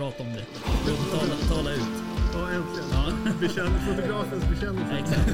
Prata 0.00 0.22
om 0.22 0.32
det. 0.32 0.44
Tala, 1.10 1.34
tala 1.56 1.70
ut. 1.70 1.80
Ja, 2.34 2.50
äntligen. 2.50 2.88
Ja, 2.92 3.32
Bekänn, 3.40 3.70
fotografens 3.88 4.48
bekännelse. 4.48 4.94
exakt. 4.98 5.30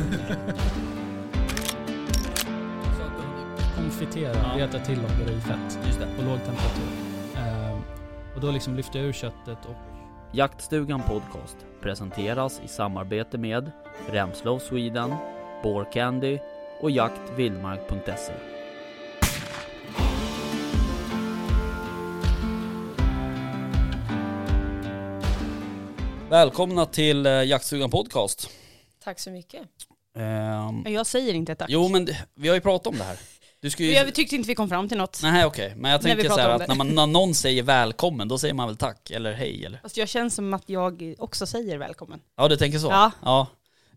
Konfitera, 3.77 4.33
Ja. 4.35 4.65
reta 4.65 4.79
till 4.79 4.99
och 5.05 5.21
göra 5.21 5.31
i 5.37 5.41
fett 5.41 5.79
Just 5.87 6.01
det. 6.01 6.07
på 6.17 6.23
låg 6.23 6.39
temperatur. 6.39 6.89
Ehm, 7.37 7.79
och 8.35 8.41
då 8.41 8.51
liksom 8.51 8.77
lyfter 8.77 8.99
jag 8.99 9.09
ur 9.09 9.13
köttet 9.13 9.59
och 9.69 9.77
Jaktstugan 10.33 11.03
Podcast 11.03 11.57
presenteras 11.83 12.61
i 12.65 12.69
samarbete 12.69 13.39
med 13.39 13.71
Remslow 14.11 14.59
Sweden, 14.59 15.15
Candy 15.93 16.39
och 16.81 16.91
jaktvildmark.se. 16.91 18.33
Välkomna 26.31 26.87
till 26.87 27.27
eh, 27.27 27.33
Jaktstugan 27.33 27.91
Podcast. 27.91 28.51
Tack 29.05 29.21
så 29.21 29.31
mycket. 29.31 29.63
Ehm, 30.17 30.93
Jag 30.93 31.07
säger 31.07 31.35
inte 31.35 31.55
tack. 31.55 31.71
jo 31.71 31.89
men 31.89 32.09
vi 32.35 32.49
har 32.49 32.55
ju 32.55 32.61
pratat 32.61 32.87
om 32.87 32.99
det 32.99 33.05
här. 33.05 33.19
Du 33.61 33.85
ju... 33.85 33.93
Jag 33.93 34.15
tyckte 34.15 34.37
inte 34.37 34.49
vi 34.49 34.55
kom 34.55 34.69
fram 34.69 34.89
till 34.89 34.99
något. 34.99 35.21
Nej 35.23 35.45
okej, 35.45 35.73
men 35.77 35.91
jag 35.91 36.03
tänker 36.03 36.29
så 36.29 36.37
här 36.37 36.49
att 36.49 36.69
när, 36.69 36.75
man, 36.75 36.95
när 36.95 37.07
någon 37.07 37.35
säger 37.35 37.63
välkommen, 37.63 38.29
då 38.29 38.39
säger 38.39 38.55
man 38.55 38.67
väl 38.69 38.77
tack 38.77 39.11
eller 39.11 39.33
hej 39.33 39.65
eller? 39.67 39.79
Fast 39.83 39.97
jag 39.97 40.09
känner 40.09 40.31
som 40.31 40.55
att 40.55 40.69
jag 40.69 41.15
också 41.19 41.47
säger 41.47 41.79
välkommen. 41.79 42.21
Ja 42.37 42.49
du 42.49 42.57
tänker 42.57 42.79
så? 42.79 42.87
Ja. 42.87 43.11
ja. 43.23 43.47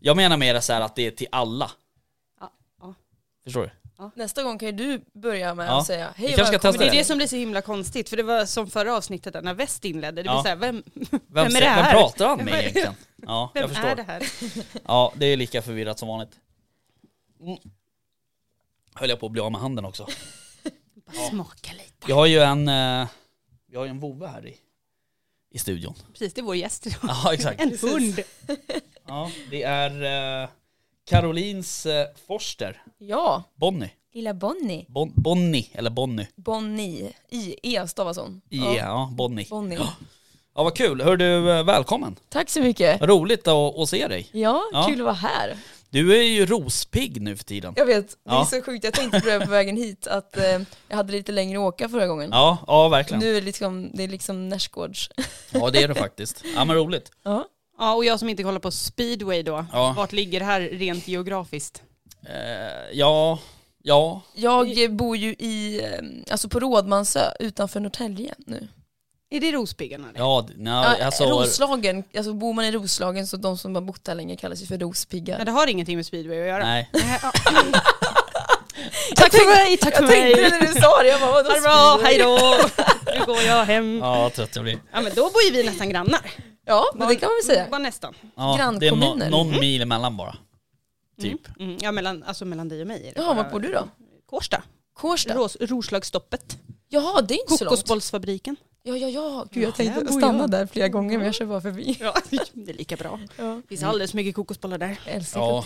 Jag 0.00 0.16
menar 0.16 0.36
mer 0.36 0.60
så 0.60 0.72
här 0.72 0.80
att 0.80 0.96
det 0.96 1.06
är 1.06 1.10
till 1.10 1.28
alla. 1.32 1.70
Ja, 2.40 2.52
ja. 2.80 2.94
Förstår 3.44 3.62
du? 3.62 3.70
Nästa 4.14 4.42
gång 4.42 4.58
kan 4.58 4.66
ju 4.66 4.72
du 4.72 5.04
börja 5.20 5.54
med 5.54 5.68
Ja. 5.68 5.80
att 5.80 5.86
säga 5.86 6.12
hej 6.16 6.26
och 6.26 6.32
ska 6.32 6.42
välkommen. 6.42 6.60
testa 6.60 6.70
Men 6.70 6.78
det 6.90 6.96
är 6.96 6.98
det. 6.98 7.04
som 7.04 7.16
blir 7.16 7.26
så 7.26 7.36
himla 7.36 7.62
konstigt, 7.62 8.08
för 8.08 8.16
det 8.16 8.22
var 8.22 8.44
som 8.46 8.70
förra 8.70 8.96
avsnittet 8.96 9.32
där 9.32 9.42
när 9.42 9.54
väst 9.54 9.84
inledde. 9.84 10.16
Det 10.16 10.22
blir 10.22 10.32
Ja. 10.32 10.42
så 10.42 10.48
här, 10.48 10.56
vem, 10.56 10.82
Vem, 10.94 11.20
Vem 11.28 11.56
är 11.56 11.60
det 11.60 11.66
här? 11.66 11.82
vem 11.92 11.92
pratar 12.02 12.28
han 12.28 12.36
med 12.38 12.46
Vem 12.46 12.54
egentligen? 12.60 12.94
Ja, 13.16 13.50
jag 13.54 13.60
vem 13.68 13.68
förstår. 13.70 13.88
är 13.88 13.96
det 13.96 14.02
här? 14.02 14.22
Ja, 14.86 15.12
det 15.16 15.26
är 15.26 15.36
lika 15.36 15.62
förvirrat 15.62 15.98
som 15.98 16.08
vanligt. 16.08 16.32
Mm. 17.40 17.58
Höll 18.94 19.10
jag 19.10 19.20
på 19.20 19.26
att 19.26 19.32
bli 19.32 19.40
av 19.40 19.52
med 19.52 19.60
handen 19.60 19.84
också. 19.84 20.06
Bara 21.06 21.28
smaka 21.30 21.72
lite. 21.72 22.06
Vi 22.06 22.12
har 22.12 22.26
ju 22.26 22.38
en, 22.40 22.68
eh, 22.68 23.08
vi 23.66 23.76
har 23.76 23.84
ju 23.84 23.90
en 23.90 24.00
vovve 24.00 24.26
här 24.26 24.46
i, 24.46 24.56
i 25.50 25.58
studion. 25.58 25.94
Precis, 26.12 26.34
det 26.34 26.40
är 26.40 26.42
vår 26.42 26.56
gäst 26.56 26.86
idag. 26.86 26.98
Ja, 27.02 27.34
exakt. 27.34 27.60
En 27.60 27.78
hund. 27.82 28.20
Ja, 29.06 29.30
det 29.50 29.62
är 29.62 30.48
Carolins 31.06 31.86
eh, 31.86 32.06
Forster, 32.26 32.82
Ja, 32.98 33.42
Bonnie. 33.56 33.90
lilla 34.12 34.34
Bonnie. 34.34 34.84
Bon, 34.88 35.12
Bonnie, 35.16 35.68
eller 35.72 35.90
Bonnie. 35.90 36.28
Bonnie. 36.36 37.12
I-E 37.28 37.88
stavas 37.88 38.18
hon. 38.18 38.40
I, 38.50 38.56
ja. 38.58 38.74
ja, 38.76 39.08
Bonnie. 39.12 39.46
Bonnie. 39.50 39.78
Ja, 40.54 40.62
vad 40.62 40.76
kul. 40.76 41.00
Hör 41.00 41.16
du, 41.16 41.50
eh, 41.50 41.64
välkommen. 41.64 42.16
Tack 42.28 42.50
så 42.50 42.60
mycket. 42.60 43.02
Roligt 43.02 43.48
att, 43.48 43.78
att 43.78 43.88
se 43.88 44.08
dig. 44.08 44.28
Ja, 44.32 44.62
Ja. 44.72 44.86
kul 44.88 45.00
att 45.00 45.04
vara 45.04 45.14
här. 45.14 45.56
Du 45.90 46.18
är 46.18 46.22
ju 46.22 46.46
rospigg 46.46 47.22
nu 47.22 47.36
för 47.36 47.44
tiden. 47.44 47.74
Jag 47.76 47.86
vet, 47.86 48.08
det 48.10 48.16
Ja. 48.24 48.40
är 48.40 48.44
så 48.44 48.62
sjukt. 48.62 48.84
Jag 48.84 48.94
tänkte 48.94 49.20
på 49.20 49.26
det 49.28 49.40
på 49.40 49.50
vägen 49.50 49.76
hit 49.76 50.06
att 50.06 50.36
eh, 50.36 50.60
jag 50.88 50.96
hade 50.96 51.12
lite 51.12 51.32
längre 51.32 51.58
att 51.58 51.62
åka 51.74 51.88
förra 51.88 52.06
gången. 52.06 52.30
Ja, 52.32 52.58
ja 52.66 52.88
verkligen. 52.88 53.20
Nu 53.20 53.30
är 53.30 53.34
det 53.34 53.40
liksom, 53.40 53.90
det 53.94 54.04
är 54.04 54.08
liksom. 54.08 54.58
Ja, 55.52 55.70
det 55.70 55.82
är 55.82 55.88
det 55.88 55.94
faktiskt. 55.94 56.44
Ja, 56.54 56.64
men 56.64 56.76
roligt. 56.76 57.12
Ja. 57.22 57.44
Ja, 57.80 57.94
och 57.94 58.04
jag 58.04 58.18
som 58.18 58.28
inte 58.28 58.42
kollar 58.42 58.58
på 58.60 58.70
speedway 58.70 59.42
då. 59.42 59.66
Ja. 59.72 59.94
Vart 59.96 60.12
ligger 60.12 60.40
det 60.40 60.46
här 60.46 60.60
rent 60.60 61.08
geografiskt? 61.08 61.82
Eh, 62.26 62.34
ja, 62.92 63.38
ja. 63.82 64.20
Jag 64.34 64.92
bor 64.94 65.16
ju 65.16 65.30
i, 65.38 65.80
eh, 65.84 66.32
alltså 66.32 66.48
på 66.48 66.60
Rådmansö 66.60 67.20
utanför 67.40 67.80
Norrtälje 67.80 68.34
nu. 68.46 68.68
Är 69.30 69.40
det 69.40 69.52
Rospiggarna? 69.52 70.08
det? 70.12 70.18
Ja, 70.18 70.46
nej, 70.56 70.72
Ja, 70.98 71.04
alltså, 71.04 71.24
Roslagen, 71.24 72.04
alltså 72.16 72.32
bor 72.32 72.52
man 72.52 72.64
i 72.64 72.72
Roslagen 72.72 73.26
så 73.26 73.36
de 73.36 73.58
som 73.58 73.74
har 73.74 73.82
bott 73.82 74.04
där 74.04 74.14
länge 74.14 74.36
kallas 74.36 74.62
ju 74.62 74.66
för 74.66 74.78
rospiggar. 74.78 75.38
Ja, 75.38 75.44
det 75.44 75.50
har 75.50 75.66
ingenting 75.66 75.96
med 75.96 76.06
speedway 76.06 76.40
att 76.40 76.46
göra. 76.46 76.64
nej. 76.64 76.90
Tack 79.16 79.32
för 79.32 79.46
mig, 79.54 79.76
tack 79.76 79.96
för 79.96 80.02
Jag 80.02 80.10
tänkte 80.12 80.40
mig. 80.40 80.50
när 80.50 80.60
du 80.74 80.80
sa 80.80 81.02
det, 81.02 81.08
jag 81.08 81.20
bara 81.20 81.32
vadå 81.32 82.00
hej 82.04 82.18
då. 82.18 82.38
Nu 83.18 83.24
går 83.26 83.42
jag 83.42 83.64
hem. 83.64 83.98
Ja, 83.98 84.30
trött 84.34 84.56
jag 84.56 84.62
blir. 84.64 84.78
Ja 84.92 85.00
men 85.00 85.12
då 85.14 85.22
bor 85.22 85.42
ju 85.42 85.50
vi 85.50 85.62
nästan 85.64 85.88
grannar. 85.90 86.30
Ja, 86.66 86.84
men 86.94 87.08
det 87.08 87.16
kan 87.16 87.26
man 87.28 87.36
väl 87.36 87.44
säga. 87.56 87.66
Bara 87.70 87.78
nästan. 87.78 88.14
Ja, 88.36 88.56
det 88.80 88.86
är 88.86 88.90
no, 88.92 88.96
Grannkommuner. 88.96 89.30
någon 89.30 89.50
mil 89.60 89.82
emellan 89.82 90.16
bara. 90.16 90.36
Typ. 91.20 91.48
Mm. 91.58 91.68
Mm. 91.68 91.78
Ja 91.82 91.92
mellan, 91.92 92.22
alltså 92.22 92.44
mellan 92.44 92.68
dig 92.68 92.80
och 92.80 92.86
mig. 92.86 92.96
är 93.08 93.14
det 93.14 93.20
Jaha, 93.20 93.34
bara- 93.34 93.42
var 93.44 93.50
bor 93.50 93.60
du 93.60 93.72
då? 93.72 93.88
Kårsta. 94.26 94.62
Kårsta? 94.94 95.34
Ros, 95.34 95.56
Roslagsstoppet. 95.60 96.58
Jaha, 96.88 97.20
det 97.22 97.34
är 97.34 97.40
inte 97.40 97.56
så 97.56 97.64
långt. 97.64 97.70
Kokosbollsfabriken. 97.76 98.56
Ja, 98.82 98.96
ja, 98.96 99.08
ja. 99.08 99.46
Gud, 99.50 99.62
jag 99.62 99.68
Ja, 99.68 99.72
tänkte 99.72 100.00
där 100.00 100.06
bor 100.12 100.18
stanna 100.20 100.38
jag. 100.38 100.50
där 100.50 100.66
flera 100.66 100.88
gånger 100.88 101.16
men 101.18 101.26
jag 101.26 101.34
kör 101.34 101.46
bara 101.46 101.60
förbi. 101.60 101.96
Ja, 102.00 102.14
det 102.52 102.70
är 102.70 102.74
lika 102.74 102.96
bra. 102.96 103.20
Ja. 103.36 103.44
Det 103.62 103.68
finns 103.68 103.82
alldeles 103.82 104.14
mycket 104.14 104.34
kokosbollar 104.34 104.78
där. 104.78 104.96
Jag 105.06 105.14
älskar 105.14 105.40
Ja. 105.40 105.64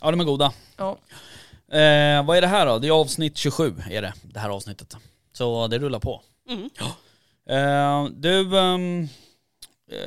Ja, 0.00 0.10
de 0.10 0.20
är 0.20 0.24
goda. 0.24 0.52
Ja. 0.76 0.90
Eh, 1.78 2.24
vad 2.26 2.36
är 2.36 2.40
det 2.40 2.46
här 2.46 2.66
då? 2.66 2.78
Det 2.78 2.86
är 2.88 2.92
avsnitt 2.92 3.36
27 3.36 3.74
är 3.90 4.02
det, 4.02 4.12
det 4.22 4.40
här 4.40 4.48
avsnittet. 4.50 4.96
Så 5.32 5.66
det 5.68 5.78
rullar 5.78 5.98
på. 6.00 6.22
Mm. 6.48 6.70
Eh, 7.46 8.04
du, 8.14 8.58
ehm, 8.58 9.08
eh, 9.90 9.98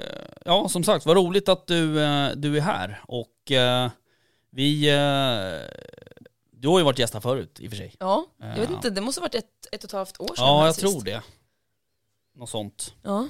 ja 0.45 0.69
som 0.69 0.83
sagt 0.83 1.05
vad 1.05 1.17
roligt 1.17 1.49
att 1.49 1.67
du, 1.67 2.03
eh, 2.03 2.31
du 2.35 2.57
är 2.57 2.61
här 2.61 3.01
och 3.07 3.51
vi, 4.49 4.81
du 6.51 6.67
har 6.67 6.77
ju 6.79 6.83
varit 6.85 6.99
gäst 6.99 7.13
här 7.13 7.21
förut 7.21 7.59
i 7.59 7.67
och 7.67 7.69
för 7.71 7.77
sig. 7.77 7.95
ja, 7.99 8.25
jag 8.37 8.47
vet 8.55 8.69
Ja. 8.69 8.75
inte, 8.75 8.89
det 8.89 9.01
måste 9.01 9.21
ha 9.21 9.23
varit 9.25 9.35
ett, 9.35 9.67
ett 9.71 9.83
och 9.83 9.87
ett 9.89 9.91
halvt 9.93 10.19
år 10.21 10.27
sedan. 10.27 10.35
Ja, 10.37 10.65
jag 10.65 10.75
sist. 10.75 10.87
tror 10.93 11.03
det. 11.03 11.21
Något 12.35 12.49
sånt. 12.49 12.93
Ja, 13.03 13.27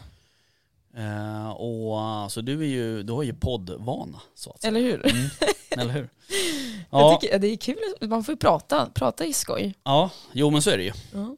Eh, 0.97 1.49
och 1.49 2.31
så 2.31 2.41
du 2.41 2.61
är 2.61 2.65
ju, 2.67 3.03
du 3.03 3.13
har 3.13 3.23
ju 3.23 3.33
poddvana 3.33 4.21
så 4.35 4.51
att 4.51 4.61
säga. 4.61 4.69
eller 4.69 4.79
hur? 4.79 5.05
Mm, 5.11 5.29
eller 5.71 5.93
hur? 5.93 6.09
Jag 6.91 7.01
Ja, 7.01 7.17
tycker, 7.21 7.39
det 7.39 7.47
är 7.47 7.57
kul, 7.57 7.77
man 8.01 8.23
får 8.23 8.33
ju 8.33 8.37
prata, 8.37 8.89
prata 8.93 9.25
i 9.25 9.33
skoj. 9.33 9.75
ja, 9.83 10.09
jo 10.31 10.49
men 10.49 10.61
så 10.61 10.69
är 10.69 10.77
det 10.77 10.83
ju. 10.83 10.91
Ja. 11.13 11.35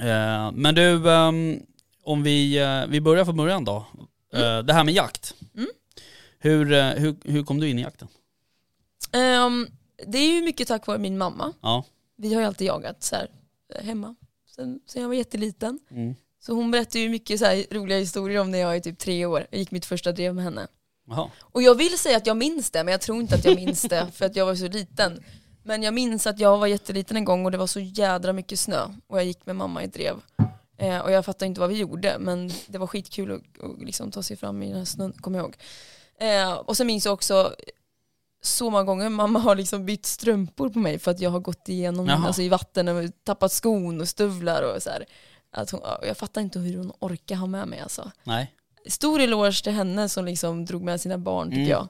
Eh, 0.00 0.52
men 0.52 0.74
du, 0.74 1.10
ehm, 1.10 1.62
om 2.02 2.22
vi, 2.22 2.58
eh, 2.58 2.86
vi 2.86 3.00
börjar 3.00 3.24
från 3.24 3.36
början 3.36 3.64
då. 3.64 3.86
Eh, 4.32 4.58
det 4.58 4.72
här 4.72 4.84
med 4.84 4.94
jakt. 4.94 5.34
Mm. 5.56 5.68
Hur, 6.38 6.94
hur, 6.98 7.16
hur 7.24 7.44
kom 7.44 7.60
du 7.60 7.68
in 7.68 7.78
i 7.78 7.82
jakten? 7.82 8.08
Ehm, 9.12 9.66
det 10.06 10.18
är 10.18 10.32
ju 10.32 10.42
mycket 10.42 10.68
tack 10.68 10.86
vare 10.86 10.98
min 10.98 11.18
mamma. 11.18 11.52
Ja. 11.60 11.84
Vi 12.16 12.34
har 12.34 12.40
ju 12.40 12.46
alltid 12.46 12.66
jagat 12.66 13.02
så 13.02 13.16
här, 13.16 13.28
hemma 13.82 14.14
sen, 14.58 14.80
sen 14.86 15.02
jag 15.02 15.08
var 15.08 15.14
jätteliten. 15.14 15.78
Mm. 15.90 16.14
Så 16.40 16.52
hon 16.52 16.70
berättar 16.70 16.98
ju 16.98 17.08
mycket 17.08 17.40
så 17.40 17.62
roliga 17.70 17.98
historier 17.98 18.40
om 18.40 18.50
när 18.50 18.58
jag 18.58 18.76
är 18.76 18.80
typ 18.80 18.98
tre 18.98 19.26
år. 19.26 19.46
Jag 19.50 19.58
gick 19.58 19.70
mitt 19.70 19.86
första 19.86 20.12
drev 20.12 20.34
med 20.34 20.44
henne. 20.44 20.66
Jaha. 21.08 21.30
Och 21.40 21.62
jag 21.62 21.74
vill 21.74 21.98
säga 21.98 22.16
att 22.16 22.26
jag 22.26 22.36
minns 22.36 22.70
det, 22.70 22.84
men 22.84 22.92
jag 22.92 23.00
tror 23.00 23.20
inte 23.20 23.34
att 23.34 23.44
jag 23.44 23.56
minns 23.56 23.82
det 23.82 24.06
för 24.12 24.26
att 24.26 24.36
jag 24.36 24.46
var 24.46 24.54
så 24.54 24.68
liten. 24.68 25.24
Men 25.68 25.82
jag 25.82 25.94
minns 25.94 26.26
att 26.26 26.40
jag 26.40 26.58
var 26.58 26.66
jätteliten 26.66 27.16
en 27.16 27.24
gång 27.24 27.44
och 27.44 27.50
det 27.50 27.58
var 27.58 27.66
så 27.66 27.80
jädra 27.80 28.32
mycket 28.32 28.60
snö 28.60 28.86
och 29.06 29.18
jag 29.18 29.24
gick 29.24 29.46
med 29.46 29.56
mamma 29.56 29.82
i 29.84 29.86
drev. 29.86 30.16
Eh, 30.78 30.98
och 30.98 31.10
jag 31.12 31.24
fattar 31.24 31.46
inte 31.46 31.60
vad 31.60 31.68
vi 31.68 31.76
gjorde, 31.76 32.16
men 32.18 32.50
det 32.66 32.78
var 32.78 32.86
skitkul 32.86 33.32
att, 33.32 33.64
att 33.64 33.82
liksom 33.82 34.10
ta 34.10 34.22
sig 34.22 34.36
fram 34.36 34.62
i 34.62 34.68
den 34.68 34.76
här 34.78 34.84
snön, 34.84 35.12
kommer 35.12 35.38
jag 35.38 35.44
ihåg. 35.44 35.56
Eh, 36.20 36.52
och 36.52 36.76
sen 36.76 36.86
minns 36.86 37.04
jag 37.04 37.14
också 37.14 37.54
så 38.42 38.70
många 38.70 38.84
gånger 38.84 39.08
mamma 39.08 39.38
har 39.38 39.54
liksom 39.56 39.86
bytt 39.86 40.06
strumpor 40.06 40.68
på 40.68 40.78
mig 40.78 40.98
för 40.98 41.10
att 41.10 41.20
jag 41.20 41.30
har 41.30 41.40
gått 41.40 41.68
igenom 41.68 42.08
alltså, 42.08 42.42
i 42.42 42.48
vatten 42.48 42.88
och 42.88 43.04
tappat 43.24 43.52
skon 43.52 44.00
och 44.00 44.08
stövlar 44.08 44.74
och 44.74 44.82
så 44.82 44.90
här. 44.90 45.04
Att 45.52 45.70
hon, 45.70 45.80
ja, 45.84 46.00
jag 46.06 46.16
fattar 46.16 46.40
inte 46.40 46.58
hur 46.58 46.78
hon 46.78 46.92
orkar 46.98 47.36
ha 47.36 47.46
med 47.46 47.68
mig 47.68 47.80
alltså 47.80 48.10
Nej. 48.24 48.52
stor 48.86 49.20
eloge 49.20 49.62
till 49.62 49.72
henne 49.72 50.08
som 50.08 50.24
liksom 50.24 50.64
drog 50.64 50.82
med 50.82 51.00
sina 51.00 51.18
barn 51.18 51.48
tycker 51.50 51.60
Mm. 51.60 51.70
jag. 51.70 51.88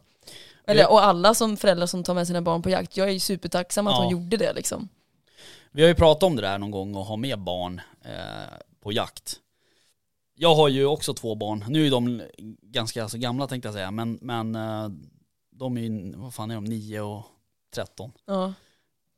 Eller, 0.68 0.90
och 0.90 1.04
alla 1.04 1.34
som 1.34 1.56
föräldrar 1.56 1.86
som 1.86 2.04
tar 2.04 2.14
med 2.14 2.26
sina 2.26 2.42
barn 2.42 2.62
på 2.62 2.70
jakt. 2.70 2.96
Jag 2.96 3.08
är 3.08 3.12
ju 3.12 3.20
supertacksam 3.20 3.86
att 3.86 3.92
Ja. 3.92 4.02
hon 4.02 4.12
gjorde 4.12 4.36
det 4.36 4.52
liksom. 4.52 4.88
Vi 5.70 5.82
har 5.82 5.88
ju 5.88 5.94
pratat 5.94 6.22
om 6.22 6.36
det 6.36 6.42
där 6.42 6.58
någon 6.58 6.70
gång 6.70 6.94
och 6.94 7.04
ha 7.04 7.16
med 7.16 7.38
barn 7.38 7.80
eh, 8.04 8.54
på 8.80 8.92
jakt. 8.92 9.36
Jag 10.34 10.54
har 10.54 10.68
ju 10.68 10.86
också 10.86 11.14
två 11.14 11.34
barn. 11.34 11.64
Nu 11.68 11.86
är 11.86 11.90
de 11.90 12.22
ganska 12.62 13.02
alltså, 13.02 13.18
gamla 13.18 13.46
tänkte 13.46 13.66
jag 13.66 13.74
säga, 13.74 13.90
men, 13.90 14.18
men 14.22 14.54
eh, 14.54 14.88
de 15.50 15.76
är 15.76 15.80
ju, 15.80 16.12
vad 16.16 16.34
fan 16.34 16.50
är 16.50 16.54
de, 16.54 16.64
9 16.64 17.00
och 17.00 17.22
13. 17.74 18.12
Ja. 18.26 18.52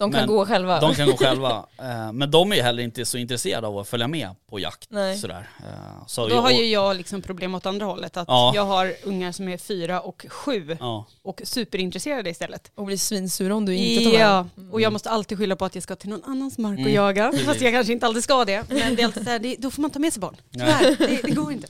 De 0.00 0.12
kan 0.12 0.20
Men 0.20 0.28
gå 0.28 0.46
själva. 0.46 0.80
De 0.80 0.94
kan 0.94 1.06
gå 1.10 1.16
själva. 1.18 1.66
Eh, 1.78 2.12
men 2.12 2.30
de 2.30 2.52
är 2.52 2.56
ju 2.56 2.62
heller 2.62 2.82
inte 2.82 3.04
så 3.04 3.18
intresserade 3.18 3.66
av 3.66 3.78
att 3.78 3.88
följa 3.88 4.08
med 4.08 4.30
på 4.50 4.58
jakt. 4.58 4.86
Nej. 4.90 5.18
Sådär. 5.18 5.48
Eh, 5.58 6.06
så 6.06 6.28
Då 6.28 6.36
har 6.40 6.50
jag- 6.50 6.60
ju 6.60 6.66
jag 6.66 6.96
liksom 6.96 7.22
problem 7.22 7.54
åt 7.54 7.66
andra 7.66 7.86
hållet. 7.86 8.16
Att 8.16 8.28
Ja. 8.28 8.52
jag 8.54 8.64
har 8.64 8.94
ungar 9.02 9.32
som 9.32 9.48
är 9.48 9.56
fyra 9.58 10.00
och 10.00 10.26
sju 10.28 10.76
Ja, 10.80 11.04
och 11.22 11.40
superintresserade 11.44 12.30
istället. 12.30 12.70
Och 12.74 12.84
blir 12.86 12.96
svinsura 12.96 13.54
om 13.54 13.66
du 13.66 13.74
inte 13.76 14.04
tar 14.04 14.12
med. 14.12 14.20
Ja, 14.20 14.46
och 14.72 14.80
jag 14.80 14.92
måste 14.92 15.10
alltid 15.10 15.38
skylla 15.38 15.56
på 15.56 15.64
att 15.64 15.74
jag 15.74 15.82
ska 15.82 15.96
till 15.96 16.08
någon 16.10 16.24
annans 16.24 16.58
mark 16.58 16.74
och 16.78 16.80
Mm, 16.80 16.94
jaga. 16.94 17.32
Fast 17.44 17.60
jag 17.60 17.72
kanske 17.72 17.92
inte 17.92 18.06
alltid 18.06 18.24
ska 18.24 18.44
det. 18.44 18.64
Men 18.68 18.94
det 18.96 19.02
är 19.02 19.06
alltid 19.06 19.24
så 19.24 19.30
här, 19.30 19.38
det, 19.38 19.56
då 19.58 19.70
får 19.70 19.82
man 19.82 19.90
ta 19.90 19.98
med 19.98 20.12
sig 20.12 20.20
barn. 20.20 20.36
Nej. 20.50 20.74
Tyvärr, 20.98 21.08
det, 21.08 21.20
det 21.22 21.30
går 21.30 21.52
inte. 21.52 21.68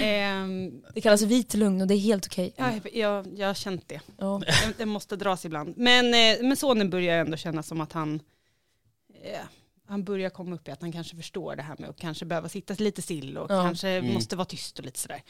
Ehm, 0.00 0.82
Det 0.94 1.00
kallas 1.00 1.22
vit 1.22 1.54
lugn 1.54 1.80
och 1.80 1.86
det 1.86 1.94
är 1.94 1.98
helt 1.98 2.26
okej. 2.26 2.52
ja, 2.56 2.72
jag, 2.92 3.26
jag, 3.38 3.46
har 3.46 3.54
känt 3.54 3.88
det. 3.88 4.00
Ja. 4.18 4.40
Det, 4.46 4.74
det 4.78 4.86
måste 4.86 5.16
dras 5.16 5.44
ibland. 5.44 5.74
Men, 5.76 6.06
eh, 6.14 6.42
men 6.46 6.56
sonen 6.56 6.90
börjar 6.90 7.18
ändå 7.18 7.36
känna 7.36 7.62
som 7.62 7.80
att 7.80 7.92
han... 7.92 8.20
Eh, 9.22 9.38
han 9.88 10.04
börjar 10.04 10.30
komma 10.30 10.54
upp 10.54 10.68
i 10.68 10.70
att 10.70 10.80
han 10.80 10.92
kanske 10.92 11.16
förstår 11.16 11.56
det 11.56 11.62
här 11.62 11.76
med 11.78 11.90
att 11.90 11.98
kanske 12.00 12.24
behöva 12.24 12.48
sitta 12.48 12.74
lite 12.78 13.02
still 13.02 13.38
och 13.38 13.50
Ja. 13.50 13.62
kanske 13.64 13.88
Mm. 13.88 14.14
måste 14.14 14.36
vara 14.36 14.44
tyst 14.44 14.78
och 14.78 14.84
lite 14.84 14.98
sådär. 14.98 15.22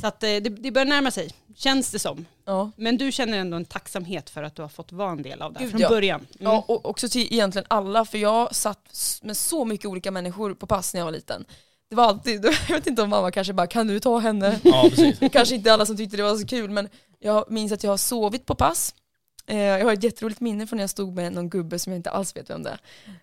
Så 0.00 0.06
att 0.06 0.22
eh, 0.22 0.26
det, 0.28 0.40
det 0.40 0.70
börjar 0.70 0.86
närma 0.86 1.10
sig, 1.10 1.30
känns 1.56 1.90
det 1.90 1.98
som. 1.98 2.26
Ja. 2.44 2.70
Men 2.76 2.96
du 2.98 3.12
känner 3.12 3.38
ändå 3.38 3.56
en 3.56 3.64
tacksamhet 3.64 4.30
för 4.30 4.42
att 4.42 4.54
du 4.56 4.62
har 4.62 4.68
fått 4.68 4.92
vara 4.92 5.10
en 5.10 5.22
del 5.22 5.42
av 5.42 5.52
det 5.52 5.58
här 5.58 5.64
Gud, 5.66 5.70
från 5.70 5.80
ja. 5.80 5.88
början. 5.88 6.20
Mm. 6.20 6.52
Ja, 6.52 6.64
och 6.68 6.86
också 6.86 7.08
till 7.08 7.32
egentligen 7.32 7.66
alla, 7.70 8.04
för 8.04 8.18
jag 8.18 8.54
satt 8.54 9.20
med 9.22 9.36
så 9.36 9.64
mycket 9.64 9.86
olika 9.86 10.10
människor 10.10 10.54
på 10.54 10.66
pass 10.66 10.94
när 10.94 11.00
jag 11.00 11.04
var 11.04 11.12
liten. 11.12 11.44
Det 11.88 11.96
var 11.96 12.04
alltid, 12.04 12.44
jag 12.68 12.76
vet 12.76 12.86
inte 12.86 13.02
om 13.02 13.10
mamma 13.10 13.30
kanske 13.30 13.52
bara 13.52 13.66
kan 13.66 13.86
du 13.86 14.00
ta 14.00 14.18
henne? 14.18 14.60
Ja, 14.64 14.86
precis. 14.90 15.18
kanske 15.32 15.54
inte 15.54 15.72
alla 15.72 15.86
som 15.86 15.96
tyckte 15.96 16.16
det 16.16 16.22
var 16.22 16.36
så 16.36 16.46
kul 16.46 16.70
men 16.70 16.88
jag 17.18 17.50
minns 17.50 17.72
att 17.72 17.84
jag 17.84 17.90
har 17.90 17.96
sovit 17.96 18.46
på 18.46 18.54
pass. 18.54 18.94
Eh, 19.46 19.58
jag 19.58 19.84
har 19.84 19.92
ett 19.92 20.02
jätteroligt 20.02 20.40
minne 20.40 20.66
från 20.66 20.76
när 20.76 20.82
jag 20.82 20.90
stod 20.90 21.14
med 21.14 21.32
någon 21.32 21.50
gubbe 21.50 21.78
som 21.78 21.92
jag 21.92 21.98
inte 21.98 22.10
alls 22.10 22.36
vet 22.36 22.50
vem 22.50 22.62
det 22.62 22.78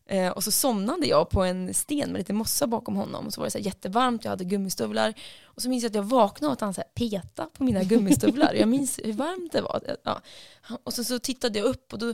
är. 0.05 0.25
Eh, 0.25 0.31
och 0.31 0.43
så 0.43 0.51
somnade 0.51 1.07
jag 1.07 1.29
på 1.29 1.43
en 1.43 1.73
sten 1.73 2.11
med 2.11 2.19
lite 2.19 2.33
mossa 2.33 2.67
bakom 2.67 2.95
honom. 2.95 3.27
Och 3.27 3.33
så 3.33 3.41
var 3.41 3.45
det 3.47 3.51
så 3.51 3.57
jättevarmt, 3.59 4.23
jag 4.23 4.29
hade 4.29 4.43
gummistövlar. 4.43 5.13
Och 5.43 5.61
så 5.61 5.69
minns 5.69 5.83
jag 5.83 5.89
att 5.89 5.95
jag 5.95 6.03
vaknade 6.03 6.47
och 6.47 6.53
att 6.53 6.61
han 6.61 6.73
så 6.73 6.83
petade 6.95 7.49
på 7.53 7.63
mina 7.63 7.83
gummistövlar. 7.83 8.53
jag 8.53 8.67
minns 8.67 8.99
hur 9.03 9.13
varmt 9.13 9.51
det 9.51 9.61
var. 9.61 9.97
Ja. 10.03 10.21
Och 10.83 10.93
så, 10.93 11.03
så 11.03 11.19
tittade 11.19 11.59
jag 11.59 11.65
upp 11.65 11.93
och 11.93 11.99
då, 11.99 12.13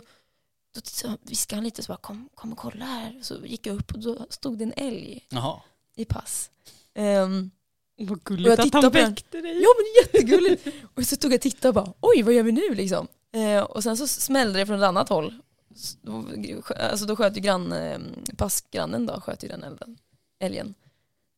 då 0.75 0.81
viskade 1.21 1.57
han 1.57 1.63
lite 1.63 1.83
så 1.83 1.91
bara 1.91 1.97
kom, 1.97 2.29
kom 2.35 2.51
och 2.51 2.57
kolla 2.57 2.85
här. 2.85 3.19
Så 3.21 3.35
gick 3.45 3.67
jag 3.67 3.75
upp 3.75 3.93
och 3.93 3.99
då 3.99 4.27
stod 4.29 4.57
det 4.57 4.63
en 4.63 4.73
älg 4.77 5.25
Jaha. 5.29 5.61
I 5.97 6.05
pass. 6.05 6.49
Ehm, 6.95 7.51
Vad 7.97 8.11
Och 8.11 8.17
jag 8.17 8.23
gulligt 8.23 8.59
att 8.59 8.73
han 8.73 8.91
väckte 8.91 9.41
dig. 9.41 9.61
Ja 9.61 9.69
men 9.77 10.03
jättegulligt. 10.03 10.67
Och 10.95 11.03
så 11.03 11.15
stod 11.15 11.31
jag 11.31 11.37
och 11.37 11.41
tittade 11.41 11.67
och 11.67 11.73
bara 11.85 11.93
oj 12.01 12.23
vad 12.23 12.33
gör 12.33 12.43
vi 12.43 12.51
nu 12.51 12.75
liksom. 12.75 13.07
Eh, 13.35 13.63
och 13.63 13.83
sen 13.83 13.97
så 13.97 14.07
smällde 14.07 14.59
det 14.59 14.65
från 14.65 14.77
ett 14.77 14.87
annat 14.87 15.09
håll. 15.09 15.33
Alltså 16.91 17.05
då 17.05 17.15
sköt 17.15 17.37
ju 17.37 17.41
grann, 17.41 17.71
eh, 17.71 17.99
passgrannen 18.37 19.05
då, 19.05 19.21
sköt 19.21 19.43
ju 19.43 19.47
den 19.47 19.63
elden, 19.63 19.97
älgen. 20.39 20.73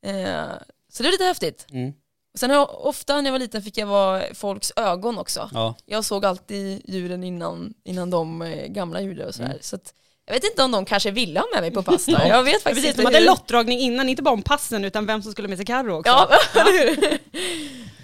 Eh, 0.05 0.51
så 0.89 1.03
det 1.03 1.07
var 1.07 1.11
lite 1.11 1.23
häftigt. 1.23 1.65
Mm. 1.71 1.93
Och 2.33 2.39
sen 2.39 2.49
har 2.49 2.57
jag, 2.57 2.85
ofta 2.85 3.15
när 3.15 3.23
jag 3.25 3.31
var 3.31 3.39
liten 3.39 3.61
fick 3.63 3.77
jag 3.77 3.87
vara 3.87 4.33
folks 4.33 4.71
ögon 4.75 5.17
också. 5.17 5.49
Ja. 5.53 5.75
Jag 5.85 6.05
såg 6.05 6.25
alltid 6.25 6.81
djuren 6.85 7.23
innan, 7.23 7.73
innan 7.83 8.09
de 8.09 8.41
eh, 8.41 8.67
gamla 8.67 9.01
gjorde 9.01 9.25
och 9.27 9.35
sådär. 9.35 9.49
Mm. 9.49 9.61
Så 9.61 9.75
att, 9.75 9.93
jag 10.29 10.33
vet 10.33 10.43
inte 10.43 10.63
om 10.63 10.71
de 10.71 10.85
kanske 10.85 11.11
ville 11.11 11.39
ha 11.39 11.47
med 11.53 11.61
mig 11.61 11.71
på 11.71 11.83
pass 11.83 12.05
då. 12.05 12.11
Jag 12.11 12.43
vet 12.43 12.53
faktiskt 12.63 12.65
Precis, 12.85 12.85
inte 12.89 13.01
de 13.01 13.05
hade 13.05 13.17
hur- 13.19 13.25
lottdragning 13.25 13.79
innan, 13.79 14.09
inte 14.09 14.23
bara 14.23 14.33
om 14.33 14.41
passen 14.41 14.85
utan 14.85 15.05
vem 15.05 15.23
som 15.23 15.31
skulle 15.31 15.47
med 15.47 15.57
sig 15.57 15.65
Carro 15.65 15.93
också. 15.99 16.11
Ja, 16.11 16.29
hur? 16.65 17.19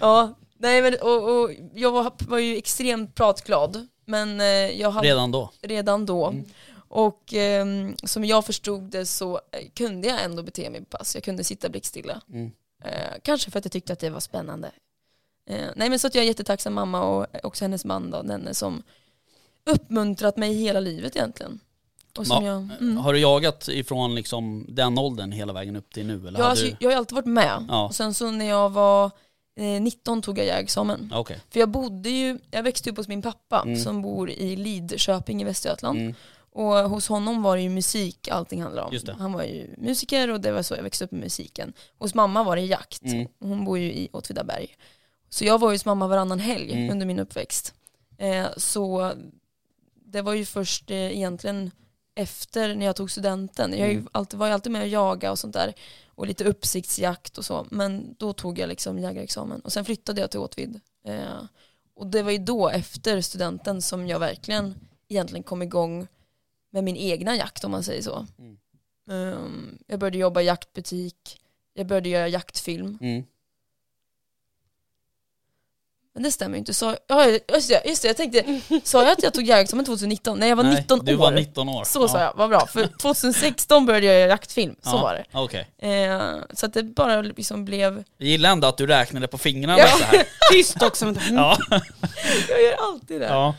ja, 0.00 0.34
nej 0.58 0.82
men 0.82 0.94
och, 0.94 1.28
och 1.42 1.50
jag 1.74 1.90
var, 1.92 2.12
var 2.28 2.38
ju 2.38 2.56
extremt 2.56 3.14
pratglad. 3.14 3.88
Men 4.04 4.40
eh, 4.40 4.46
jag 4.80 4.90
hade 4.90 5.08
Redan 5.08 5.30
då. 5.32 5.50
redan 5.62 6.06
då. 6.06 6.26
Mm. 6.26 6.44
Och 6.88 7.34
ehm, 7.34 7.96
som 8.04 8.24
jag 8.24 8.44
förstod 8.46 8.82
det 8.82 9.06
så 9.06 9.34
eh, 9.34 9.68
kunde 9.74 10.08
jag 10.08 10.22
ändå 10.24 10.42
bete 10.42 10.70
mig 10.70 10.80
på 10.84 10.96
pass. 10.98 11.14
Jag 11.14 11.24
kunde 11.24 11.44
sitta 11.44 11.68
blickstilla. 11.68 12.20
Mm. 12.32 12.50
Eh, 12.84 12.90
kanske 13.22 13.50
för 13.50 13.58
att 13.58 13.64
jag 13.64 13.72
tyckte 13.72 13.92
att 13.92 13.98
det 13.98 14.10
var 14.10 14.20
spännande. 14.20 14.70
Eh, 15.50 15.66
nej 15.76 15.90
men 15.90 15.98
så 15.98 16.06
att 16.06 16.14
jag 16.14 16.24
är 16.24 16.28
jättetacksam 16.28 16.74
mamma 16.74 17.02
och 17.02 17.26
också 17.42 17.64
hennes 17.64 17.84
man 17.84 18.10
då, 18.10 18.22
denne 18.22 18.54
som 18.54 18.82
uppmuntrat 19.70 20.36
mig 20.36 20.54
hela 20.54 20.80
livet 20.80 21.16
egentligen. 21.16 21.60
Och 22.18 22.26
som 22.26 22.44
Ja, 22.44 22.50
jag, 22.52 22.70
mm. 22.80 22.96
Har 22.96 23.12
du 23.12 23.18
jagat 23.18 23.68
ifrån 23.68 24.14
liksom 24.14 24.66
den 24.68 24.98
åldern 24.98 25.32
hela 25.32 25.52
vägen 25.52 25.76
upp 25.76 25.92
till 25.94 26.06
nu? 26.06 26.14
Eller 26.14 26.24
jag, 26.30 26.32
hade 26.38 26.46
alltså, 26.46 26.66
du... 26.66 26.76
jag 26.80 26.90
har 26.90 26.96
alltid 26.96 27.14
varit 27.14 27.26
med. 27.26 27.64
Ja. 27.68 27.84
Och 27.86 27.94
sen 27.94 28.14
så 28.14 28.30
när 28.30 28.44
jag 28.48 28.70
var 28.70 29.10
eh, 29.56 29.64
19 29.82 30.22
tog 30.22 30.38
jag 30.38 30.46
jägarexamen. 30.46 31.08
Ja, 31.12 31.18
Okej. 31.18 31.40
För 31.50 31.60
jag 31.60 31.68
bodde 31.68 32.10
ju, 32.10 32.38
jag 32.50 32.62
växte 32.62 32.90
upp 32.90 32.96
hos 32.96 33.08
min 33.08 33.22
pappa 33.22 33.62
Mm. 33.62 33.78
som 33.78 34.02
bor 34.02 34.30
i 34.30 34.56
Lidköping 34.56 35.42
i 35.42 35.44
Västergötland. 35.44 35.98
Mm. 35.98 36.14
Och 36.52 36.72
hos 36.74 37.08
honom 37.08 37.42
var 37.42 37.56
det 37.56 37.62
ju 37.62 37.68
musik 37.70 38.28
allting 38.28 38.62
handlade 38.62 38.88
om. 39.12 39.16
Han 39.18 39.32
var 39.32 39.42
ju 39.42 39.74
musiker 39.78 40.30
och 40.30 40.40
det 40.40 40.52
var 40.52 40.62
så 40.62 40.74
jag 40.74 40.82
växte 40.82 41.04
upp 41.04 41.12
med 41.12 41.20
musiken. 41.20 41.72
Hos 41.98 42.14
mamma 42.14 42.44
var 42.44 42.56
det 42.56 42.62
jakt. 42.62 43.02
Mm. 43.02 43.28
Hon 43.40 43.64
bor 43.64 43.78
ju 43.78 43.92
i 43.92 44.08
Åtvidaberg. 44.12 44.66
Så 45.28 45.44
jag 45.44 45.58
var 45.60 45.70
ju 45.70 45.74
hos 45.74 45.84
mamma 45.84 46.06
varannan 46.08 46.38
helg 46.40 46.72
Mm. 46.72 46.90
under 46.90 47.06
min 47.06 47.18
uppväxt. 47.18 47.74
Eh, 48.18 48.46
så 48.56 49.12
det 50.04 50.22
var 50.22 50.32
ju 50.34 50.44
först 50.44 50.90
eh, 50.90 50.96
egentligen 51.16 51.70
efter 52.16 52.74
när 52.74 52.86
jag 52.86 52.96
tog 52.96 53.10
studenten. 53.10 53.78
Jag 53.78 53.90
Mm. 53.90 54.08
alltid, 54.12 54.38
var 54.38 54.46
ju 54.46 54.52
alltid 54.52 54.72
med 54.72 54.82
och 54.82 54.88
jaga 54.88 55.30
och 55.30 55.38
sånt 55.38 55.54
där. 55.54 55.74
Och 56.06 56.26
lite 56.26 56.44
uppsiktsjakt 56.44 57.38
och 57.38 57.44
så. 57.44 57.66
Men 57.70 58.14
då 58.18 58.32
tog 58.32 58.58
jag 58.58 58.68
liksom 58.68 58.98
jägarexamen. 58.98 59.60
Och 59.60 59.72
sen 59.72 59.84
flyttade 59.84 60.20
jag 60.20 60.30
till 60.30 60.40
Åtvid. 60.40 60.80
Eh, 61.04 61.42
och 61.96 62.06
det 62.06 62.22
var 62.22 62.30
ju 62.30 62.38
då 62.38 62.68
efter 62.68 63.20
studenten 63.20 63.82
som 63.82 64.06
jag 64.08 64.18
verkligen 64.18 64.74
egentligen 65.08 65.42
kom 65.42 65.62
igång 65.62 66.06
med 66.72 66.84
min 66.84 66.96
egna 66.96 67.36
jakt 67.36 67.64
om 67.64 67.70
man 67.70 67.82
säger 67.82 68.02
så. 68.02 68.26
Mm. 68.38 68.58
Um, 69.10 69.78
jag 69.86 69.98
började 70.00 70.18
jobba 70.18 70.40
i 70.40 70.44
jaktbutik, 70.44 71.40
jag 71.74 71.86
började 71.86 72.08
göra 72.08 72.28
jaktfilm. 72.28 72.98
Mm. 73.00 73.24
Men 76.16 76.22
det 76.22 76.32
stämmer 76.32 76.54
ju 76.54 76.58
inte. 76.58 76.74
Så, 76.74 76.96
ja, 77.06 77.26
just, 77.54 77.68
det, 77.68 77.82
just 77.86 78.02
det, 78.02 78.08
jag 78.08 78.16
tänkte, 78.16 78.60
sa 78.84 79.02
jag 79.02 79.12
att 79.12 79.22
jag 79.22 79.34
tog 79.34 79.44
jägarexamen 79.44 79.84
2019? 79.84 80.38
Nej 80.38 80.48
jag 80.48 80.56
var 80.56 80.64
Nej, 80.64 80.74
19 80.74 81.04
du 81.04 81.14
år. 81.14 81.18
var 81.18 81.30
19 81.30 81.68
år. 81.68 81.84
Så 81.84 82.08
sa 82.08 82.20
jag, 82.20 82.32
vad 82.36 82.48
bra. 82.48 82.66
För 82.66 82.86
2016 83.02 83.86
började 83.86 84.06
jag 84.06 84.14
göra 84.20 84.28
jaktfilm, 84.30 84.74
så 84.82 84.90
Ja. 84.90 85.02
var 85.02 85.14
det. 85.14 85.24
Okej. 85.32 85.68
Eh, 85.78 86.20
så 86.54 86.66
att 86.66 86.72
det 86.74 86.82
bara 86.82 87.22
liksom 87.22 87.64
blev, 87.64 88.04
Jag 88.18 88.28
gillar 88.28 88.50
ändå 88.50 88.68
att 88.68 88.76
du 88.76 88.86
räknade 88.86 89.28
på 89.28 89.38
fingrarna 89.38 89.78
Ja. 89.78 89.86
så 89.88 90.04
här. 90.04 90.24
Tyst 90.52 90.82
också. 90.82 91.14
Ja. 91.30 91.58
jag 92.50 92.62
gör 92.62 92.76
alltid 92.92 93.20
det. 93.20 93.26
ja. 93.26 93.54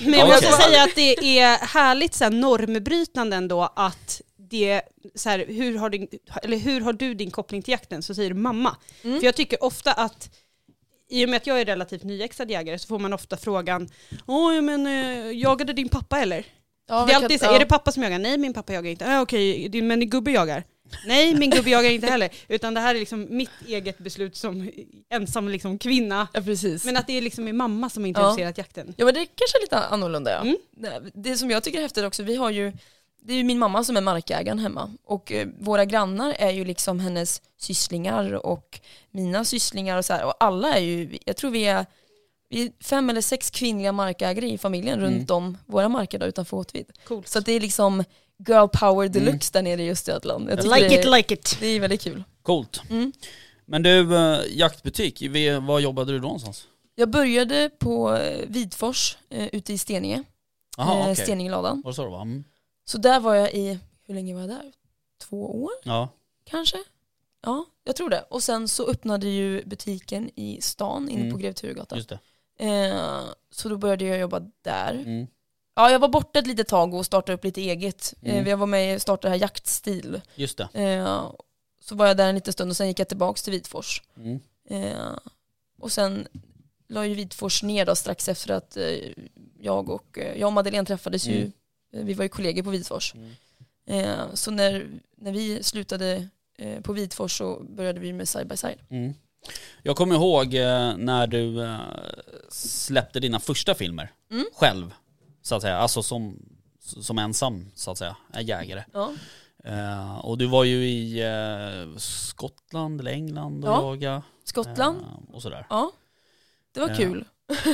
Men 0.00 0.18
jag 0.18 0.28
måste 0.28 0.52
säga 0.52 0.82
att 0.82 0.94
det 0.94 1.38
är 1.38 1.66
härligt 1.66 2.14
så 2.14 2.24
här, 2.24 2.30
normbrytande 2.30 3.36
ändå 3.36 3.72
att 3.76 4.20
det, 4.50 4.82
så 5.14 5.28
här, 5.28 5.44
hur, 5.48 5.78
har 5.78 5.90
din, 5.90 6.08
eller 6.42 6.56
hur 6.56 6.80
har 6.80 6.92
du 6.92 7.14
din 7.14 7.30
koppling 7.30 7.62
till 7.62 7.72
jakten? 7.72 8.02
Så 8.02 8.14
säger 8.14 8.30
du 8.30 8.36
mamma. 8.36 8.76
Mm. 9.04 9.18
För 9.20 9.26
jag 9.26 9.34
tycker 9.34 9.64
ofta 9.64 9.92
att 9.92 10.30
i 11.10 11.24
och 11.24 11.28
med 11.28 11.36
att 11.36 11.46
jag 11.46 11.60
är 11.60 11.64
relativt 11.64 12.02
nyexad 12.02 12.50
jägare 12.50 12.78
så 12.78 12.86
får 12.86 12.98
man 12.98 13.12
ofta 13.12 13.36
frågan 13.36 13.88
Åh, 14.26 14.60
men 14.60 14.86
äh, 14.86 15.38
jagade 15.38 15.72
din 15.72 15.88
pappa 15.88 16.18
eller? 16.20 16.46
Ja, 16.88 17.04
det 17.06 17.12
är 17.12 17.16
alltid 17.16 17.40
så, 17.40 17.46
ja. 17.46 17.54
är 17.54 17.58
det 17.58 17.66
pappa 17.66 17.92
som 17.92 18.02
jagar? 18.02 18.18
Nej, 18.18 18.38
min 18.38 18.54
pappa 18.54 18.72
jagar 18.72 18.90
inte. 18.90 19.06
Ah, 19.06 19.20
Okej, 19.20 19.68
din, 19.68 19.86
men 19.86 20.00
din 20.00 20.10
gubbe 20.10 20.30
jagar? 20.30 20.64
Nej, 21.06 21.34
min 21.34 21.50
gubbe 21.50 21.70
jagar 21.70 21.90
inte 21.90 22.06
heller. 22.06 22.30
Utan 22.48 22.74
det 22.74 22.80
här 22.80 22.94
är 22.94 22.98
liksom 22.98 23.26
mitt 23.30 23.50
eget 23.66 23.98
beslut 23.98 24.36
som 24.36 24.70
ensam 25.10 25.48
liksom 25.48 25.78
kvinna. 25.78 26.28
Ja 26.32 26.40
precis. 26.40 26.84
Men 26.84 26.96
att 26.96 27.06
det 27.06 27.12
är 27.12 27.22
liksom 27.22 27.44
min 27.44 27.56
mamma 27.56 27.90
som 27.90 28.02
har 28.02 28.06
Ja. 28.06 28.08
introducerat 28.08 28.58
jakten. 28.58 28.94
Ja 28.96 29.04
men 29.04 29.14
det 29.14 29.20
är 29.20 29.24
kanske 29.34 29.58
är 29.58 29.60
lite 29.60 29.78
annorlunda 29.78 30.30
ja. 30.30 30.40
Mm. 30.40 30.56
Det, 30.70 31.10
det 31.14 31.36
som 31.36 31.50
jag 31.50 31.62
tycker 31.62 31.78
är 31.78 31.82
häftigt 31.82 32.04
också, 32.04 32.22
vi 32.22 32.36
har 32.36 32.50
ju, 32.50 32.72
det 33.26 33.32
är 33.32 33.36
ju 33.36 33.44
min 33.44 33.58
mamma 33.58 33.84
som 33.84 33.96
är 33.96 34.00
markägaren 34.00 34.58
hemma 34.58 34.90
och 35.04 35.32
eh, 35.32 35.48
våra 35.58 35.84
grannar 35.84 36.34
är 36.38 36.50
ju 36.50 36.64
liksom 36.64 37.00
hennes 37.00 37.42
sysslingar 37.58 38.46
och 38.46 38.80
mina 39.10 39.44
sysslingar 39.44 39.98
och 39.98 40.04
så 40.04 40.12
här 40.12 40.24
och 40.26 40.34
alla 40.40 40.74
är 40.74 40.80
ju, 40.80 41.18
jag 41.24 41.36
tror 41.36 41.50
vi 41.50 41.66
är, 41.66 41.86
vi 42.48 42.62
är 42.66 42.70
fem 42.84 43.10
eller 43.10 43.20
sex 43.20 43.50
kvinnliga 43.50 43.92
markägare 43.92 44.48
i 44.50 44.58
familjen 44.58 44.98
Mm. 44.98 45.10
runt 45.14 45.30
om 45.30 45.58
våra 45.66 45.88
marker 45.88 46.18
där 46.18 46.26
utanför 46.26 46.56
Åtvid. 46.56 46.86
Coolt. 47.04 47.28
Så 47.28 47.38
att 47.38 47.46
det 47.46 47.52
är 47.52 47.60
liksom 47.60 48.04
girl 48.48 48.66
power 48.72 49.08
deluxe 49.08 49.50
där 49.52 49.62
nere 49.62 49.82
i 49.82 49.90
Östergötland. 49.90 50.50
Jag 50.50 50.64
Like 50.64 50.88
det, 50.88 50.94
it, 51.00 51.06
like 51.16 51.34
it. 51.34 51.56
det 51.60 51.66
är 51.66 51.80
väldigt 51.80 52.00
kul. 52.02 52.24
Coolt. 52.42 52.82
Mm. 52.90 53.12
Men 53.66 53.82
du, 53.82 54.16
eh, 54.16 54.38
jaktbutik, 54.50 55.22
vi- 55.22 55.58
var 55.60 55.80
jobbade 55.80 56.12
du 56.12 56.18
då 56.18 56.22
någonstans? 56.22 56.64
Jag 56.94 57.10
började 57.10 57.70
på 57.78 58.16
eh, 58.16 58.38
Vidfors 58.48 59.16
eh, 59.30 59.46
ute 59.52 59.72
i 59.72 59.78
Steninge, 59.78 60.22
Jaha, 60.76 60.94
eh, 60.96 61.02
okej. 61.02 61.16
Steningelådan. 61.16 61.82
Var 61.84 61.90
det 61.90 61.94
så 61.94 62.02
det 62.04 62.10
var? 62.10 62.22
Mm. 62.22 62.44
Så 62.88 62.98
där 62.98 63.20
var 63.20 63.34
jag 63.34 63.54
i, 63.54 63.78
hur 64.06 64.14
länge 64.14 64.34
var 64.34 64.40
jag 64.40 64.50
där? 64.50 64.72
Två 65.18 65.62
år 65.64 65.70
Ja. 65.84 66.08
kanske? 66.44 66.78
Ja, 67.42 67.64
jag 67.84 67.96
tror 67.96 68.10
det. 68.10 68.24
Och 68.30 68.42
sen 68.42 68.68
så 68.68 68.86
öppnade 68.90 69.28
ju 69.28 69.64
butiken 69.64 70.30
i 70.34 70.60
stan 70.62 71.08
inne 71.08 71.20
Mm. 71.20 71.32
på 71.32 71.38
Grev 71.38 71.52
Turegatan. 71.52 71.98
Just 71.98 72.08
det. 72.08 72.18
Eh, 72.58 73.24
så 73.50 73.68
då 73.68 73.76
började 73.76 74.04
jag 74.04 74.18
jobba 74.18 74.40
där. 74.62 74.92
Mm. 74.94 75.26
Ja, 75.74 75.90
jag 75.90 75.98
var 75.98 76.08
borta 76.08 76.38
ett 76.38 76.46
litet 76.46 76.68
tag 76.68 76.94
och 76.94 77.06
startade 77.06 77.34
upp 77.36 77.44
lite 77.44 77.60
eget. 77.60 78.14
Mm. 78.22 78.36
Eh, 78.44 78.48
jag 78.50 78.56
var 78.56 78.66
med 78.66 78.94
och 78.94 79.02
startade 79.02 79.30
här 79.34 79.40
Jaktstil. 79.40 80.20
Just 80.34 80.58
det. 80.58 80.68
Eh, 80.72 81.30
så 81.80 81.94
var 81.94 82.06
jag 82.06 82.16
där 82.16 82.28
en 82.28 82.34
liten 82.34 82.52
stund 82.52 82.70
och 82.70 82.76
sen 82.76 82.88
gick 82.88 82.98
jag 82.98 83.08
tillbaka 83.08 83.38
till 83.38 83.52
Vidfors. 83.52 84.02
Mm. 84.16 84.40
Eh, 84.68 85.16
och 85.80 85.92
sen 85.92 86.28
la 86.88 87.06
ju 87.06 87.14
Vidfors 87.14 87.62
ner 87.62 87.86
då 87.86 87.94
strax 87.94 88.28
efter 88.28 88.50
att 88.54 88.76
eh, 88.76 88.98
jag 89.60 89.90
och, 89.90 90.18
eh, 90.18 90.40
jag 90.40 90.46
och 90.46 90.52
Madeleine 90.52 90.86
träffades 90.86 91.26
ju, 91.26 91.36
Mm. 91.36 91.46
eh, 91.46 91.50
vi 92.04 92.14
var 92.14 92.22
ju 92.22 92.28
kollegor 92.28 92.62
på 92.62 92.70
Vidfors. 92.70 93.14
Mm. 93.14 93.30
Eh, 93.86 94.34
så 94.34 94.50
när, 94.50 94.86
när 95.16 95.32
vi 95.32 95.62
slutade 95.62 96.28
eh, 96.58 96.80
på 96.80 96.92
Vidfors 96.92 97.38
så 97.38 97.62
började 97.68 98.00
vi 98.00 98.12
med 98.12 98.28
side 98.28 98.48
by 98.48 98.56
side. 98.56 98.78
Mm. 98.90 99.14
Jag 99.82 99.96
kommer 99.96 100.14
ihåg 100.14 100.54
eh, 100.54 100.96
när 100.96 101.26
du 101.26 101.62
eh, 101.64 101.78
släppte 102.48 103.20
dina 103.20 103.40
första 103.40 103.74
filmer 103.74 104.12
Mm. 104.30 104.44
själv, 104.54 104.94
så 105.42 105.54
att 105.54 105.62
säga. 105.62 105.76
Alltså 105.76 106.02
som, 106.02 106.38
som 106.80 107.18
ensam, 107.18 107.70
så 107.74 107.90
att 107.90 107.98
säga, 107.98 108.16
jägare. 108.40 108.84
Ja. 108.92 109.12
Eh, 109.64 110.18
och 110.18 110.38
du 110.38 110.46
var 110.46 110.64
ju 110.64 110.88
i 110.88 111.20
eh, 111.22 111.96
Skottland 111.98 113.00
eller 113.00 113.10
England 113.12 113.64
och 113.64 113.70
Ja. 113.70 113.82
jagade. 113.82 114.22
Skottland, 114.44 114.98
eh, 115.00 115.34
och 115.34 115.42
sådär. 115.42 115.66
ja. 115.70 115.92
Det 116.72 116.80
var 116.80 116.94
kul. 116.94 117.24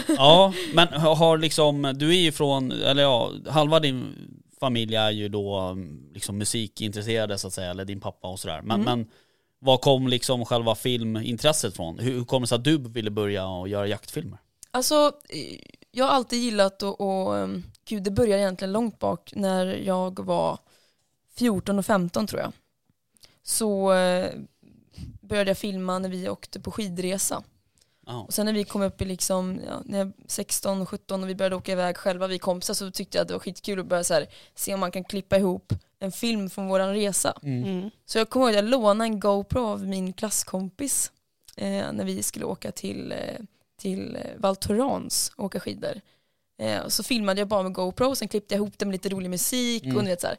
Ja, 0.08 0.52
men 0.74 0.88
har 0.88 1.38
liksom, 1.38 1.92
du 1.96 2.10
är 2.10 2.20
ju 2.20 2.32
från, 2.32 2.72
eller 2.72 3.02
ja, 3.02 3.32
halva 3.48 3.80
din 3.80 4.14
familj 4.60 4.94
är 4.94 5.10
ju 5.10 5.28
då 5.28 5.56
mm, 5.58 6.10
liksom 6.14 6.38
musikintresserade 6.38 7.38
så 7.38 7.46
att 7.46 7.52
säga, 7.52 7.70
eller 7.70 7.84
din 7.84 8.00
pappa 8.00 8.28
och 8.28 8.40
sådär. 8.40 8.62
Men, 8.62 8.80
Mm. 8.80 8.98
men 8.98 9.10
var 9.58 9.76
kom 9.78 10.08
liksom 10.08 10.44
själva 10.44 10.74
filmintresset 10.74 11.76
från? 11.76 11.98
Hur, 11.98 12.12
hur 12.12 12.24
kom 12.24 12.42
det 12.42 12.48
sig 12.48 12.56
att 12.56 12.64
du 12.64 12.78
ville 12.78 13.10
börja 13.10 13.46
och 13.46 13.68
göra 13.68 13.86
jaktfilmer? 13.86 14.38
Alltså, 14.70 15.12
jag 15.90 16.04
har 16.04 16.12
alltid 16.12 16.42
gillat 16.42 16.82
och, 16.82 17.00
och 17.00 17.38
ehm, 17.38 17.62
gud 17.88 18.02
det 18.02 18.10
började 18.10 18.42
egentligen 18.42 18.72
långt 18.72 18.98
bak 18.98 19.32
när 19.36 19.66
jag 19.66 20.24
var 20.26 20.58
14 21.34 21.78
och 21.78 21.86
15 21.86 22.26
tror 22.26 22.40
jag. 22.40 22.52
Så 23.42 23.92
eh, 23.92 24.30
började 25.20 25.50
jag 25.50 25.58
filma 25.58 25.98
när 25.98 26.08
vi 26.08 26.28
åkte 26.28 26.60
på 26.60 26.70
skidresa. 26.70 27.42
Och 28.06 28.34
sen 28.34 28.46
när 28.46 28.52
vi 28.52 28.64
kom 28.64 28.82
upp 28.82 29.02
i 29.02 29.04
liksom, 29.04 29.60
ja, 29.66 29.82
när 29.84 29.98
jag 29.98 30.04
var 30.04 30.12
16 30.26 30.82
och 30.82 30.88
17 30.88 31.22
och 31.22 31.28
vi 31.28 31.34
började 31.34 31.56
åka 31.56 31.72
iväg 31.72 31.96
själva, 31.96 32.26
vi 32.26 32.38
kompisar, 32.38 32.74
så 32.74 32.90
tyckte 32.90 33.18
jag 33.18 33.22
att 33.22 33.28
det 33.28 33.34
var 33.34 33.40
skitkul 33.40 33.80
att 33.80 33.86
börja 33.86 34.04
så 34.04 34.14
här, 34.14 34.26
se 34.54 34.74
om 34.74 34.80
man 34.80 34.90
kan 34.92 35.04
klippa 35.04 35.36
ihop 35.36 35.72
en 35.98 36.12
film 36.12 36.50
från 36.50 36.68
våran 36.68 36.94
resa. 36.94 37.38
Mm. 37.42 37.90
Så 38.06 38.18
jag 38.18 38.30
kommer 38.30 38.46
ihåg 38.46 38.50
att 38.50 38.64
jag 38.64 38.70
lånade 38.70 39.04
en 39.04 39.20
GoPro 39.20 39.66
av 39.66 39.86
min 39.86 40.12
klasskompis 40.12 41.12
eh, 41.56 41.92
när 41.92 42.04
vi 42.04 42.22
skulle 42.22 42.44
åka 42.44 42.72
till, 42.72 43.12
eh, 43.12 43.18
till 43.80 44.16
eh, 44.16 44.22
Val 44.36 44.56
Thorens 44.56 45.32
och 45.36 45.44
åka 45.44 45.60
skidor. 45.60 46.00
Eh, 46.58 46.80
och 46.80 46.92
så 46.92 47.02
filmade 47.02 47.40
jag 47.40 47.48
bara 47.48 47.62
med 47.62 47.72
GoPro 47.72 48.06
och 48.08 48.18
sen 48.18 48.28
klippte 48.28 48.54
jag 48.54 48.58
ihop 48.58 48.78
det 48.78 48.84
med 48.86 48.92
lite 48.92 49.08
rolig 49.08 49.30
musik 49.30 49.84
Mm. 49.84 49.96
och 49.96 50.04
ni 50.04 50.10
vet 50.10 50.20
så 50.20 50.26
här. 50.26 50.36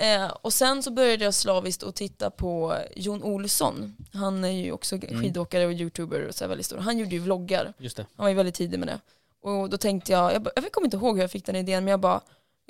Eh, 0.00 0.26
och 0.42 0.52
sen 0.52 0.82
så 0.82 0.90
började 0.90 1.24
jag 1.24 1.34
slaviskt 1.34 1.82
att 1.82 1.94
titta 1.96 2.30
på 2.30 2.76
Jon 2.96 3.22
Olsson. 3.22 3.96
Han 4.12 4.44
är 4.44 4.48
ju 4.50 4.72
också 4.72 4.96
Mm. 4.96 5.22
skidåkare 5.22 5.66
och 5.66 5.72
youtuber 5.72 6.28
och 6.28 6.34
så 6.34 6.46
väldigt 6.46 6.66
stor. 6.66 6.78
Han 6.78 6.98
gjorde 6.98 7.10
ju 7.10 7.18
vloggar. 7.18 7.72
Just 7.78 7.96
det. 7.96 8.06
Han 8.16 8.24
var 8.24 8.28
ju 8.28 8.34
väldigt 8.34 8.54
tidig 8.54 8.78
med 8.78 8.88
det. 8.88 9.00
Och 9.42 9.70
då 9.70 9.76
tänkte 9.76 10.12
jag, 10.12 10.34
jag, 10.34 10.48
jag 10.56 10.72
kommer 10.72 10.86
inte 10.86 10.96
ihåg 10.96 11.16
hur 11.16 11.22
jag 11.22 11.30
fick 11.30 11.46
den 11.46 11.56
idén, 11.56 11.84
men 11.84 11.90
jag 11.90 12.00
bara, 12.00 12.20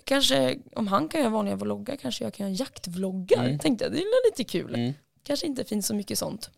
kanske 0.04 0.58
om 0.76 0.86
han 0.88 1.08
kan 1.08 1.20
göra 1.20 1.30
vanliga 1.30 1.56
vloggar 1.56 1.96
kanske 1.96 2.24
jag 2.24 2.34
kan 2.34 2.46
göra 2.46 2.56
jaktvloggar. 2.56 3.44
Mm. 3.44 3.58
Tänkte 3.58 3.84
jag, 3.84 3.92
det 3.92 3.98
är 3.98 4.30
lite 4.30 4.44
kul. 4.44 4.74
Mm. 4.74 4.92
Kanske 5.22 5.46
inte 5.46 5.64
finns 5.64 5.86
så 5.86 5.94
mycket 5.94 6.18
sånt. 6.18 6.50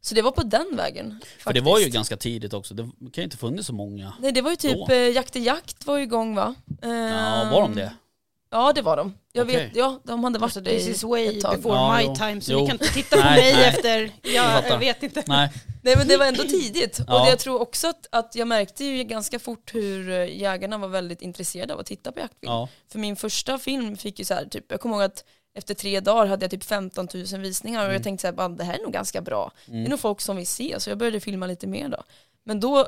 Så 0.00 0.14
det 0.14 0.22
var 0.22 0.30
på 0.30 0.42
den 0.42 0.76
vägen. 0.76 1.20
För 1.38 1.52
det 1.52 1.60
var 1.60 1.78
ju 1.78 1.84
faktiskt. 1.84 1.94
ganska 1.94 2.16
tidigt 2.16 2.52
också, 2.54 2.74
det 2.74 2.82
kan 2.82 3.10
ju 3.12 3.22
inte 3.22 3.36
funnits 3.36 3.66
så 3.66 3.72
många. 3.74 4.12
Nej 4.20 4.32
det 4.32 4.42
var 4.42 4.50
ju 4.50 4.56
typ 4.56 4.88
Då. 4.88 4.94
eh, 4.94 5.10
Jakt 5.10 5.36
i 5.36 5.40
jakt 5.40 5.86
var 5.86 5.96
ju 5.96 6.02
igång 6.02 6.34
va? 6.34 6.54
Ja, 6.82 7.48
var 7.52 7.60
de 7.60 7.74
det? 7.74 7.92
Ja 8.52 8.72
det 8.72 8.82
var 8.82 8.96
de. 8.96 9.14
Jag 9.32 9.46
Okej. 9.46 9.56
vet, 9.64 9.76
ja 9.76 10.00
de 10.04 10.24
hade 10.24 10.38
varit 10.38 10.54
det 10.54 10.60
this 10.64 10.86
i 10.86 10.90
is 10.90 11.02
way 11.04 11.26
ett 11.26 11.40
tag. 11.40 11.56
before 11.56 11.74
Ja, 11.74 11.96
my 11.96 12.02
jo. 12.04 12.14
time, 12.14 12.40
så 12.40 12.52
Jo. 12.52 12.60
ni 12.60 12.66
kan 12.66 12.74
inte 12.74 12.94
titta 12.94 13.16
på 13.16 13.22
Nej, 13.22 13.42
mig 13.42 13.52
nej. 13.52 13.64
efter, 13.68 14.10
Jag 14.22 14.64
jag, 14.68 14.78
vet 14.78 15.02
inte. 15.02 15.22
Nej. 15.26 15.50
Nej 15.82 15.96
men 15.96 16.08
det 16.08 16.16
var 16.16 16.26
ändå 16.26 16.42
tidigt. 16.42 17.00
Ja. 17.06 17.22
Och 17.22 17.28
jag 17.28 17.38
tror 17.38 17.60
också 17.60 17.88
att, 17.88 18.06
att 18.12 18.34
jag 18.34 18.48
märkte 18.48 18.84
ju 18.84 19.04
ganska 19.04 19.38
fort 19.38 19.74
hur 19.74 20.10
eh, 20.10 20.36
jägarna 20.40 20.78
var 20.78 20.88
väldigt 20.88 21.22
intresserade 21.22 21.74
av 21.74 21.80
att 21.80 21.86
titta 21.86 22.12
på 22.12 22.20
jaktfilm. 22.20 22.52
Ja. 22.52 22.68
För 22.92 22.98
min 22.98 23.16
första 23.16 23.58
film 23.58 23.96
fick 23.96 24.18
ju 24.18 24.24
så 24.24 24.34
här, 24.34 24.44
typ, 24.44 24.64
jag 24.68 24.80
kommer 24.80 24.94
ihåg 24.96 25.02
att 25.04 25.24
efter 25.54 25.74
tre 25.74 26.00
dagar 26.00 26.26
hade 26.26 26.44
jag 26.44 26.50
typ 26.50 26.64
15 26.64 27.08
000 27.14 27.40
visningar 27.40 27.78
och 27.80 27.84
Mm. 27.84 27.94
jag 27.94 28.02
tänkte 28.02 28.20
så 28.20 28.26
här, 28.26 28.32
bara, 28.34 28.48
det 28.48 28.64
här 28.64 28.74
är 28.78 28.82
nog 28.82 28.92
ganska 28.92 29.20
bra. 29.20 29.52
Det 29.66 29.72
är 29.72 29.76
Mm. 29.76 29.90
nog 29.90 30.00
folk 30.00 30.20
som 30.20 30.36
vill 30.36 30.46
se, 30.46 30.76
så 30.80 30.90
jag 30.90 30.98
började 30.98 31.20
filma 31.20 31.46
lite 31.46 31.66
mer 31.66 31.88
då. 31.88 32.02
Men 32.44 32.60
då, 32.60 32.86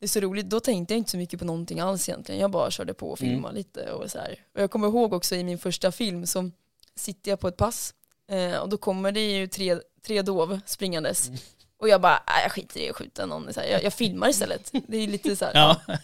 det 0.00 0.06
är 0.06 0.08
så 0.08 0.20
roligt, 0.20 0.50
då 0.50 0.60
tänkte 0.60 0.94
jag 0.94 0.98
inte 0.98 1.10
så 1.10 1.16
mycket 1.16 1.38
på 1.38 1.44
någonting 1.44 1.80
alls 1.80 2.08
egentligen. 2.08 2.40
Jag 2.40 2.50
bara 2.50 2.70
körde 2.70 2.94
på 2.94 3.10
och 3.10 3.22
Mm. 3.22 3.34
filmade 3.34 3.54
lite 3.54 3.92
och 3.92 4.10
så 4.10 4.18
här. 4.18 4.36
Och 4.54 4.62
jag 4.62 4.70
kommer 4.70 4.88
ihåg 4.88 5.12
också 5.12 5.34
i 5.34 5.44
min 5.44 5.58
första 5.58 5.92
film 5.92 6.26
så 6.26 6.50
sitter 6.96 7.30
jag 7.30 7.40
på 7.40 7.48
ett 7.48 7.56
pass 7.56 7.94
eh, 8.30 8.56
och 8.56 8.68
då 8.68 8.76
kommer 8.76 9.12
det 9.12 9.20
ju 9.30 9.46
tre, 9.46 9.78
tre 10.06 10.22
dov 10.22 10.60
springandes. 10.66 11.28
Mm. 11.28 11.40
Och 11.78 11.88
jag 11.88 12.00
bara, 12.00 12.22
"Nej, 12.26 12.42
jag 12.42 12.52
skiter 12.52 12.80
i 12.80 12.90
att 12.90 12.96
skjuta 12.96 13.26
någon, 13.26 13.52
så 13.54 13.60
här, 13.60 13.66
jag, 13.66 13.84
jag 13.84 13.92
filmar 13.92 14.28
istället. 14.28 14.72
Det 14.86 14.96
är 14.96 15.06
lite 15.08 15.36
så 15.36 15.44
här, 15.44 15.52
Ja, 15.54 15.96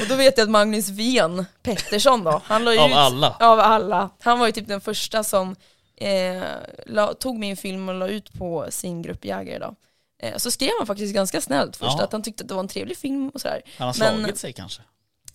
Och 0.00 0.06
då 0.08 0.14
vet 0.16 0.38
jag 0.38 0.44
att 0.44 0.50
Magnus 0.50 0.88
Ven 0.88 1.46
Pettersson 1.62 2.24
då, 2.24 2.40
han 2.44 2.64
la 2.64 2.70
av 2.70 2.90
ut 2.90 2.96
alla. 2.96 3.36
av 3.40 3.60
alla. 3.60 4.10
Han 4.20 4.38
var 4.38 4.46
ju 4.46 4.52
typ 4.52 4.68
den 4.68 4.80
första 4.80 5.24
som 5.24 5.56
eh, 5.96 6.42
la, 6.86 7.14
tog 7.14 7.38
min 7.38 7.56
film 7.56 7.88
och 7.88 7.94
la 7.94 8.08
ut 8.08 8.32
på 8.32 8.66
sin 8.70 9.02
grupp 9.02 9.24
jägare 9.24 9.58
då. 9.58 9.74
Eh, 10.22 10.36
så 10.36 10.50
skrev 10.50 10.70
han 10.78 10.86
faktiskt 10.86 11.14
ganska 11.14 11.40
snällt 11.40 11.76
först 11.76 11.94
Ja. 11.98 12.04
att 12.04 12.12
han 12.12 12.22
tyckte 12.22 12.42
att 12.44 12.48
det 12.48 12.54
var 12.54 12.60
en 12.62 12.68
trevlig 12.68 12.96
film 12.96 13.28
och 13.28 13.40
sådär. 13.40 13.62
Han 13.78 13.86
har 13.88 13.94
Men- 13.98 14.18
slagit 14.18 14.38
sig 14.38 14.52
kanske. 14.52 14.82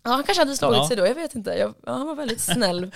Ja, 0.03 0.09
han 0.11 0.23
kanske 0.23 0.41
hade 0.41 0.57
slagit 0.57 0.77
Ja. 0.77 0.87
sig 0.87 0.97
då, 0.97 1.05
jag 1.07 1.15
vet 1.15 1.35
inte. 1.35 1.49
Jag, 1.49 1.73
ja, 1.85 1.91
han 1.93 2.07
var 2.07 2.15
väldigt 2.15 2.41
snäll. 2.41 2.91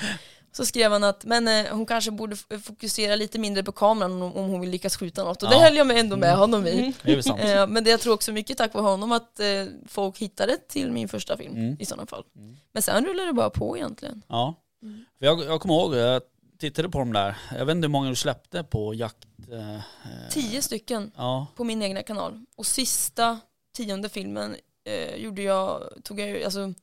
Så 0.52 0.66
skrev 0.66 0.92
han 0.92 1.04
att 1.04 1.26
men, 1.26 1.48
eh, 1.48 1.66
hon 1.72 1.86
kanske 1.86 2.12
borde 2.12 2.36
fokusera 2.64 3.16
lite 3.16 3.40
mindre 3.40 3.64
på 3.64 3.72
kameran 3.72 4.12
om, 4.22 4.34
om 4.36 4.50
hon 4.50 4.62
vill 4.62 4.70
lyckas 4.70 4.98
skjuta 4.98 5.24
något. 5.24 5.44
Och 5.44 5.50
det 5.50 5.56
Ja. 5.56 5.62
höll 5.64 5.76
jag 5.76 5.88
med 5.88 5.98
ändå 5.98 6.16
med 6.18 6.30
Mm. 6.30 6.40
honom 6.40 6.68
i. 6.68 6.94
Det 7.04 7.14
väl 7.16 7.24
sant. 7.24 7.40
Eh, 7.44 7.68
men 7.68 7.84
det 7.84 7.90
jag 7.90 8.00
tror 8.00 8.14
också 8.14 8.32
mycket 8.32 8.58
tack 8.58 8.74
vare 8.74 8.84
honom 8.84 9.12
att 9.12 9.40
eh, 9.40 9.46
folk 9.88 10.18
hittade 10.18 10.58
till 10.70 10.92
min 10.92 11.10
första 11.10 11.38
film 11.38 11.56
Mm. 11.56 11.78
i 11.80 11.86
sådana 11.86 12.06
fall. 12.08 12.24
Mm. 12.36 12.58
Men 12.74 12.84
sen 12.84 13.06
rullade 13.06 13.30
det 13.30 13.34
bara 13.34 13.50
på 13.50 13.78
egentligen. 13.78 14.22
Ja. 14.28 14.56
Mm. 14.84 15.06
Jag, 15.20 15.44
jag 15.44 15.62
kommer 15.62 15.74
ihåg, 15.76 15.96
jag 15.96 16.22
tittade 16.58 16.90
på 16.90 17.00
de 17.00 17.14
där, 17.14 17.38
jag 17.52 17.66
vet 17.66 17.76
inte 17.76 17.86
hur 17.86 17.92
många 17.92 18.10
du 18.10 18.16
släppte 18.16 18.64
på 18.64 18.94
jakt... 18.94 19.18
Eh, 19.52 19.76
eh, 19.76 19.82
Tio 20.32 20.62
stycken 20.62 21.12
Ja, 21.16 21.48
på 21.56 21.64
min 21.64 21.82
egna 21.82 22.04
kanal. 22.04 22.46
Och 22.56 22.66
sista 22.66 23.40
tionde 23.76 24.10
filmen 24.10 24.56
eh, 24.84 25.16
gjorde 25.16 25.42
jag, 25.42 25.84
tog 26.04 26.20
jag, 26.20 26.44
alltså, 26.44 26.74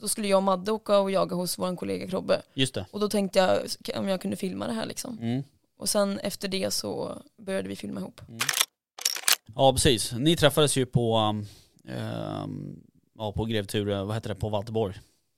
då 0.00 0.08
skulle 0.08 0.28
jag 0.28 0.36
och 0.36 0.42
Madde 0.42 0.72
åka 0.72 0.98
och 0.98 1.10
jaga 1.10 1.36
hos 1.36 1.58
vår 1.58 1.76
kollega 1.76 2.08
Krobbe. 2.08 2.42
just 2.54 2.74
det. 2.74 2.86
Och 2.90 3.00
då 3.00 3.08
tänkte 3.08 3.38
jag 3.38 3.98
om 4.00 4.08
jag 4.08 4.20
kunde 4.20 4.36
filma 4.36 4.66
det 4.66 4.72
här 4.72 4.86
liksom. 4.86 5.18
Mm. 5.18 5.42
Och 5.76 5.88
sen 5.88 6.18
efter 6.18 6.48
det 6.48 6.70
så 6.70 7.22
började 7.38 7.68
vi 7.68 7.76
filma 7.76 8.00
ihop. 8.00 8.20
Ja 9.54 9.72
precis, 9.72 10.12
ni 10.12 10.36
träffades 10.36 10.76
ju 10.76 10.86
på, 10.86 11.18
um, 11.18 11.46
ehm, 11.88 12.82
ja 13.18 13.32
på 13.32 13.44
Grev 13.44 13.64
Ture, 13.64 14.04
vad 14.04 14.16
heter 14.16 14.28
det, 14.28 14.34
på 14.34 14.48
Valterborg? 14.48 14.94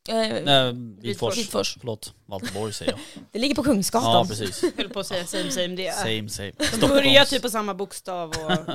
Eh, 0.08 0.42
Nej, 0.44 0.73
Vitfors. 1.00 1.38
Vitfors. 1.38 1.76
Förlåt, 1.80 2.14
Valterborg 2.26 2.73
säger 2.73 2.92
jag. 2.92 3.00
Det 3.32 3.38
ligger 3.38 3.54
på 3.54 3.62
Kungsgatan. 3.62 4.11
Ja 4.12 4.25
precis, 4.28 4.64
höll 4.76 4.88
på 4.88 5.00
att 5.00 5.06
säga 5.06 5.26
same 5.26 5.50
same 5.50 5.68
det. 5.76 5.92
same 5.94 6.28
same. 6.28 6.52
De 6.80 6.87
börjar 6.88 7.25
typ 7.25 7.42
på 7.42 7.49
samma 7.50 7.75
bokstav 7.75 8.28
och 8.28 8.34
så. 8.66 8.73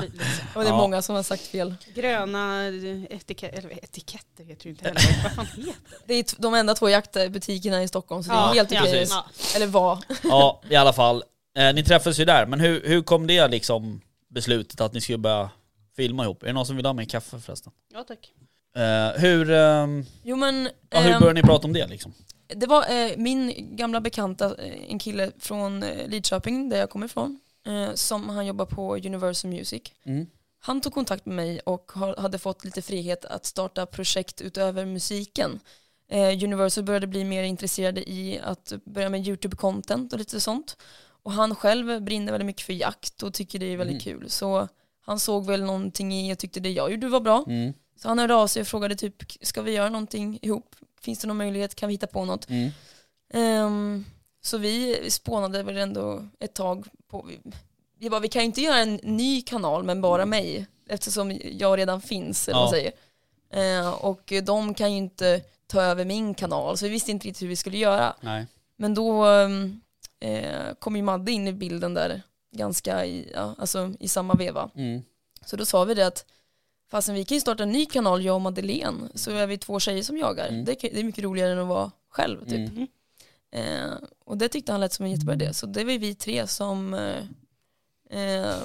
Och 0.55 0.61
det 0.63 0.69
är 0.69 0.73
Ja. 0.73 0.77
många 0.77 1.01
som 1.01 1.15
har 1.15 1.23
sagt 1.23 1.41
fel. 1.47 1.75
gröna 1.95 2.67
etiketter, 3.09 3.57
eller 3.57 3.83
etiketter 3.83 4.43
heter 4.43 4.63
det 4.63 4.69
inte 4.69 4.85
heller. 4.85 5.23
Vad 5.23 5.31
fan 5.33 5.45
heter 5.45 5.63
det? 5.65 5.73
Det 6.05 6.13
är 6.13 6.23
t- 6.23 6.35
de 6.39 6.53
enda 6.53 6.75
två 6.75 6.89
jaktbutikerna 6.89 7.83
i 7.83 7.87
Stockholm 7.87 8.23
så 8.23 8.29
det 8.31 8.37
är 8.37 8.53
helt 8.53 8.71
okej. 8.71 8.81
precis. 8.81 9.09
ja. 9.09 9.25
Eller 9.55 9.67
var. 9.67 9.99
Ja 10.23 10.61
i 10.69 10.75
alla 10.75 10.93
fall, 10.93 11.23
eh, 11.57 11.73
ni 11.73 11.83
träffades 11.83 12.19
ju 12.19 12.25
där, 12.25 12.45
men 12.45 12.59
hur, 12.59 12.83
hur 12.87 13.01
kom 13.01 13.27
det 13.27 13.47
liksom 13.47 14.01
beslutet 14.29 14.81
att 14.81 14.93
ni 14.93 15.01
skulle 15.01 15.17
börja 15.17 15.49
filma 15.95 16.23
ihop? 16.23 16.43
Är 16.43 16.47
det 16.47 16.53
någon 16.53 16.65
som 16.65 16.75
vill 16.75 16.85
ha 16.85 16.93
med 16.93 17.11
kaffe 17.11 17.39
förresten? 17.39 17.71
ja 17.93 18.03
tack. 18.07 18.31
Eh, 18.75 19.21
hur, 19.21 19.51
ehm, 19.51 20.05
Jo 20.23 20.35
men 20.35 20.69
ja, 20.89 20.99
hur 20.99 21.11
ehm, 21.11 21.19
började 21.19 21.41
ni 21.41 21.47
prata 21.47 21.67
om 21.67 21.73
det 21.73 21.87
liksom? 21.87 22.13
Det 22.47 22.65
var 22.65 22.81
eh, 22.81 23.17
min 23.17 23.53
gamla 23.75 24.01
bekanta, 24.01 24.45
eh, 24.45 24.91
en 24.91 24.99
kille 24.99 25.31
från 25.39 25.83
eh, 25.83 26.07
Lidköping 26.07 26.69
där 26.69 26.77
jag 26.77 26.89
kommer 26.89 27.05
ifrån, 27.05 27.39
eh, 27.67 27.93
som 27.93 28.29
han 28.29 28.45
jobbar 28.45 28.65
på 28.65 28.95
Universal 28.95 29.51
Music. 29.51 29.81
Mm. 30.05 30.27
Han 30.61 30.81
tog 30.81 30.93
kontakt 30.93 31.25
med 31.25 31.35
mig 31.35 31.59
och 31.59 31.91
har, 31.95 32.15
hade 32.15 32.37
fått 32.39 32.65
lite 32.65 32.81
frihet 32.81 33.25
att 33.25 33.45
starta 33.45 33.85
projekt 33.85 34.41
utöver 34.41 34.85
musiken. 34.85 35.59
Eh, 36.11 36.43
Universal 36.43 36.83
började 36.83 37.07
bli 37.07 37.23
mer 37.23 37.43
intresserade 37.43 38.09
i 38.09 38.39
att 38.43 38.73
börja 38.85 39.09
med 39.09 39.27
YouTube-content 39.27 40.13
och 40.13 40.19
lite 40.19 40.39
sånt. 40.41 40.77
Och 41.23 41.31
han 41.31 41.55
själv 41.55 42.01
brinner 42.01 42.31
väldigt 42.31 42.45
mycket 42.45 42.65
för 42.65 42.73
jakt 42.73 43.23
och 43.23 43.33
tycker 43.33 43.59
det 43.59 43.65
är 43.73 43.77
väldigt 43.77 44.01
kul. 44.01 44.29
Så 44.29 44.67
han 45.05 45.19
såg 45.19 45.45
väl 45.45 45.63
någonting 45.63 46.13
i 46.13 46.33
och 46.33 46.37
tyckte 46.37 46.59
det 46.59 46.71
jag 46.71 46.91
gjorde 46.91 47.07
var 47.07 47.19
bra. 47.19 47.43
Mm. 47.47 47.73
Så 48.01 48.07
han 48.07 48.19
hörde 48.19 48.35
av 48.35 48.47
sig 48.47 48.61
och 48.61 48.67
frågade 48.67 48.95
typ, 48.95 49.15
ska 49.41 49.61
vi 49.61 49.71
göra 49.71 49.89
någonting 49.89 50.39
ihop? 50.41 50.75
Finns 51.01 51.19
det 51.19 51.27
någon 51.27 51.37
möjlighet? 51.37 51.75
Kan 51.75 51.87
vi 51.89 51.93
hitta 51.93 52.07
på 52.07 52.25
något? 52.25 52.49
Mm. 52.49 52.69
Ehm, 53.33 54.05
så 54.41 54.57
vi 54.57 54.97
spånade 55.11 55.63
väl 55.63 55.77
ändå 55.77 56.27
ett 56.39 56.53
tag 56.53 56.87
på, 57.07 57.21
vi, 57.21 57.39
vi 57.99 58.09
bara, 58.09 58.19
vi 58.19 58.27
kan 58.27 58.41
ju 58.41 58.45
inte 58.45 58.61
göra 58.61 58.77
en 58.77 58.95
ny 58.95 59.41
kanal 59.41 59.83
men 59.83 60.01
bara 60.01 60.25
mig, 60.25 60.67
eftersom 60.89 61.39
jag 61.51 61.77
redan 61.77 62.01
finns, 62.01 62.47
eller 62.47 62.59
vad 62.59 62.61
Ja. 62.61 62.65
man 62.65 62.71
säger. 62.71 62.91
Ehm, 63.51 63.93
och 63.93 64.33
de 64.43 64.73
kan 64.73 64.91
ju 64.91 64.97
inte 64.97 65.41
ta 65.67 65.81
över 65.81 66.05
min 66.05 66.33
kanal, 66.33 66.77
så 66.77 66.85
vi 66.85 66.91
visste 66.91 67.11
inte 67.11 67.27
riktigt 67.27 67.41
hur 67.43 67.47
vi 67.47 67.55
skulle 67.55 67.77
göra. 67.77 68.13
Nej. 68.21 68.45
Men 68.75 68.93
då 68.93 69.25
ehm, 69.25 69.81
eh, 70.19 70.73
kom 70.79 70.95
ju 70.95 71.01
Madde 71.01 71.31
in 71.31 71.47
i 71.47 71.53
bilden 71.53 71.93
där, 71.93 72.21
ganska 72.55 73.05
i, 73.05 73.31
ja, 73.33 73.55
alltså, 73.57 73.93
i 73.99 74.07
samma 74.07 74.33
veva. 74.33 74.69
Mm. 74.75 75.01
Så 75.45 75.55
då 75.55 75.65
sa 75.65 75.83
vi 75.83 75.93
det 75.93 76.07
att 76.07 76.25
fastän 76.91 77.15
vi 77.15 77.25
kan 77.25 77.35
ju 77.35 77.41
starta 77.41 77.63
en 77.63 77.71
ny 77.71 77.85
kanal, 77.85 78.25
jag 78.25 78.35
och 78.35 78.41
Madeleine, 78.41 79.09
så 79.15 79.31
är 79.31 79.47
vi 79.47 79.57
två 79.57 79.79
tjejer 79.79 80.03
som 80.03 80.17
jagar. 80.17 80.47
Mm. 80.47 80.65
Det, 80.65 80.83
är 80.99 81.03
mycket 81.03 81.23
roligare 81.23 81.51
än 81.51 81.59
att 81.59 81.67
vara 81.67 81.91
själv. 82.09 82.45
Typ. 82.45 82.69
Mm. 82.69 82.87
Eh, 83.51 83.91
och 84.25 84.37
det 84.37 84.47
tyckte 84.49 84.71
han 84.71 84.81
lät 84.81 84.93
som 84.93 85.05
en 85.05 85.11
jättebra 85.11 85.33
idé. 85.35 85.53
Så 85.53 85.65
det 85.65 85.83
var 85.83 85.91
ju 85.91 85.97
vi 85.97 86.15
tre 86.15 86.47
som 86.47 86.93
eh, 86.93 88.19
eh, 88.19 88.55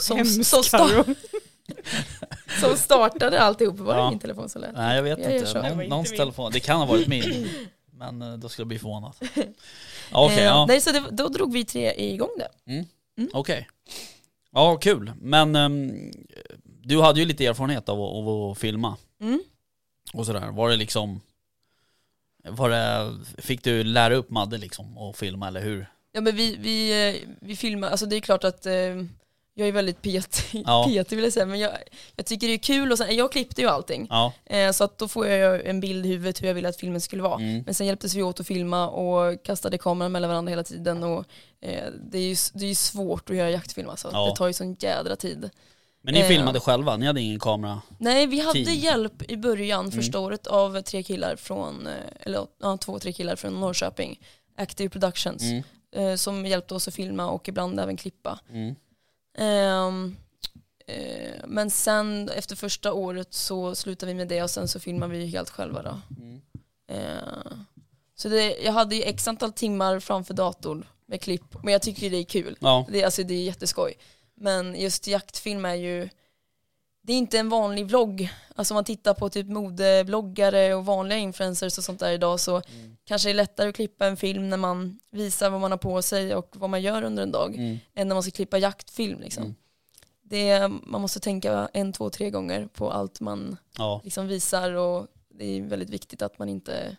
som, 0.00 0.24
som, 0.24 0.62
sta- 0.62 0.78
Karo. 0.78 1.14
som 2.60 2.76
startade 2.76 3.40
alltihop. 3.40 3.78
Var 3.78 3.94
det 3.94 4.00
Ja. 4.00 4.10
min 4.10 4.18
telefon 4.18 4.48
som 4.48 4.60
lät? 4.62 4.72
Nej 4.74 4.96
jag 4.96 5.02
vet 5.02 5.18
Jag 5.18 5.36
inte, 5.36 5.54
Någon, 5.54 5.72
inte 5.72 5.88
någons 5.88 6.10
min. 6.10 6.18
telefon, 6.18 6.52
det 6.52 6.60
kan 6.60 6.78
ha 6.78 6.86
varit 6.86 7.06
min. 7.06 7.48
Men 7.90 8.22
eh, 8.22 8.32
då 8.36 8.48
skulle 8.48 8.62
jag 8.62 8.68
bli 8.68 8.78
förvånad. 8.78 9.12
Okej, 10.12 10.38
Eh, 10.38 10.44
ja. 10.44 10.66
Nej, 10.68 10.80
så 10.80 10.92
det, 10.92 11.04
då 11.10 11.28
drog 11.28 11.52
vi 11.52 11.64
tre 11.64 11.92
igång 12.12 12.30
det. 12.38 12.72
Mm. 12.72 12.84
Mm. 13.18 13.30
Okej. 13.32 13.68
Ja, 14.52 14.76
kul. 14.76 15.12
Men 15.20 15.56
ehm, 15.56 16.10
du 16.86 17.00
hade 17.02 17.20
ju 17.20 17.26
lite 17.26 17.46
erfarenhet 17.46 17.88
av, 17.88 18.02
att- 18.02 18.10
av 18.10 18.50
att 18.50 18.58
filma 18.58 18.96
Mm. 19.20 19.42
och 20.12 20.26
sådär. 20.26 20.48
Var 20.50 20.70
det 20.70 20.76
liksom... 20.76 21.20
Var 22.48 22.70
det, 22.70 23.12
fick 23.38 23.64
du 23.64 23.84
lära 23.84 24.14
upp 24.14 24.30
Madde 24.30 24.58
liksom 24.58 24.98
och 24.98 25.16
filma 25.16 25.48
eller 25.48 25.60
hur? 25.62 25.86
Ja 26.12 26.20
men 26.20 26.36
vi, 26.36 26.56
vi, 26.56 27.24
vi 27.40 27.56
filmar, 27.56 27.88
alltså 27.88 28.06
det 28.06 28.16
är 28.16 28.20
klart 28.20 28.44
att 28.44 28.66
eh, 28.66 28.72
jag 29.54 29.68
är 29.68 29.72
väldigt 29.72 30.02
petig, 30.02 30.62
Ja. 30.66 30.84
petig 30.88 31.16
vill 31.16 31.24
jag 31.24 31.32
säga, 31.32 31.46
men 31.46 31.58
jag, 31.58 31.72
jag 32.16 32.26
tycker 32.26 32.46
det 32.48 32.52
är 32.54 32.58
kul 32.58 32.92
och 32.92 32.98
sen, 32.98 33.16
jag 33.16 33.32
klippte 33.32 33.60
ju 33.62 33.68
allting. 33.68 34.06
Ja. 34.10 34.32
Eh, 34.44 34.72
så 34.72 34.84
att 34.84 34.98
då 34.98 35.08
får 35.08 35.26
jag 35.26 35.66
en 35.66 35.80
bild 35.80 36.06
i 36.06 36.08
huvudet 36.08 36.42
hur 36.42 36.46
jag 36.46 36.54
ville 36.54 36.68
att 36.68 36.76
filmen 36.76 37.00
skulle 37.00 37.22
vara. 37.22 37.40
Mm. 37.40 37.62
Men 37.64 37.74
sen 37.74 37.86
hjälptes 37.86 38.14
vi 38.14 38.22
åt 38.22 38.40
att 38.40 38.46
filma 38.46 38.88
och 38.88 39.42
kastade 39.44 39.78
kameran 39.78 40.12
mellan 40.12 40.30
varandra 40.30 40.50
hela 40.50 40.64
tiden 40.64 41.02
och 41.02 41.24
eh, 41.60 41.84
det, 42.10 42.18
är 42.18 42.28
ju, 42.28 42.36
det 42.54 42.66
är 42.66 42.74
svårt 42.74 43.30
att 43.30 43.36
göra 43.36 43.50
jaktfilm 43.50 43.88
alltså. 43.88 44.08
Ja. 44.12 44.26
Det 44.30 44.36
tar 44.36 44.46
ju 44.46 44.52
sån 44.52 44.76
jädra 44.80 45.16
tid. 45.16 45.50
Men 46.06 46.14
ni 46.14 46.20
Eh. 46.20 46.28
filmade 46.28 46.60
själva, 46.60 46.96
ni 46.96 47.06
hade 47.06 47.20
ingen 47.20 47.38
kamera? 47.40 47.82
Nej, 47.98 48.26
vi 48.26 48.40
hade 48.40 48.64
Team. 48.64 48.78
hjälp 48.78 49.30
i 49.30 49.36
början 49.36 49.80
Mm. 49.80 49.92
första 49.92 50.18
året 50.18 50.46
av 50.46 50.80
tre 50.82 51.02
killar 51.02 51.36
från, 51.36 51.86
eh, 51.86 51.92
eller 52.20 52.46
ja, 52.62 52.76
två, 52.76 52.98
tre 52.98 53.12
killar 53.12 53.36
från 53.36 53.60
Norrköping, 53.60 54.20
Active 54.56 54.88
Productions, 54.90 55.42
Mm. 55.42 55.62
eh, 55.96 56.16
som 56.16 56.46
hjälpte 56.46 56.74
oss 56.74 56.88
att 56.88 56.94
filma 56.94 57.30
och 57.30 57.48
ibland 57.48 57.80
även 57.80 57.96
klippa. 57.96 58.38
Mm. 58.52 58.74
Ehm, 59.38 60.16
eh, 60.86 61.40
men 61.46 61.70
sen 61.70 62.28
efter 62.28 62.56
första 62.56 62.92
året 62.92 63.34
så 63.34 63.74
slutade 63.74 64.12
vi 64.12 64.16
med 64.18 64.28
det 64.28 64.42
och 64.42 64.50
sen 64.50 64.68
så 64.68 64.80
filmade 64.80 65.12
vi 65.12 65.26
helt 65.26 65.50
själva 65.50 65.82
då. 65.82 66.00
Mm. 66.22 66.40
Eh, 66.88 67.52
så 68.16 68.28
det, 68.28 68.56
jag 68.64 68.72
hade 68.72 68.96
ju 68.96 69.02
x 69.02 69.28
antal 69.28 69.52
timmar 69.52 70.00
framför 70.00 70.34
datorn 70.34 70.84
med 71.06 71.20
klipp, 71.20 71.62
men 71.62 71.72
jag 71.72 71.82
tycker 71.82 72.02
ju 72.02 72.08
det 72.10 72.16
är 72.16 72.24
kul. 72.24 72.56
Ja. 72.60 72.86
Det, 72.90 73.04
alltså, 73.04 73.22
det 73.22 73.34
är 73.34 73.42
jätteskoj. 73.42 73.94
Men 74.36 74.80
just 74.80 75.06
jaktfilm 75.06 75.64
är 75.64 75.74
ju, 75.74 76.08
det 77.02 77.12
är 77.12 77.16
inte 77.18 77.38
en 77.38 77.48
vanlig 77.48 77.86
vlogg. 77.86 78.28
Alltså 78.54 78.74
om 78.74 78.76
man 78.76 78.84
tittar 78.84 79.14
på 79.14 79.28
typ 79.28 79.46
modevloggare 79.46 80.74
och 80.74 80.86
vanliga 80.86 81.18
influencers 81.18 81.78
och 81.78 81.84
sånt 81.84 82.00
där 82.00 82.12
idag 82.12 82.40
så 82.40 82.62
kanske 83.04 83.28
det 83.28 83.32
är 83.32 83.34
lättare 83.34 83.68
att 83.68 83.74
klippa 83.76 84.06
en 84.06 84.16
film 84.16 84.48
när 84.50 84.56
man 84.56 84.98
visar 85.10 85.50
vad 85.50 85.60
man 85.60 85.70
har 85.70 85.78
på 85.78 86.02
sig 86.02 86.34
och 86.34 86.48
vad 86.56 86.70
man 86.70 86.82
gör 86.82 87.02
under 87.02 87.22
en 87.22 87.32
dag 87.32 87.54
Mm. 87.54 87.78
än 87.94 88.08
när 88.08 88.14
man 88.14 88.22
ska 88.22 88.32
klippa 88.32 88.58
jaktfilm. 88.58 89.20
Liksom. 89.20 89.42
Mm. 89.42 89.54
Det, 90.22 90.68
man 90.82 91.00
måste 91.00 91.20
tänka 91.20 91.68
en, 91.72 91.92
två, 91.92 92.10
tre 92.10 92.30
gånger 92.30 92.66
på 92.66 92.90
allt 92.90 93.20
man 93.20 93.56
Ja. 93.78 94.00
liksom 94.04 94.26
visar 94.28 94.72
och 94.72 95.06
det 95.28 95.44
är 95.44 95.62
väldigt 95.62 95.90
viktigt 95.90 96.22
att 96.22 96.38
man 96.38 96.48
inte 96.48 96.96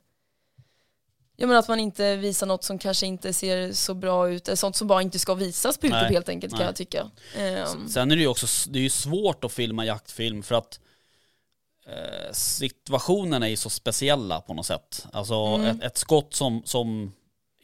jag 1.39 1.47
menar 1.47 1.59
att 1.59 1.67
man 1.67 1.79
inte 1.79 2.15
visar 2.15 2.47
något 2.47 2.63
som 2.63 2.79
kanske 2.79 3.05
inte 3.07 3.33
ser 3.33 3.71
så 3.73 3.93
bra 3.93 4.29
ut, 4.29 4.47
eller 4.47 4.55
sånt 4.55 4.75
som 4.75 4.87
bara 4.87 5.01
inte 5.01 5.19
ska 5.19 5.33
visas 5.33 5.77
på 5.77 5.85
YouTube 5.87 6.07
helt 6.13 6.29
enkelt 6.29 6.53
kan 6.53 6.59
nej. 6.59 6.67
jag 6.67 6.75
tycka. 6.75 7.11
Ehm, 7.37 7.87
Sen 7.89 8.11
är 8.11 8.15
det 8.15 8.21
ju 8.21 8.27
också 8.27 8.69
det 8.69 8.79
är 8.79 8.83
ju 8.83 8.89
svårt 8.89 9.43
att 9.43 9.51
filma 9.51 9.85
jaktfilm 9.85 10.43
för 10.43 10.55
att 10.55 10.79
eh, 11.87 12.31
situationerna 12.33 13.45
är 13.45 13.49
ju 13.49 13.55
så 13.55 13.69
speciella 13.69 14.41
på 14.41 14.53
något 14.53 14.65
sätt. 14.65 15.05
Alltså 15.13 15.35
Mm. 15.35 15.65
ett, 15.65 15.83
ett 15.83 15.97
skott 15.97 16.33
som, 16.33 16.61
som 16.65 17.11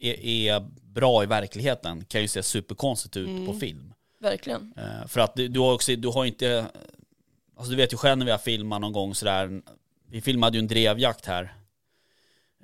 är, 0.00 0.20
är 0.24 0.60
bra 0.82 1.22
i 1.22 1.26
verkligheten 1.26 2.04
kan 2.04 2.20
ju 2.22 2.28
se 2.28 2.42
superkonstigt 2.42 3.16
ut 3.16 3.28
Mm. 3.28 3.46
på 3.46 3.52
film. 3.54 3.94
verkligen. 4.20 4.72
Eh, 4.76 5.06
för 5.08 5.20
att 5.20 5.34
du, 5.34 5.48
du 5.48 5.60
har 5.60 5.72
också, 5.74 5.96
du 5.96 6.08
har 6.08 6.24
inte, 6.24 6.66
alltså 7.56 7.70
du 7.70 7.76
vet 7.76 7.92
ju 7.92 7.96
själv 7.96 8.18
när 8.18 8.24
vi 8.26 8.30
har 8.32 8.38
filmat 8.38 8.80
någon 8.80 8.92
gång 8.92 9.14
sådär, 9.14 9.62
vi 10.10 10.20
filmade 10.20 10.56
ju 10.56 10.58
en 10.58 10.68
drevjakt 10.68 11.26
här 11.26 11.54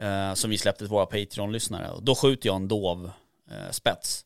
eh, 0.00 0.34
som 0.34 0.50
vi 0.50 0.58
släppte 0.58 0.78
till 0.78 0.88
våra 0.90 1.06
Patreon-lyssnare. 1.06 1.90
Och 1.90 2.02
Då 2.02 2.14
skjuter 2.14 2.46
jag 2.48 2.56
en 2.56 2.68
dov 2.68 3.10
eh, 3.50 3.70
spets. 3.70 4.24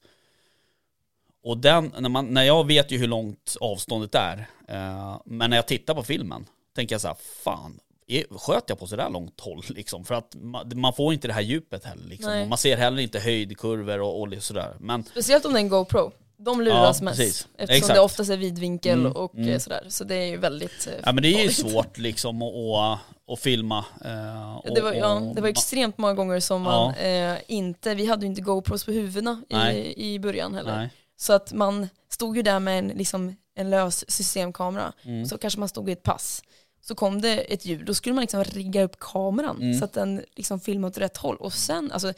Och 1.45 1.59
den, 1.59 1.93
när, 1.99 2.09
man, 2.09 2.27
när 2.27 2.43
jag 2.43 2.67
vet 2.67 2.91
ju 2.91 2.99
hur 2.99 3.09
långt 3.09 3.57
avståndet 3.61 4.15
är, 4.15 4.47
eh, 4.69 5.21
men 5.25 5.51
när 5.51 5.57
jag 5.57 5.67
tittar 5.67 5.95
på 5.95 6.03
filmen 6.03 6.47
tänker 6.75 6.95
jag 6.95 7.01
så 7.01 7.09
här, 7.09 7.17
fan, 7.45 7.81
är, 8.07 8.39
sköt 8.39 8.65
jag 8.67 8.79
på 8.79 8.87
sådär 8.87 9.11
långt 9.11 9.41
håll 9.41 9.63
liksom? 9.69 10.05
För 10.05 10.15
att 10.15 10.35
man, 10.35 10.81
man 10.81 10.93
får 10.93 11.13
inte 11.15 11.29
det 11.29 11.35
här 11.35 11.41
djupet 11.41 11.85
heller 11.85 12.05
liksom. 12.09 12.49
Man 12.49 12.59
ser 12.59 12.77
heller 12.77 13.03
inte 13.03 13.19
höjdkurvor 13.21 14.01
och, 14.01 14.23
och 14.23 14.43
sådär. 14.43 14.77
Men 14.81 15.05
Speciellt 15.05 15.45
om 15.45 15.53
det 15.53 15.59
är 15.59 15.61
en 15.63 15.69
GoPro. 15.69 16.13
De 16.37 16.61
luras 16.61 16.99
Ja, 17.01 17.05
mest 17.05 17.19
precis. 17.19 17.49
eftersom 17.59 17.77
Exakt. 17.77 17.95
det 17.95 18.01
oftast 18.01 18.31
är 18.31 18.37
vidvinkel 18.37 19.01
Mm, 19.01 19.13
och 19.13 19.35
mm. 19.35 19.49
eh, 19.49 19.59
sådär. 19.59 19.85
Så 19.89 20.05
det 20.05 20.15
är 20.15 20.27
ju 20.27 20.37
väldigt 20.37 20.87
eh, 20.87 20.93
Ja 21.05 21.13
men 21.13 21.23
det 21.23 21.29
är 21.29 21.43
ju 21.43 21.49
farligt. 21.51 21.57
svårt 21.73 21.99
liksom 21.99 22.43
att, 22.43 22.99
att 23.33 23.41
filma. 23.41 23.85
eh, 24.05 24.57
och, 24.57 24.75
Det 24.75 24.81
var, 24.81 24.93
ja, 24.93 25.15
och- 25.15 25.35
det 25.35 25.41
var 25.41 25.49
extremt 25.49 25.99
många 25.99 26.15
gånger 26.15 26.41
som 26.41 26.63
man 26.63 26.95
eh, 26.95 27.37
inte, 27.49 27.95
vi 27.95 28.07
hade 28.07 28.23
ju 28.23 28.27
inte 28.31 28.41
GoPros 28.43 28.85
på 28.85 28.91
huvudena 28.93 29.43
i, 29.73 30.15
i 30.15 30.19
början 30.19 30.55
heller. 30.55 30.77
Nej. 30.77 30.91
Så 31.17 31.33
att 31.33 31.53
man 31.53 31.89
stod 32.09 32.37
ju 32.37 32.43
där 32.43 32.61
med 32.61 32.79
en, 32.79 32.89
liksom, 32.89 33.37
en 33.55 33.71
lös 33.71 34.11
systemkamera, 34.11 34.93
Mm. 35.03 35.27
så 35.27 35.39
kanske 35.39 35.61
man 35.61 35.69
stod 35.69 35.89
i 35.89 35.93
ett 35.93 36.03
pass. 36.03 36.43
Så 36.81 36.95
kom 36.95 37.21
det 37.21 37.39
ett 37.53 37.65
ljud, 37.67 37.85
då 37.87 37.95
skulle 37.95 38.15
man 38.15 38.23
liksom 38.23 38.45
rigga 38.45 38.83
upp 38.83 38.97
kameran 38.99 39.57
Mm. 39.63 39.79
så 39.79 39.85
att 39.85 39.93
den 39.93 40.23
liksom 40.37 40.61
filmade 40.61 40.91
åt 40.91 40.99
rätt 40.99 41.17
håll. 41.17 41.37
Och 41.37 41.53
sen, 41.53 41.93
alltså 41.93 42.13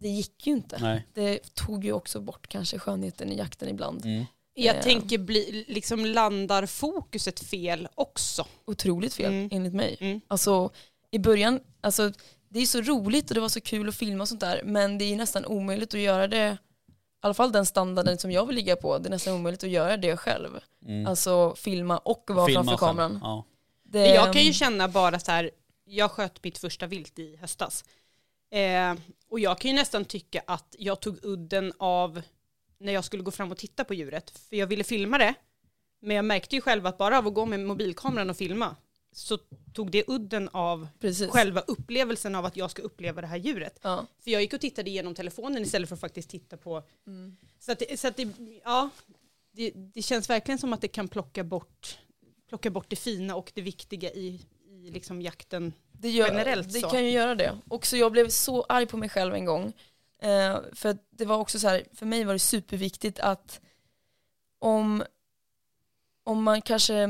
det 0.00 0.08
gick 0.08 0.46
ju 0.46 0.52
inte. 0.52 0.78
Nej. 0.80 1.06
Det 1.14 1.54
tog 1.54 1.84
ju 1.84 1.92
också 1.92 2.20
bort 2.20 2.46
kanske 2.48 2.78
skönheten 2.78 3.32
i 3.32 3.36
jakten 3.38 3.68
ibland. 3.68 4.04
Mm. 4.04 4.24
Jag 4.58 4.76
Eh. 4.76 4.82
tänker, 4.82 5.18
bli, 5.18 5.64
liksom 5.68 6.06
landar 6.06 6.66
fokuset 6.66 7.40
fel 7.40 7.88
också? 7.94 8.46
Otroligt 8.66 9.14
fel 9.14 9.26
Mm. 9.32 9.48
enligt 9.52 9.74
mig. 9.74 9.96
Mm. 10.00 10.20
Alltså 10.28 10.70
i 11.10 11.18
början, 11.18 11.60
alltså 11.80 12.12
det 12.48 12.60
är 12.60 12.66
så 12.66 12.80
roligt 12.80 13.30
och 13.30 13.34
det 13.34 13.40
var 13.40 13.48
så 13.48 13.60
kul 13.60 13.88
att 13.88 13.94
filma 13.94 14.22
och 14.22 14.28
sånt 14.28 14.40
där 14.40 14.60
men 14.64 14.98
det 14.98 15.04
är 15.04 15.16
nästan 15.16 15.44
omöjligt 15.46 15.94
att 15.94 16.00
göra 16.00 16.28
det, 16.28 16.58
i 16.92 16.96
alla 17.20 17.34
fall 17.34 17.52
den 17.52 17.66
standarden 17.66 18.18
som 18.18 18.30
jag 18.32 18.46
vill 18.46 18.56
ligga 18.56 18.76
på, 18.76 18.98
det 18.98 19.08
är 19.08 19.10
nästan 19.10 19.34
omöjligt 19.34 19.64
att 19.64 19.70
göra 19.70 19.96
det 19.96 20.16
själv. 20.16 20.58
Mm. 20.86 21.06
Alltså 21.06 21.54
filma 21.56 21.98
och 21.98 22.24
vara 22.28 22.46
Filma 22.46 22.64
framför 22.64 22.76
själv. 22.86 22.96
kameran. 22.96 23.18
Ja. 23.22 23.44
Det, 23.84 24.06
Jag 24.06 24.32
kan 24.32 24.42
ju 24.42 24.52
känna 24.52 24.88
bara 24.88 25.18
så 25.18 25.30
här, 25.30 25.50
jag 25.84 26.10
sköt 26.10 26.44
mitt 26.44 26.58
första 26.58 26.86
vilt 26.86 27.18
i 27.18 27.36
höstas. 27.36 27.84
Eh, 28.50 28.94
och 29.30 29.40
jag 29.40 29.58
kan 29.58 29.70
ju 29.70 29.74
nästan 29.76 30.04
tycka 30.04 30.42
att 30.46 30.74
jag 30.78 31.00
tog 31.00 31.18
udden 31.24 31.72
av 31.78 32.22
när 32.78 32.92
jag 32.92 33.04
skulle 33.04 33.22
gå 33.22 33.30
fram 33.30 33.52
och 33.52 33.58
titta 33.58 33.84
på 33.84 33.94
djuret. 33.94 34.30
För 34.30 34.56
jag 34.56 34.66
ville 34.66 34.84
filma 34.84 35.18
det. 35.18 35.34
Men 36.00 36.16
jag 36.16 36.24
märkte 36.24 36.56
ju 36.56 36.60
själv 36.60 36.86
att 36.86 36.98
bara 36.98 37.18
av 37.18 37.26
att 37.26 37.34
gå 37.34 37.46
med 37.46 37.60
mobilkameran 37.60 38.30
och 38.30 38.36
filma 38.36 38.76
så 39.12 39.38
tog 39.72 39.90
det 39.90 40.04
udden 40.06 40.48
av 40.52 40.88
Precis. 41.00 41.30
själva 41.30 41.60
upplevelsen 41.60 42.34
av 42.34 42.44
att 42.44 42.56
jag 42.56 42.70
ska 42.70 42.82
uppleva 42.82 43.20
det 43.20 43.26
här 43.26 43.36
djuret. 43.36 43.78
Ja. 43.82 44.06
För 44.20 44.30
jag 44.30 44.42
gick 44.42 44.52
och 44.52 44.60
tittade 44.60 44.90
igenom 44.90 45.14
telefonen 45.14 45.62
istället 45.62 45.88
för 45.88 45.94
att 45.96 46.00
faktiskt 46.00 46.30
titta 46.30 46.56
på... 46.56 46.82
Mm. 47.06 47.36
Så 47.58 47.72
att, 47.72 47.82
så 47.96 48.08
att 48.08 48.16
det, 48.16 48.28
ja, 48.64 48.90
det, 49.52 49.72
det 49.74 50.02
känns 50.02 50.30
verkligen 50.30 50.58
som 50.58 50.72
att 50.72 50.80
det 50.80 50.88
kan 50.88 51.08
plocka 51.08 51.44
bort, 51.44 51.98
plocka 52.48 52.70
bort 52.70 52.86
det 52.88 52.96
fina 52.96 53.36
och 53.36 53.52
det 53.54 53.62
viktiga 53.62 54.10
i, 54.10 54.40
i 54.68 54.90
liksom 54.90 55.22
jakten. 55.22 55.72
Det, 55.92 56.10
gör, 56.10 56.26
Generellt 56.26 56.72
det 56.72 56.80
så. 56.80 56.90
kan 56.90 57.04
ju 57.04 57.10
göra 57.10 57.34
det. 57.34 57.58
Och 57.68 57.86
så 57.86 57.96
jag 57.96 58.12
blev 58.12 58.28
så 58.28 58.62
arg 58.62 58.86
på 58.86 58.96
mig 58.96 59.08
själv 59.08 59.34
en 59.34 59.44
gång. 59.44 59.72
Eh, 60.22 60.58
för 60.72 60.98
det 61.10 61.24
var 61.24 61.38
också 61.38 61.58
så 61.58 61.68
här, 61.68 61.84
för 61.92 62.06
mig 62.06 62.24
var 62.24 62.32
det 62.32 62.38
superviktigt 62.38 63.20
att 63.20 63.60
om, 64.58 65.04
om 66.24 66.42
man 66.42 66.62
kanske, 66.62 67.06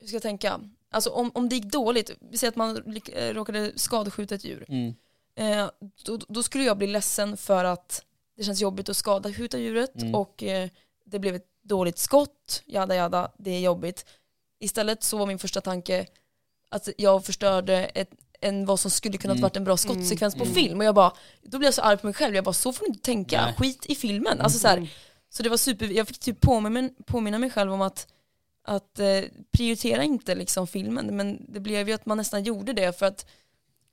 hur 0.00 0.06
ska 0.06 0.16
jag 0.16 0.22
tänka, 0.22 0.60
alltså 0.90 1.10
om, 1.10 1.30
om 1.34 1.48
det 1.48 1.54
gick 1.56 1.64
dåligt, 1.72 2.10
vi 2.20 2.38
säger 2.38 2.50
att 2.50 2.56
man 2.56 2.96
eh, 3.12 3.34
råkade 3.34 3.72
skadeskjuta 3.78 4.34
ett 4.34 4.44
djur, 4.44 4.64
Mm. 4.68 4.94
eh, 5.34 5.70
då, 6.04 6.16
då 6.28 6.42
skulle 6.42 6.64
jag 6.64 6.78
bli 6.78 6.86
ledsen 6.86 7.36
för 7.36 7.64
att 7.64 8.04
det 8.36 8.44
känns 8.44 8.60
jobbigt 8.60 8.88
att 8.88 8.96
skadeskjuta 8.96 9.58
djuret 9.58 10.02
Mm. 10.02 10.14
och 10.14 10.42
eh, 10.42 10.68
det 11.04 11.18
blev 11.18 11.34
ett 11.34 11.48
dåligt 11.62 11.98
skott, 11.98 12.62
jada 12.66 12.94
jada, 12.94 13.32
det 13.38 13.50
är 13.50 13.60
jobbigt. 13.60 14.06
Istället 14.58 15.02
så 15.02 15.18
var 15.18 15.26
min 15.26 15.38
första 15.38 15.60
tanke 15.60 16.06
att 16.68 16.88
jag 16.98 17.24
förstörde 17.24 17.84
ett, 17.84 18.10
en, 18.44 18.66
vad 18.66 18.80
som 18.80 18.90
skulle 18.90 19.18
kunnat 19.18 19.34
Mm. 19.34 19.42
varit 19.42 19.56
en 19.56 19.64
bra 19.64 19.76
skottsekvens 19.76 20.34
på 20.34 20.42
Mm. 20.42 20.54
film 20.54 20.78
och 20.78 20.84
jag 20.84 20.94
bara, 20.94 21.12
då 21.42 21.58
blev 21.58 21.66
jag 21.66 21.74
så 21.74 21.82
arg 21.82 21.96
på 21.98 22.06
mig 22.06 22.14
själv, 22.14 22.34
jag 22.34 22.44
bara 22.44 22.52
så 22.52 22.72
får 22.72 22.84
du 22.84 22.88
inte 22.88 23.04
tänka, 23.04 23.44
Nej. 23.44 23.54
skit 23.58 23.86
i 23.86 23.94
filmen. 23.94 24.40
Alltså 24.40 24.58
så, 24.58 24.68
här, 24.68 24.88
så 25.28 25.42
det 25.42 25.48
var 25.48 25.56
super, 25.56 25.86
jag 25.86 26.08
fick 26.08 26.18
typ 26.18 26.40
påminna, 26.40 26.90
påminna 27.06 27.38
mig 27.38 27.50
själv 27.50 27.72
om 27.72 27.80
att, 27.82 28.06
att 28.64 28.98
eh, 28.98 29.20
prioritera 29.52 30.02
inte 30.04 30.34
liksom 30.34 30.66
filmen, 30.66 31.16
men 31.16 31.46
det 31.48 31.60
blev 31.60 31.88
ju 31.88 31.94
att 31.94 32.06
man 32.06 32.16
nästan 32.18 32.44
gjorde 32.44 32.72
det 32.72 32.98
för 32.98 33.06
att 33.06 33.26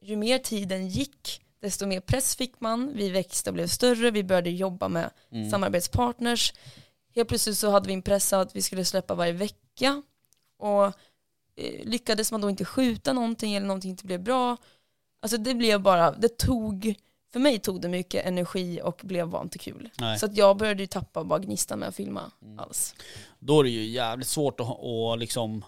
ju 0.02 0.16
mer 0.16 0.38
tiden 0.38 0.88
gick, 0.90 1.42
desto 1.62 1.86
mer 1.86 2.00
press 2.00 2.36
fick 2.36 2.60
man, 2.62 2.92
vi 2.96 3.10
växte 3.10 3.50
och 3.50 3.54
blev 3.54 3.68
större, 3.68 4.12
vi 4.12 4.24
började 4.24 4.50
jobba 4.50 4.88
med 4.88 5.10
Mm. 5.32 5.50
samarbetspartners. 5.50 6.54
Helt 7.16 7.28
plötsligt 7.30 7.58
så 7.58 7.70
hade 7.70 7.88
vi 7.88 7.94
en 7.94 8.02
press 8.02 8.34
att 8.34 8.56
vi 8.56 8.62
skulle 8.62 8.86
släppa 8.86 9.16
varje 9.16 9.32
vecka 9.34 10.04
och 10.60 10.92
lyckades 11.84 12.32
man 12.32 12.41
då 12.41 12.50
inte 12.50 12.65
skjuta 12.65 13.13
någonting 13.13 13.54
eller 13.54 13.67
någonting 13.67 13.91
inte 13.91 14.06
blev 14.06 14.24
bra, 14.24 14.58
alltså 15.21 15.38
det 15.38 15.54
blev 15.54 15.82
bara, 15.82 16.12
det 16.12 16.38
tog, 16.38 16.95
för 17.34 17.39
mig 17.39 17.60
tog 17.60 17.82
det 17.82 17.88
mycket 17.89 18.26
energi 18.26 18.80
och 18.84 19.02
blev 19.04 19.28
var 19.28 19.41
inte 19.41 19.58
kul. 19.58 19.89
Nej. 19.97 20.19
Så 20.19 20.26
att 20.26 20.38
jag 20.38 20.58
började 20.58 20.84
ju 20.84 20.88
tappa 20.88 21.24
bara 21.24 21.39
gnistan 21.39 21.80
med 21.80 21.88
att 21.89 21.95
filma 21.95 22.32
Mm. 22.41 22.60
alls. 22.60 22.95
Då 23.39 23.60
är 23.60 23.63
det 23.63 23.69
ju 23.69 23.86
jävligt 23.86 24.28
svårt 24.28 24.60
att, 24.60 24.67
att 24.69 25.19
liksom, 25.19 25.65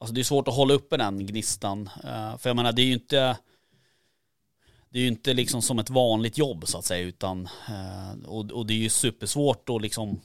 alltså 0.00 0.14
det 0.14 0.20
är 0.20 0.24
svårt 0.24 0.48
att 0.48 0.54
hålla 0.54 0.74
uppe 0.74 0.96
den 0.96 1.26
gnistan. 1.26 1.90
Eh, 2.04 2.38
för 2.38 2.50
jag 2.50 2.56
menar 2.56 2.72
det 2.72 2.82
är 2.82 2.86
ju 2.86 2.92
inte, 2.92 3.36
det 4.88 4.98
är 4.98 5.02
ju 5.02 5.08
inte 5.08 5.34
liksom 5.34 5.62
som 5.62 5.78
ett 5.78 5.90
vanligt 5.90 6.38
jobb 6.38 6.68
så 6.68 6.78
att 6.78 6.84
säga 6.84 7.06
utan, 7.06 7.48
eh, 7.68 8.28
och, 8.28 8.50
och 8.50 8.66
det 8.66 8.72
är 8.74 8.78
ju 8.78 8.88
supersvårt 8.88 9.68
att 9.68 9.82
liksom 9.82 10.20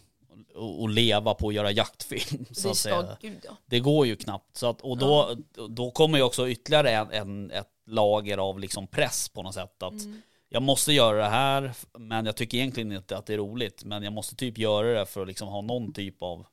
att- 0.58 0.84
att 0.84 0.91
leva 0.93 1.34
på 1.34 1.48
att 1.48 1.54
göra 1.54 1.72
jaktfilm 1.72 2.46
så 2.52 2.70
att 2.70 2.78
säga. 2.78 3.17
Det 3.65 3.80
går 3.80 4.08
ju 4.08 4.15
knappt. 4.15 4.58
Så 4.58 4.70
att, 4.70 4.82
och 4.82 4.98
då, 4.98 5.36
då 5.70 5.91
kommer 5.91 6.17
ju 6.17 6.24
också 6.24 6.50
ytterligare 6.50 6.91
en, 6.91 7.12
en, 7.12 7.52
ett 7.52 7.67
lager 7.86 8.38
av 8.38 8.60
liksom 8.60 8.88
press 8.88 9.30
på 9.30 9.43
något 9.43 9.54
sätt. 9.54 9.84
Att 9.84 9.91
Mm. 10.02 10.22
jag 10.50 10.62
måste 10.62 10.93
göra 10.93 11.17
det 11.17 11.30
här, 11.30 11.72
men 11.98 12.26
jag 12.26 12.36
tycker 12.36 12.58
egentligen 12.58 12.91
inte 12.91 13.17
att 13.17 13.26
det 13.26 13.34
är 13.34 13.38
roligt. 13.38 13.84
Men 13.84 14.04
jag 14.04 14.13
måste 14.13 14.36
typ 14.36 14.58
göra 14.58 15.00
det 15.00 15.06
för 15.06 15.22
att 15.22 15.28
liksom 15.28 15.48
ha 15.48 15.62
någon 15.62 15.93
typ 15.93 16.22
av 16.24 16.46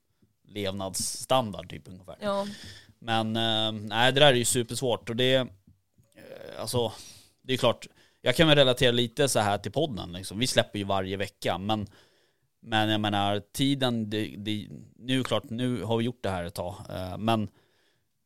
levnadsstandard 0.49 1.71
typ 1.71 1.89
ungefär. 1.89 2.17
Ja, 2.21 2.47
Men 2.99 3.37
eh, 3.37 3.73
nej, 3.73 4.13
det 4.13 4.21
där 4.21 4.27
är 4.27 4.35
ju 4.35 4.45
supersvårt 4.45 5.11
och 5.11 5.17
det, 5.17 5.35
eh, 5.35 5.47
alltså, 6.59 6.93
det 7.43 7.53
är 7.53 7.57
klart, 7.57 7.87
jag 8.23 8.37
kan 8.37 8.49
väl 8.49 8.57
relatera 8.57 8.91
lite 8.93 9.29
så 9.29 9.39
här 9.41 9.59
till 9.59 9.73
podden 9.73 10.13
liksom. 10.13 10.39
Vi 10.39 10.47
släpper 10.47 10.79
ju 10.79 10.85
varje 10.85 11.17
vecka, 11.17 11.59
men, 11.59 11.87
men 12.65 12.89
jag 12.89 13.01
menar 13.01 13.41
tiden, 13.53 14.11
det, 14.11 14.35
det, 14.39 14.69
nu 14.99 15.21
är 15.21 15.25
klart, 15.25 15.51
nu 15.51 15.83
har 15.83 15.97
vi 15.97 16.05
gjort 16.05 16.23
det 16.23 16.31
här 16.31 16.45
ett 16.45 16.55
tag, 16.55 16.75
eh, 16.91 17.19
men, 17.19 17.49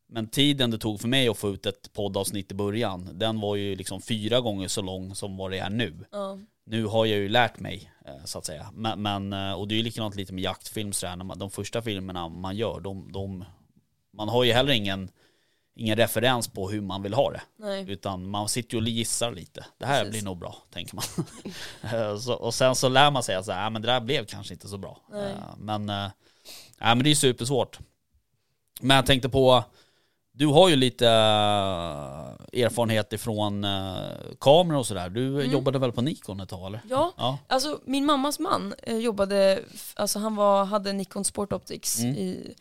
men 0.09 0.29
tiden 0.29 0.70
det 0.70 0.79
tog 0.79 1.01
för 1.01 1.09
mig 1.09 1.29
att 1.29 1.38
få 1.38 1.51
ut 1.51 1.66
ett 1.66 1.92
poddavsnitt 1.92 2.53
i 2.53 2.55
början, 2.55 3.09
den 3.12 3.40
var 3.40 3.57
ju 3.57 3.77
liksom 3.77 4.01
fyra 4.01 4.40
gånger 4.40 4.68
så 4.68 4.83
lång 4.83 5.14
som 5.14 5.37
vad 5.37 5.51
det 5.51 5.59
är 5.59 5.70
nu. 5.70 6.05
ja, 6.12 6.38
Nu 6.64 6.85
har 6.87 7.07
jag 7.07 7.18
ju 7.18 7.29
lärt 7.29 7.61
mig, 7.61 7.92
eh, 8.07 8.24
så 8.24 8.38
att 8.38 8.44
säga. 8.44 8.70
Men, 8.74 9.03
men, 9.03 9.33
eh, 9.33 9.53
och 9.53 9.68
det 9.68 9.74
är 9.74 9.77
ju 9.77 9.83
likadant 9.83 10.16
lite 10.16 10.35
med 10.35 10.44
jaktfilm 10.44 10.92
sådär, 10.92 11.35
de 11.37 11.51
första 11.51 11.83
filmerna 11.83 12.29
man 12.29 12.57
gör, 12.57 12.81
de, 12.81 13.12
de, 13.12 13.44
man 14.12 14.29
har 14.29 14.44
ju 14.44 14.53
heller 14.53 14.72
ingen, 14.72 15.11
ingen 15.79 15.97
referens 15.97 16.49
på 16.49 16.69
hur 16.71 16.81
man 16.81 17.03
vill 17.03 17.14
ha 17.14 17.31
det. 17.31 17.41
nej. 17.57 17.85
Utan 17.91 18.31
man 18.31 18.49
sitter 18.49 18.75
ju 18.77 18.83
och 18.83 18.88
gissar 18.88 19.33
lite. 19.33 19.67
Det 19.79 19.87
här 19.87 19.99
Precis. 20.05 20.11
blir 20.12 20.23
nog 20.23 20.38
bra, 20.38 20.57
tänker 20.73 20.95
man. 20.97 21.05
Eh, 22.01 22.19
så, 22.19 22.35
och 22.35 22.55
sen 22.55 22.75
så 22.75 22.88
lär 22.88 23.11
man 23.11 23.23
sig 23.23 23.35
att 23.37 23.45
så 23.45 23.53
här, 23.53 23.67
"Ah, 23.67 23.71
men 23.71 23.83
det 23.83 23.88
där 23.88 24.01
blev 24.01 24.27
kanske 24.27 24.55
inte 24.55 24.69
så 24.69 24.79
bra. 24.79 24.99
Nej. 25.12 25.33
Eh, 25.33 25.57
Men, 25.59 25.88
äh, 25.88 26.09
men 26.79 26.99
det 27.03 27.11
är 27.11 27.14
supersvårt. 27.14 27.79
Men 28.81 28.95
jag 28.97 29.07
tänkte 29.07 29.29
på, 29.29 29.64
du 30.33 30.47
har 30.47 30.69
ju 30.69 30.77
lite 30.77 31.09
erfarenhet 32.53 33.12
ifrån 33.12 33.67
kameror 34.41 34.79
och 34.79 34.87
sådär. 34.87 35.09
Du 35.09 35.27
Mm. 35.41 35.53
jobbade 35.53 35.79
väl 35.79 35.93
på 35.93 36.03
Nikon 36.03 36.41
ett 36.41 36.49
tag 36.49 36.67
eller? 36.67 36.81
Ja, 36.91 37.12
Ja. 37.17 37.38
alltså 37.47 37.81
min 37.85 38.07
mammas 38.07 38.38
man 38.38 38.75
jobbade, 38.87 39.62
alltså 39.95 40.19
han 40.19 40.37
var, 40.37 40.64
hade 40.64 40.93
Nikon 40.93 41.25
Sport 41.25 41.53
Optics 41.53 41.99
Mm. 41.99 42.14
i, 42.17 42.55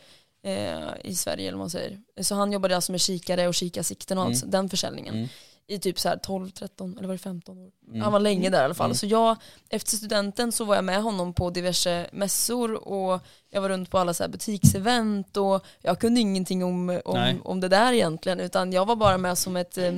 eh, 0.44 0.90
i 1.04 1.16
Sverige 1.16 1.48
eller 1.48 1.58
vad 1.58 1.64
man 1.64 1.70
säger. 1.70 2.00
Så 2.22 2.36
han 2.36 2.52
jobbade 2.52 2.76
alltså 2.76 2.92
med 2.92 3.02
kikare 3.02 3.48
och 3.48 3.54
kikarsikten 3.56 4.18
och 4.18 4.24
allt, 4.24 4.42
Mm. 4.44 4.52
den 4.52 4.70
försäljningen. 4.70 5.14
Mm. 5.16 5.28
I 5.70 5.80
typ 5.80 6.00
så 6.00 6.10
här 6.10 6.18
12, 6.18 6.50
13 6.50 6.98
eller 6.98 7.08
var 7.08 7.14
det 7.16 7.20
15 7.20 7.58
år? 7.58 7.72
Mm. 7.88 8.02
Han 8.02 8.12
var 8.12 8.20
länge 8.20 8.50
där 8.50 8.62
i 8.62 8.66
alla 8.66 8.74
fall. 8.74 8.86
Mm. 8.86 8.96
Så 8.96 9.06
jag, 9.06 9.38
efter 9.70 9.98
studenten 9.98 10.52
så 10.52 10.66
var 10.66 10.76
jag 10.76 10.84
med 10.84 11.02
honom 11.04 11.34
på 11.34 11.50
diverse 11.50 12.10
mässor 12.12 12.88
och 12.88 13.22
jag 13.50 13.62
var 13.62 13.70
runt 13.70 13.90
på 13.92 13.98
alla 13.98 14.14
så 14.14 14.24
här 14.24 14.30
butiksevent 14.30 15.38
och 15.38 15.66
jag 15.82 16.00
kunde 16.00 16.20
ingenting 16.22 16.64
om, 16.64 16.86
Nej. 16.86 17.02
om, 17.06 17.42
om 17.44 17.60
det 17.60 17.68
där 17.68 17.94
egentligen 17.94 18.40
utan 18.40 18.74
jag 18.74 18.86
var 18.86 18.96
bara 18.96 19.18
med 19.18 19.38
som 19.38 19.56
ett 19.58 19.78
eh, 19.78 19.94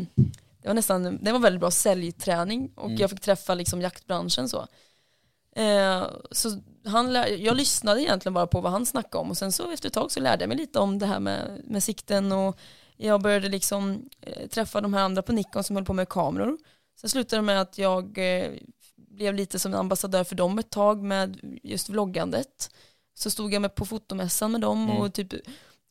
det 0.61 0.67
var 0.67 0.73
nästan, 0.73 1.19
det 1.21 1.31
var 1.31 1.39
väldigt 1.39 1.59
bra 1.59 1.71
säljträning 1.71 2.71
och 2.75 2.85
Mm. 2.85 2.97
jag 2.97 3.09
fick 3.09 3.19
träffa 3.21 3.53
liksom 3.53 3.81
jaktbranschen 3.81 4.49
så. 4.49 4.67
Eh, 5.55 6.03
så 6.31 6.49
han 6.85 7.13
lär, 7.13 7.27
jag 7.27 7.57
lyssnade 7.57 8.01
egentligen 8.01 8.33
bara 8.33 8.47
på 8.47 8.61
vad 8.61 8.71
han 8.71 8.85
snackade 8.85 9.21
om 9.21 9.29
och 9.29 9.37
sen 9.37 9.51
så 9.51 9.71
efter 9.71 9.87
ett 9.87 9.93
tag 9.93 10.11
så 10.11 10.19
lärde 10.19 10.43
jag 10.43 10.47
mig 10.49 10.57
lite 10.57 10.79
om 10.79 10.99
det 10.99 11.05
här 11.05 11.19
med, 11.19 11.61
med 11.63 11.83
sikten 11.83 12.31
och 12.31 12.59
jag 12.97 13.21
började 13.21 13.49
liksom 13.49 14.09
eh, 14.21 14.47
träffa 14.47 14.81
de 14.81 14.93
här 14.93 15.01
andra 15.03 15.21
på 15.21 15.31
Nikon 15.31 15.63
som 15.63 15.75
höll 15.75 15.85
på 15.85 15.93
med 15.93 16.09
kameror. 16.09 16.57
Sen 17.01 17.09
slutade 17.09 17.37
det 17.37 17.45
med 17.45 17.61
att 17.61 17.77
jag 17.77 18.17
eh, 18.17 18.51
blev 18.95 19.35
lite 19.35 19.59
som 19.59 19.73
en 19.73 19.79
ambassadör 19.79 20.23
för 20.23 20.35
dem 20.35 20.59
ett 20.59 20.69
tag 20.69 21.03
med 21.03 21.39
just 21.63 21.89
vloggandet. 21.89 22.71
Så 23.13 23.29
stod 23.29 23.53
jag 23.53 23.61
med 23.61 23.75
på 23.75 23.85
fotomässan 23.85 24.51
med 24.51 24.61
dem 24.61 24.89
Mm. 24.89 24.97
och 24.97 25.13
typ 25.13 25.29
det 25.29 25.41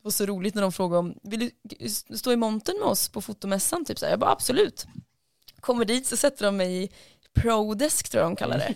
var 0.01 0.11
så 0.11 0.25
roligt 0.25 0.55
när 0.55 0.61
de 0.61 0.71
frågade 0.71 0.99
om, 0.99 1.15
vill 1.23 1.51
du 1.63 1.89
stå 2.17 2.31
i 2.31 2.35
montern 2.35 2.79
med 2.79 2.87
oss 2.87 3.09
på 3.09 3.21
fotomässan? 3.21 3.85
Typ 3.85 3.99
så 3.99 4.05
här. 4.05 4.13
Jag 4.13 4.19
bara 4.19 4.31
absolut. 4.31 4.85
Kommer 5.59 5.85
dit 5.85 6.07
så 6.07 6.17
sätter 6.17 6.45
de 6.45 6.57
mig 6.57 6.83
i 6.83 6.89
Prodesk 7.35 8.09
tror 8.09 8.21
jag 8.23 8.31
de 8.31 8.35
kallar 8.35 8.57
det. 8.57 8.73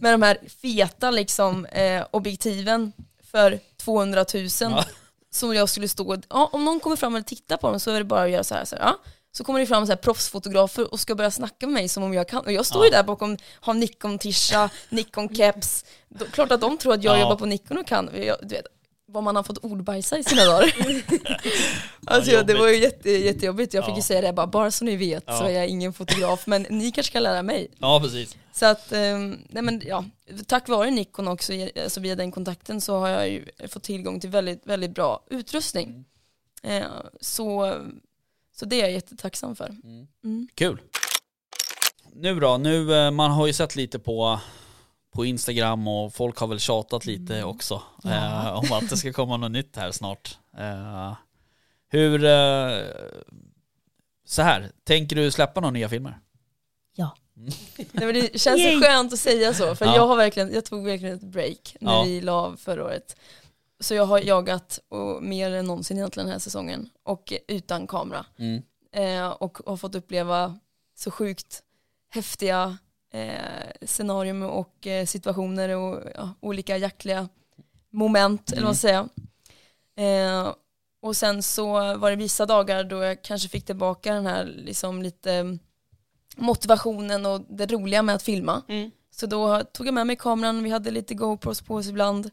Med 0.00 0.14
de 0.14 0.22
här 0.22 0.38
feta 0.62 1.10
liksom 1.10 1.64
eh, 1.66 2.04
objektiven 2.10 2.92
för 3.30 3.58
200 3.76 4.24
000 4.34 4.46
Ja. 4.60 4.84
som 5.30 5.54
jag 5.54 5.68
skulle 5.68 5.88
stå, 5.88 6.16
ja, 6.28 6.50
om 6.52 6.64
någon 6.64 6.80
kommer 6.80 6.96
fram 6.96 7.14
och 7.14 7.26
tittar 7.26 7.56
på 7.56 7.70
dem 7.70 7.80
så 7.80 7.90
är 7.90 7.98
det 7.98 8.04
bara 8.04 8.22
att 8.22 8.30
göra 8.30 8.44
så 8.44 8.54
här, 8.54 8.64
så 8.64 8.76
här 8.76 8.82
ja. 8.82 8.98
Så 9.32 9.44
kommer 9.44 9.60
det 9.60 9.66
fram 9.66 9.86
så 9.86 9.92
här 9.92 9.96
proffsfotografer 9.96 10.92
och 10.92 11.00
ska 11.00 11.14
börja 11.14 11.30
snacka 11.30 11.66
med 11.66 11.72
mig 11.74 11.88
som 11.88 12.02
om 12.02 12.14
jag 12.14 12.28
kan. 12.28 12.44
Och 12.44 12.52
jag 12.52 12.66
står 12.66 12.84
ju 12.84 12.90
där 12.90 13.02
bakom, 13.02 13.36
har 13.60 13.74
Nikon-tisha, 13.74 14.70
Nikon-keps. 14.90 15.84
Klart 16.32 16.52
att 16.52 16.60
de 16.60 16.78
tror 16.78 16.94
att 16.94 17.04
jag 17.04 17.16
Ja. 17.16 17.20
jobbar 17.20 17.36
på 17.36 17.46
Nikon 17.46 17.78
och 17.78 17.86
kan. 17.86 18.10
Jag, 18.14 18.36
du 18.42 18.48
vet, 18.54 18.66
vad 19.08 19.22
man 19.22 19.36
har 19.36 19.42
fått 19.42 19.58
ordbajsa 19.58 20.18
i 20.18 20.24
sina 20.24 20.44
dagar. 20.44 20.74
alltså, 22.06 22.30
ja, 22.30 22.42
det 22.42 22.54
var 22.54 22.68
ju 22.68 22.76
jätte, 22.76 23.10
jättejobbigt. 23.10 23.74
Jag 23.74 23.84
fick 23.84 23.92
Ja. 23.92 23.96
ju 23.96 24.02
säga 24.02 24.20
det 24.20 24.32
bara, 24.32 24.46
bara 24.46 24.70
så 24.70 24.84
ni 24.84 24.96
vet 24.96 25.24
Ja. 25.26 25.38
så 25.38 25.44
är 25.44 25.50
jag 25.50 25.66
ingen 25.68 25.92
fotograf. 25.92 26.46
Men 26.46 26.66
ni 26.70 26.92
kanske 26.92 27.12
kan 27.12 27.22
lära 27.22 27.42
mig. 27.42 27.68
Ja, 27.78 28.00
precis. 28.00 28.36
Så 28.52 28.66
att, 28.66 28.92
ehm, 28.92 29.38
nej 29.48 29.62
men 29.62 29.82
ja, 29.86 30.04
tack 30.46 30.68
vare 30.68 30.90
Nikon 30.90 31.28
också, 31.28 31.52
alltså 31.84 32.00
via 32.00 32.14
den 32.16 32.32
kontakten 32.32 32.80
så 32.80 32.98
har 32.98 33.08
jag 33.08 33.28
ju 33.28 33.44
fått 33.68 33.82
tillgång 33.82 34.20
till 34.20 34.30
väldigt, 34.30 34.66
väldigt 34.66 34.94
bra 34.94 35.24
utrustning. 35.30 36.04
Eh, 36.62 36.82
så, 37.20 37.74
så 38.56 38.64
det 38.64 38.76
är 38.76 38.80
jag 38.80 38.92
jättetacksam 38.92 39.56
för. 39.56 39.66
Mm. 39.84 40.06
Mm. 40.24 40.48
Kul. 40.54 40.80
Nu 42.14 42.40
då, 42.40 42.56
nu, 42.56 42.94
eh, 42.94 43.10
man 43.10 43.30
har 43.30 43.46
ju 43.46 43.52
sett 43.52 43.76
lite 43.76 43.98
på, 43.98 44.40
på 45.16 45.24
Instagram 45.24 45.88
och 45.88 46.14
folk 46.14 46.38
har 46.38 46.46
väl 46.46 46.60
tjatat 46.60 47.06
lite 47.06 47.34
Mm. 47.36 47.48
också 47.48 47.82
Ja. 48.02 48.10
eh, 48.48 48.58
om 48.58 48.72
att 48.72 48.90
det 48.90 48.96
ska 48.96 49.12
komma 49.12 49.36
något 49.36 49.50
nytt 49.50 49.76
här 49.76 49.92
snart. 49.92 50.38
Eh, 50.58 51.12
hur, 51.88 52.24
eh, 52.24 52.84
så 54.26 54.42
här, 54.42 54.70
tänker 54.84 55.16
du 55.16 55.30
släppa 55.30 55.60
några 55.60 55.72
nya 55.72 55.88
filmer? 55.88 56.18
Nej, 57.92 58.06
men 58.06 58.14
det 58.14 58.40
känns 58.40 58.60
Yay. 58.60 58.74
så 58.74 58.80
skönt 58.86 59.12
att 59.12 59.18
säga 59.18 59.54
så, 59.54 59.74
för 59.76 59.84
Ja. 59.84 59.94
jag, 59.96 60.06
har 60.06 60.16
verkligen, 60.16 60.54
jag 60.54 60.64
tog 60.64 60.84
verkligen 60.84 61.14
ett 61.14 61.22
break 61.22 61.76
när 61.80 61.92
Ja. 61.92 62.02
vi 62.04 62.20
la 62.20 62.32
av 62.32 62.56
förra 62.56 62.84
året. 62.84 63.16
Så 63.80 63.94
jag 63.94 64.04
har 64.04 64.18
jagat 64.18 64.78
och, 64.88 65.22
mer 65.22 65.50
än 65.50 65.64
någonsin 65.66 65.96
egentligen 65.96 66.26
den 66.26 66.32
här 66.32 66.38
säsongen, 66.40 66.88
och 67.02 67.32
utan 67.48 67.86
kamera. 67.86 68.26
Mm. 68.38 68.62
eh, 68.92 69.28
och 69.28 69.58
har 69.66 69.76
fått 69.76 69.94
uppleva 69.94 70.58
så 70.94 71.10
sjukt 71.10 71.62
häftiga 72.08 72.78
eh, 73.12 73.86
scenarium 73.86 74.42
och 74.42 74.86
eh, 74.86 75.06
situationer 75.06 75.68
och 75.68 76.02
ja, 76.14 76.30
olika 76.40 76.76
jaktliga 76.76 77.28
moment, 77.90 78.52
eller 78.52 78.66
vad 78.66 78.76
ska 78.76 78.88
säga. 78.88 79.08
Eh, 79.96 80.54
och 81.02 81.16
sen 81.16 81.42
så 81.42 81.96
var 81.96 82.10
det 82.10 82.16
vissa 82.16 82.46
dagar 82.46 82.84
då 82.84 83.02
jag 83.02 83.22
kanske 83.22 83.48
fick 83.48 83.66
tillbaka 83.66 84.14
den 84.14 84.26
här 84.26 84.44
liksom 84.44 85.02
lite 85.02 85.58
motivationen 86.36 87.26
och 87.26 87.40
det 87.48 87.66
roliga 87.66 88.02
med 88.02 88.14
att 88.14 88.22
filma. 88.22 88.62
Mm. 88.68 88.90
Så 89.10 89.26
då 89.26 89.62
tog 89.62 89.86
jag 89.86 89.94
med 89.94 90.06
mig 90.06 90.16
kameran, 90.16 90.64
vi 90.64 90.70
hade 90.70 90.90
lite 90.90 91.14
GoPros 91.14 91.62
på 91.62 91.74
oss 91.74 91.88
ibland. 91.88 92.30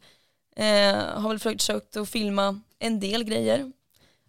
Eh, 0.56 0.96
har 0.96 1.30
väl 1.30 1.40
försökt 1.40 1.98
att 1.98 2.10
filma 2.10 2.62
en 2.80 3.00
del 3.00 3.24
grejer. 3.24 3.72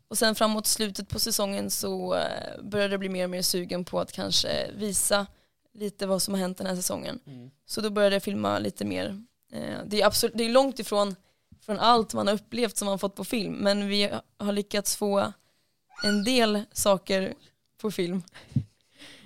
Och 0.08 0.18
sen 0.18 0.34
framåt 0.34 0.66
slutet 0.66 1.08
på 1.08 1.18
säsongen 1.18 1.70
så 1.70 2.14
eh, 2.14 2.62
började 2.62 2.92
jag 2.92 3.00
bli 3.00 3.08
mer 3.08 3.24
och 3.24 3.30
mer 3.30 3.42
sugen 3.42 3.84
på 3.84 4.00
att 4.00 4.12
kanske 4.12 4.70
visa 4.76 5.26
lite 5.74 6.06
vad 6.06 6.22
som 6.22 6.34
har 6.34 6.40
hänt 6.40 6.58
den 6.58 6.66
här 6.66 6.76
säsongen. 6.76 7.20
Mm. 7.26 7.50
Så 7.66 7.80
då 7.80 7.90
började 7.90 8.16
jag 8.16 8.22
filma 8.22 8.58
lite 8.58 8.84
mer. 8.84 9.22
Eh, 9.52 9.78
det, 9.86 10.00
är 10.00 10.06
absolut, 10.06 10.34
det 10.36 10.44
är 10.44 10.48
långt 10.48 10.78
ifrån 10.78 11.16
från 11.60 11.78
allt 11.78 12.14
man 12.14 12.26
har 12.26 12.34
upplevt 12.34 12.76
som 12.76 12.86
man 12.86 12.98
fått 12.98 13.14
på 13.14 13.24
film, 13.24 13.54
men 13.54 13.88
vi 13.88 14.10
har 14.38 14.52
lyckats 14.52 14.96
få 14.96 15.32
en 16.04 16.24
del 16.24 16.62
saker 16.72 17.34
på 17.80 17.90
film. 17.90 18.22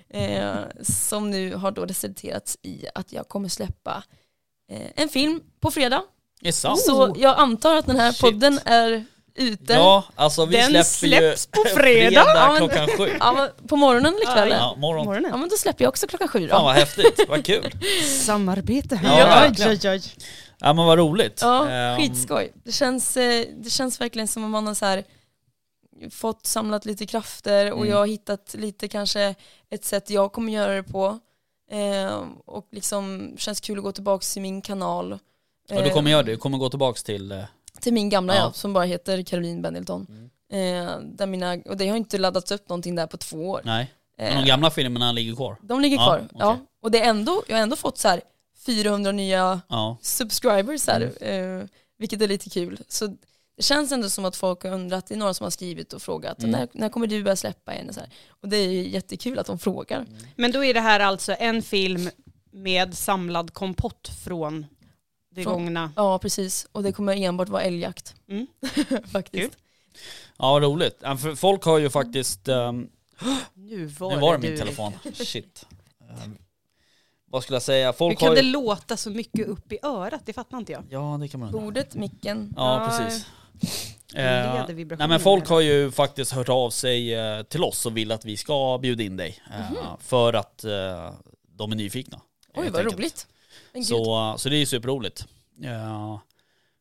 Eh, 0.09 0.59
som 0.81 1.31
nu 1.31 1.55
har 1.55 1.71
då 1.71 1.85
resulterats 1.85 2.57
i 2.61 2.85
att 2.95 3.13
jag 3.13 3.27
kommer 3.27 3.49
släppa 3.49 4.03
eh, 4.71 4.91
en 4.95 5.09
film 5.09 5.43
på 5.59 5.71
fredag. 5.71 6.03
Så 6.77 7.13
jag 7.17 7.39
antar 7.39 7.77
att 7.77 7.85
den 7.85 7.95
här 7.95 8.11
Shit. 8.11 8.21
podden 8.21 8.59
är 8.65 9.05
ute. 9.39 9.73
Ja, 9.73 10.03
alltså 10.15 10.45
vi 10.45 10.55
Den 10.57 10.65
släpper 10.69 10.83
släpps 10.83 11.47
ju 11.47 11.63
på 11.63 11.69
fredag. 11.79 12.11
Ja, 12.35 12.47
men- 12.47 12.57
klockan 12.57 12.87
sju. 12.97 13.09
Ja, 13.19 13.33
men 13.33 13.67
på 13.67 13.75
morgonen 13.75 14.13
eller 14.15 14.33
kvällen? 14.33 14.57
Ja. 14.57 14.71
Ja, 14.75 14.79
morgon. 14.81 15.05
Morgonen. 15.05 15.39
men 15.39 15.49
då 15.49 15.55
släpper 15.55 15.83
jag 15.83 15.89
också 15.89 16.07
klockan 16.07 16.27
sju 16.27 16.47
Fan 16.49 16.59
då. 16.59 16.65
vad 16.65 16.75
häftigt, 16.75 17.25
vad 17.29 17.45
kul. 17.45 17.71
Samarbete 18.25 18.99
Ja, 19.03 19.09
här. 19.09 19.41
verkligen. 19.49 19.71
oj, 19.71 19.79
oj, 19.83 19.89
oj. 19.89 20.01
Ja 20.59 20.73
men 20.73 20.85
vad 20.85 20.97
roligt. 20.97 21.39
Ja, 21.41 21.69
Ehm, 21.69 21.97
skitskoj. 21.97 22.51
Det 22.63 22.71
känns, 22.71 23.17
eh, 23.17 23.45
det 23.57 23.69
känns 23.69 24.01
verkligen 24.01 24.27
som 24.27 24.43
om 24.43 24.51
man 24.51 24.67
har 24.67 24.73
så 24.73 24.85
här 24.85 25.03
fått 26.11 26.45
samlat 26.45 26.85
lite 26.85 27.05
krafter 27.05 27.71
och 27.71 27.77
Mm. 27.77 27.89
jag 27.89 27.97
har 27.97 28.05
hittat 28.07 28.55
lite 28.57 28.87
kanske 28.87 29.35
ett 29.71 29.85
sätt 29.85 30.09
jag 30.09 30.31
kommer 30.31 30.53
göra 30.53 30.75
det 30.75 30.83
på. 30.83 31.19
Eh, 31.71 32.19
och 32.45 32.67
liksom 32.71 33.33
känns 33.37 33.59
kul 33.59 33.77
att 33.77 33.83
gå 33.83 33.91
tillbaka 33.91 34.23
till 34.33 34.41
min 34.41 34.61
kanal. 34.61 35.19
Ja 35.69 35.81
du 35.81 35.89
kommer 35.89 36.09
Eh, 36.09 36.11
göra 36.11 36.23
det, 36.23 36.31
du 36.31 36.37
kommer 36.37 36.57
gå 36.57 36.69
tillbaks 36.69 37.03
till... 37.03 37.43
Till 37.81 37.93
min 37.93 38.09
gamla 38.09 38.35
Ja. 38.35 38.41
ja. 38.41 38.51
som 38.53 38.73
bara 38.73 38.83
heter 38.85 39.23
Caroline 39.23 39.61
Benilton. 39.61 40.07
Mm. 40.09 40.29
Eh, 40.51 40.99
där 40.99 41.25
mina, 41.25 41.57
och 41.65 41.77
det 41.77 41.87
har 41.87 41.97
inte 41.97 42.17
laddats 42.17 42.51
upp 42.51 42.69
någonting 42.69 42.95
där 42.95 43.07
på 43.07 43.17
två 43.17 43.49
år. 43.49 43.61
Nej, 43.63 43.93
men 44.17 44.27
Eh, 44.27 44.41
de 44.41 44.47
gamla 44.47 44.71
filmerna 44.71 45.11
ligger 45.11 45.35
kvar. 45.35 45.57
de 45.61 45.81
ligger 45.81 45.97
Ja, 45.97 46.03
kvar. 46.05 46.27
Ja. 46.33 46.57
Och 46.81 46.91
det 46.91 47.01
är 47.01 47.09
ändå, 47.09 47.43
jag 47.47 47.55
har 47.55 47.61
ändå 47.63 47.75
fått 47.75 47.97
så 47.97 48.07
här 48.07 48.21
400 48.65 49.11
nya 49.11 49.61
Ja. 49.69 49.97
subscribers 50.01 50.87
här, 50.87 51.11
Mm. 51.21 51.59
eh, 51.61 51.65
vilket 51.97 52.21
är 52.21 52.27
lite 52.27 52.49
kul. 52.49 52.79
Så 52.87 53.07
det 53.57 53.63
känns 53.63 53.91
ändå 53.91 54.09
som 54.09 54.25
att 54.25 54.35
folk 54.35 54.63
har 54.63 54.71
undrat, 54.71 55.05
det 55.07 55.13
är 55.15 55.17
några 55.19 55.33
som 55.33 55.43
har 55.43 55.51
skrivit 55.51 55.93
och 55.93 56.01
frågat, 56.01 56.39
Mm. 56.39 56.51
när, 56.51 56.67
när 56.73 56.89
kommer 56.89 57.07
du 57.07 57.23
börja 57.23 57.35
släppa 57.35 57.73
en? 57.73 57.87
Och, 57.89 57.93
så 57.95 57.99
här. 57.99 58.09
och 58.41 58.49
det 58.49 58.57
är 58.57 58.69
ju 58.69 58.89
jättekul 58.89 59.39
att 59.39 59.45
de 59.47 59.59
frågar. 59.59 60.05
Men 60.35 60.51
då 60.51 60.63
är 60.65 60.73
det 60.73 60.79
här 60.81 60.99
alltså 60.99 61.35
en 61.39 61.61
film 61.61 62.09
med 62.51 62.97
samlad 62.97 63.53
kompott 63.53 64.11
från 64.23 64.65
det 65.31 65.43
Från- 65.43 65.53
gångna. 65.53 65.91
Ja 65.95 66.19
precis, 66.19 66.67
och 66.71 66.83
det 66.83 66.91
kommer 66.91 67.15
enbart 67.15 67.49
vara 67.49 67.61
älgjakt. 67.63 68.15
Mm. 68.29 68.47
Faktiskt. 69.11 69.57
Ja, 70.37 70.59
roligt. 70.61 70.97
Ja, 71.01 71.17
för 71.17 71.35
Folk 71.35 71.63
har 71.63 71.77
ju 71.77 71.89
faktiskt... 71.89 72.47
ehm, 72.47 72.89
Nu 73.53 73.85
var, 73.85 74.15
nu 74.15 74.21
var 74.21 74.37
det 74.37 74.49
min 74.49 74.57
telefon. 74.59 74.93
Shit. 75.13 75.65
Ehm, 76.09 76.37
vad 77.25 77.43
skulle 77.43 77.55
jag 77.55 77.63
säga? 77.63 77.85
Hur 77.87 77.93
Folk 77.93 78.19
kan 78.19 78.27
har 78.27 78.35
det 78.35 78.41
ju... 78.41 78.51
låta 78.51 78.97
så 78.97 79.09
mycket 79.09 79.47
upp 79.47 79.71
i 79.71 79.79
örat? 79.83 80.21
Det 80.25 80.33
fattar 80.33 80.57
inte 80.57 80.71
jag. 80.71 80.83
Ja, 80.89 81.17
det 81.21 81.27
kan 81.27 81.39
man. 81.39 81.51
Bordet, 81.51 81.95
micken. 81.95 82.53
Ja, 82.57 82.87
precis. 82.89 83.25
Eh, 84.15 84.65
nej 84.97 85.07
men 85.07 85.19
folk 85.19 85.47
har 85.49 85.61
ju 85.61 85.91
faktiskt 85.91 86.31
hört 86.31 86.49
av 86.49 86.69
sig 86.69 87.13
eh, 87.15 87.43
till 87.43 87.63
oss 87.63 87.85
och 87.85 87.97
vill 87.97 88.11
att 88.11 88.25
vi 88.25 88.37
ska 88.37 88.77
bjuda 88.81 89.03
in 89.03 89.17
dig. 89.17 89.41
eh, 89.51 89.95
För 89.99 90.33
att 90.33 90.63
eh, 90.63 91.11
de 91.47 91.71
är 91.71 91.75
nyfikna. 91.75 92.21
Oj 92.55 92.69
vad 92.69 92.75
enkelt. 92.81 92.95
roligt. 92.97 93.27
Gud. 93.79 93.87
Så, 93.87 94.35
så 94.37 94.49
det 94.49 94.55
är 94.55 94.59
ju 94.59 94.65
superroligt. 94.65 95.27
Ja. 95.61 96.21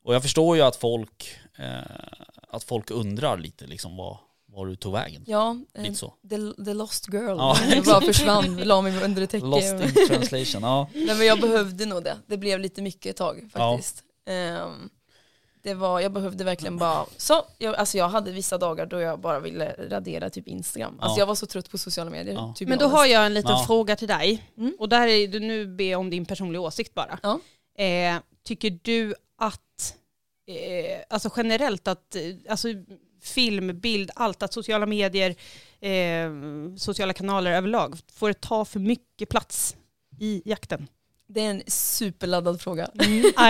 Och 0.05 0.15
jag 0.15 0.23
förstår 0.23 0.57
ju 0.57 0.63
att 0.63 0.77
folk, 0.77 1.31
eh, 1.59 1.81
att 2.49 2.65
folk 2.65 2.91
undrar 2.91 3.39
lite 3.39 3.67
liksom 3.67 3.97
vad, 3.97 4.17
var 4.47 4.67
du 4.67 4.77
tog 4.77 4.93
vägen. 4.93 5.25
Ja, 5.27 5.57
eh, 5.75 5.83
Lite 5.83 5.95
så. 5.95 6.15
the, 6.31 6.65
the 6.65 6.75
lost 6.75 7.09
girl. 7.13 7.37
Ja, 7.39 7.57
jag 7.75 7.85
bara 7.85 8.01
försvann, 8.01 8.57
la 8.57 8.81
mig 8.83 9.05
under 9.05 9.23
ett 9.23 9.31
täcke. 9.31 9.47
Lost 9.47 9.73
in 9.73 10.07
translation, 10.09 10.63
ja. 10.63 10.89
Nej 10.95 11.15
men 11.17 11.27
jag 11.27 11.41
behövde 11.41 11.87
nog 11.87 12.05
det. 12.05 12.17
Det 12.27 12.37
blev 12.37 12.61
lite 12.61 12.83
mycket 12.83 13.11
ett 13.11 13.17
tag 13.17 13.51
faktiskt. 13.53 14.05
Ehm, 14.27 14.91
det 15.63 15.75
var, 15.75 16.01
jag 16.01 16.13
behövde 16.13 16.45
verkligen 16.45 16.77
bara, 16.77 17.07
så, 17.17 17.45
jag, 17.59 17.75
alltså 17.75 17.99
jag 17.99 18.09
hade 18.09 18.31
vissa 18.33 18.59
dagar 18.59 18.87
då 18.87 19.01
jag 19.01 19.21
bara 19.21 19.41
ville 19.41 19.75
radera 19.79 20.31
typ 20.31 20.49
Instagram. 20.49 21.01
Alltså 21.01 21.17
Ja. 21.19 21.23
jag 21.23 21.27
var 21.27 21.35
så 21.35 21.47
trött 21.47 21.71
på 21.71 21.79
sociala 21.79 22.11
medier. 22.11 22.35
Ja. 22.35 22.55
be 22.59 22.67
Men 22.67 22.79
då 22.79 22.87
har 22.87 23.07
jag 23.07 23.27
en 23.27 23.35
liten 23.35 23.51
Ja. 23.51 23.65
fråga 23.67 23.97
till 23.97 24.09
dig. 24.09 24.45
Mm. 24.59 24.77
Och 24.79 24.89
där 24.89 25.07
är 25.09 25.29
du 25.29 25.41
nu 25.41 25.67
be 25.67 25.95
om 25.95 26.11
din 26.11 26.25
personliga 26.27 26.61
åsikt 26.61 26.95
bara. 26.95 27.19
Ja. 27.23 27.41
Eh, 27.85 28.17
tycker 28.45 28.79
du 28.83 29.15
att, 29.39 29.95
eh, 30.49 31.01
alltså 31.11 31.31
generellt 31.37 31.89
att, 31.89 32.15
eh, 32.15 32.23
alltså 32.49 32.69
film, 33.23 33.81
bild, 33.81 34.11
allt, 34.15 34.43
att 34.43 34.53
sociala 34.53 34.87
medier, 34.87 35.31
eh, 35.81 36.31
sociala 36.77 37.13
kanaler 37.13 37.51
överlag, 37.53 37.99
får 38.13 38.29
det 38.29 38.41
ta 38.41 38.65
för 38.65 38.81
mycket 38.81 39.29
plats 39.29 39.77
i 40.21 40.43
jakten? 40.45 40.89
Det 41.29 41.41
är 41.41 41.51
en 41.51 41.63
superladdad 41.67 42.61
fråga. 42.61 42.89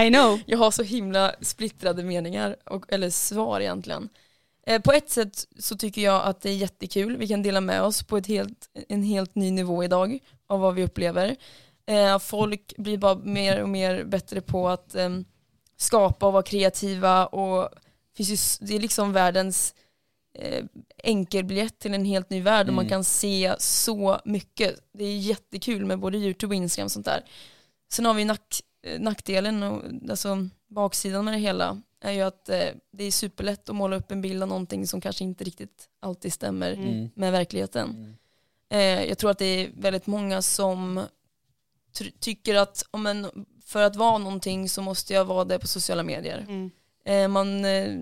I 0.04 0.08
know. 0.10 0.40
Jag 0.46 0.58
har 0.58 0.70
så 0.70 0.82
himla 0.82 1.34
splittrade 1.40 2.02
meningar, 2.02 2.56
och, 2.64 2.84
eller 2.92 3.10
svar 3.10 3.60
egentligen. 3.60 4.08
Eh, 4.66 4.82
på 4.82 4.92
ett 4.92 5.10
sätt 5.10 5.46
så 5.58 5.76
tycker 5.76 6.02
jag 6.02 6.24
att 6.24 6.40
det 6.40 6.50
är 6.50 6.54
jättekul, 6.56 7.16
vi 7.16 7.28
kan 7.28 7.42
dela 7.42 7.60
med 7.60 7.82
oss 7.82 8.02
på 8.02 8.16
ett 8.16 8.26
helt, 8.26 8.68
en 8.88 9.02
helt 9.02 9.34
ny 9.34 9.50
nivå 9.50 9.84
idag 9.84 10.18
av 10.46 10.60
vad 10.60 10.74
vi 10.74 10.84
upplever. 10.84 11.36
Eh, 11.86 12.18
folk 12.18 12.74
blir 12.76 12.98
bara 12.98 13.14
mer 13.14 13.62
och 13.62 13.68
mer 13.68 14.04
bättre 14.04 14.40
på 14.40 14.68
att 14.68 14.94
em, 14.94 15.24
skapa 15.76 16.26
och 16.26 16.32
vara 16.32 16.42
kreativa 16.42 17.26
och 17.26 17.68
finns 18.16 18.60
ju, 18.60 18.66
det 18.66 18.76
är 18.76 18.80
liksom 18.80 19.12
världens 19.12 19.74
eh, 20.38 20.64
enkelbiljett 21.04 21.78
till 21.78 21.94
en 21.94 22.04
helt 22.04 22.30
ny 22.30 22.40
värld 22.42 22.68
och 22.68 22.74
man 22.74 22.84
Mm. 22.84 22.90
kan 22.90 23.04
se 23.04 23.54
så 23.58 24.20
mycket. 24.24 24.80
Det 24.92 25.04
är 25.04 25.18
jättekul 25.18 25.84
med 25.84 25.98
både 25.98 26.18
YouTube 26.18 26.50
och 26.52 26.56
Instagram 26.56 26.84
och 26.86 26.92
sånt 26.92 27.06
där. 27.06 27.24
Sen 27.88 28.04
har 28.06 28.14
vi 28.14 28.24
nack, 28.24 28.60
eh, 28.82 29.00
nackdelen, 29.00 29.62
och, 29.62 29.82
alltså 30.10 30.48
baksidan 30.68 31.24
med 31.24 31.34
det 31.34 31.38
hela, 31.38 31.82
är 32.00 32.12
ju 32.12 32.20
att 32.20 32.48
eh, 32.48 32.68
det 32.92 33.04
är 33.04 33.10
superlätt 33.10 33.68
att 33.68 33.76
måla 33.76 33.96
upp 33.96 34.10
en 34.10 34.20
bild 34.22 34.42
av 34.42 34.48
någonting 34.48 34.86
som 34.86 35.00
kanske 35.00 35.24
inte 35.24 35.44
riktigt 35.44 35.88
alltid 36.00 36.32
stämmer 36.32 36.72
Mm. 36.72 37.10
med 37.14 37.32
verkligheten. 37.32 37.90
Mm. 37.90 38.14
Eh, 38.70 39.08
jag 39.08 39.18
tror 39.18 39.30
att 39.30 39.38
det 39.38 39.44
är 39.44 39.70
väldigt 39.76 40.06
många 40.06 40.42
som 40.42 41.06
tycker 42.20 42.54
att 42.54 42.84
om 42.90 43.06
en, 43.06 43.46
för 43.64 43.82
att 43.82 43.96
vara 43.96 44.18
någonting 44.18 44.68
så 44.68 44.82
måste 44.82 45.12
jag 45.14 45.24
vara 45.24 45.44
det 45.44 45.58
på 45.58 45.66
sociala 45.66 46.02
medier. 46.02 46.46
Mm. 46.48 46.70
Eh, 47.04 47.28
man, 47.28 47.64
eh, 47.64 47.94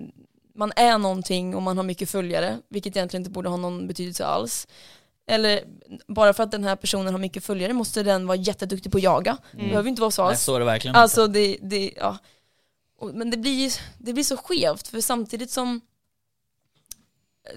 man 0.55 0.71
är 0.75 0.97
någonting 0.97 1.55
och 1.55 1.61
man 1.61 1.77
har 1.77 1.83
mycket 1.83 2.09
följare, 2.09 2.57
vilket 2.69 2.95
egentligen 2.95 3.21
inte 3.21 3.31
borde 3.31 3.49
ha 3.49 3.57
någon 3.57 3.87
betydelse 3.87 4.25
alls. 4.25 4.67
Eller 5.29 5.63
bara 6.07 6.33
för 6.33 6.43
att 6.43 6.51
den 6.51 6.63
här 6.63 6.75
personen 6.75 7.13
har 7.13 7.19
mycket 7.19 7.43
följare 7.43 7.73
måste 7.73 8.03
den 8.03 8.27
vara 8.27 8.35
jätteduktig 8.37 8.91
på 8.91 8.97
att 8.97 9.03
jaga. 9.03 9.37
Det 9.51 9.57
Mm. 9.57 9.69
behöver 9.69 9.89
inte 9.89 10.01
vara 10.01 10.11
så 10.11 10.21
Nej, 10.23 10.29
alls. 10.31 10.41
så 10.43 10.55
är 10.55 10.59
det 10.59 10.65
verkligen 10.65 10.95
Alltså 10.95 11.27
det, 11.27 11.57
det 11.61 11.91
ja. 11.95 12.17
Och- 12.99 13.13
Men 13.13 13.29
det 13.31 13.37
blir, 13.37 13.73
det 13.97 14.13
blir 14.13 14.23
så 14.23 14.37
skevt 14.37 14.87
för 14.87 15.01
samtidigt 15.01 15.51
som 15.51 15.81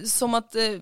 som 0.05 0.33
att 0.33 0.55
eh, 0.55 0.79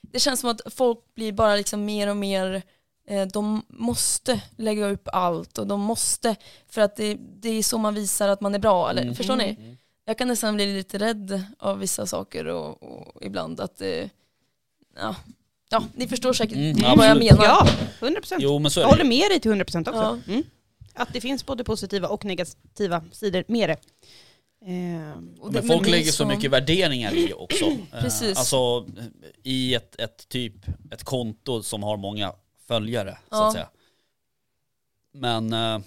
det 0.00 0.20
känns 0.20 0.40
som 0.40 0.50
att 0.50 0.60
folk 0.74 0.98
blir 1.14 1.32
bara 1.32 1.56
liksom 1.56 1.84
mer 1.84 2.08
och 2.08 2.16
mer 2.16 2.62
eh, 3.06 3.26
de 3.26 3.62
måste 3.68 4.42
lägga 4.56 4.86
upp 4.90 5.08
allt 5.12 5.58
och 5.58 5.66
de 5.66 5.80
måste 5.80 6.36
för 6.68 6.80
att 6.80 6.96
det, 6.96 7.14
det 7.20 7.48
är 7.50 7.62
så 7.62 7.78
man 7.78 7.94
visar 7.94 8.28
att 8.28 8.40
man 8.40 8.54
är 8.54 8.58
bra 8.58 8.90
eller 8.90 9.02
Mm. 9.02 9.14
förstår 9.14 9.36
ni? 9.36 9.56
Mm. 9.60 9.76
Jag 10.04 10.18
kan 10.18 10.28
nästan 10.28 10.54
bli 10.54 10.76
lite 10.76 10.98
rädd 10.98 11.42
av 11.58 11.78
vissa 11.78 12.06
saker 12.06 12.44
och, 12.46 12.82
och 12.82 13.22
ibland 13.22 13.60
att 13.60 13.80
eh, 13.80 14.08
ja, 14.96 15.16
ja, 15.70 15.84
ni 15.94 16.08
förstår 16.08 16.32
säkert 16.32 16.56
Mm, 16.56 16.72
vad 16.72 16.82
jag 16.84 17.00
absolut. 17.00 17.30
menar. 17.32 17.44
Ja, 17.44 17.68
100 18.00 18.20
procent. 18.20 18.42
Jo 18.42 18.58
men 18.58 18.70
så 18.70 18.80
Jag 18.80 18.84
är 18.86 18.90
håller 18.90 19.04
det. 19.04 19.08
med 19.08 19.30
dig 19.30 19.40
till 19.40 19.50
100 19.50 19.64
procent 19.64 19.88
också. 19.88 20.00
Ja. 20.26 20.32
Mm. 20.32 20.42
Att 20.94 21.12
det 21.12 21.20
finns 21.20 21.46
både 21.46 21.64
positiva 21.64 22.08
och 22.08 22.24
negativa 22.24 23.04
sidor 23.12 23.44
med 23.48 23.68
det. 23.70 23.76
Ehm, 24.66 25.34
Och 25.40 25.52
Men 25.52 25.62
det- 25.62 25.68
folk 25.68 25.82
det 25.84 25.88
är 25.88 25.90
lägger 25.90 26.12
så 26.12 26.26
mycket 26.26 26.50
värderingar 26.50 27.14
i 27.14 27.32
också. 27.32 27.64
Eh, 27.92 28.00
Precis. 28.02 28.38
Alltså 28.38 28.86
i 29.42 29.74
ett, 29.74 30.00
ett 30.00 30.28
typ, 30.28 30.54
ett 30.92 31.04
konto 31.04 31.62
som 31.62 31.82
har 31.82 31.96
många 31.96 32.32
följare 32.68 33.12
så 33.12 33.36
Ja. 33.36 33.46
att 33.46 33.52
säga. 33.52 33.68
Men 35.14 35.52
eh, 35.52 35.78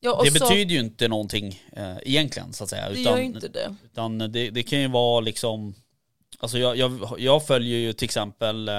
Ja, 0.00 0.14
och 0.14 0.24
det 0.24 0.30
så- 0.30 0.44
betyder 0.44 0.74
ju 0.74 0.80
inte 0.80 1.08
någonting 1.08 1.62
eh, 1.72 1.96
egentligen 2.02 2.52
så 2.52 2.64
att 2.64 2.70
säga. 2.70 2.88
det 2.88 3.00
Utan, 3.00 3.12
gör 3.12 3.18
ju 3.18 3.24
inte 3.24 3.48
det. 3.48 3.76
utan 3.84 4.18
det, 4.18 4.50
det 4.50 4.62
kan 4.62 4.80
ju 4.80 4.88
vara 4.88 5.20
liksom 5.20 5.74
Alltså 6.42 6.58
jag, 6.58 6.76
jag, 6.76 7.14
jag 7.18 7.46
följer 7.46 7.78
ju 7.78 7.92
till 7.92 8.04
exempel 8.04 8.68
eh, 8.68 8.74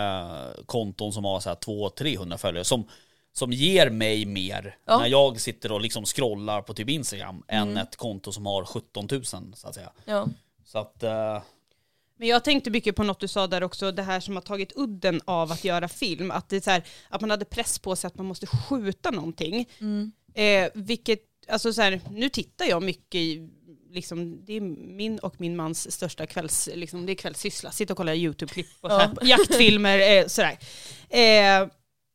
konton 0.66 1.14
som 1.14 1.26
har 1.26 1.40
så 1.40 1.50
här 1.50 1.56
200-300 1.56 2.38
följare 2.38 2.64
som, 2.64 2.88
som 3.34 3.52
ger 3.52 3.90
mig 3.90 4.26
mer 4.26 4.78
Ja. 4.86 4.98
när 5.00 5.08
jag 5.08 5.42
sitter 5.42 5.72
och 5.72 5.82
liksom 5.82 6.06
scrollar 6.06 6.62
på 6.62 6.74
typ 6.74 6.90
Instagram 6.90 7.44
än 7.48 7.62
Mm. 7.70 7.78
ett 7.78 7.96
konto 7.96 8.32
som 8.32 8.46
har 8.46 8.66
17 8.66 9.08
000 9.12 9.24
så 9.26 9.38
att 9.68 9.76
säga. 9.76 9.92
Ja. 10.06 10.28
Så 10.66 10.80
att 10.80 11.04
eh, 11.04 11.42
Men 12.18 12.28
jag 12.28 12.44
tänkte 12.44 12.70
mycket 12.72 12.96
på 12.96 13.04
något 13.04 13.20
du 13.20 13.28
sa 13.28 13.48
där 13.48 13.64
också, 13.64 13.92
det 13.92 14.04
här 14.04 14.20
som 14.20 14.36
har 14.36 14.42
tagit 14.42 14.72
udden 14.76 15.22
av 15.26 15.52
att 15.52 15.64
göra 15.64 15.88
film. 15.88 16.32
Att, 16.32 16.50
det 16.50 16.56
är 16.56 16.62
så 16.62 16.70
här, 16.72 16.84
att 17.10 17.22
man 17.22 17.30
hade 17.30 17.46
press 17.46 17.80
på 17.80 17.96
sig 17.96 18.08
att 18.08 18.16
man 18.16 18.26
måste 18.26 18.48
skjuta 18.48 19.12
någonting. 19.12 19.70
Mm. 19.80 20.12
Eh, 20.34 20.70
vilket, 20.74 21.20
alltså 21.48 21.74
så 21.74 21.82
här, 21.82 22.02
nu 22.12 22.30
tittar 22.30 22.66
jag 22.66 22.84
mycket 22.84 23.16
i, 23.16 23.50
liksom, 23.92 24.46
det 24.46 24.54
är 24.54 24.62
min 24.62 25.20
och 25.20 25.36
min 25.38 25.56
mans 25.56 25.92
största 25.92 26.26
kvälls, 26.26 26.70
liksom, 26.76 27.06
det 27.06 27.12
är 27.12 27.16
kvällssyssla. 27.16 27.72
Sitta 27.72 27.94
och 27.94 27.98
kolla 27.98 28.16
YouTube-klipp 28.16 28.68
och 28.82 28.90
här, 28.90 29.18
jaktfilmer, 29.22 30.18
eh, 30.18 30.28
sådär. 30.28 30.58
Eh, 31.10 31.68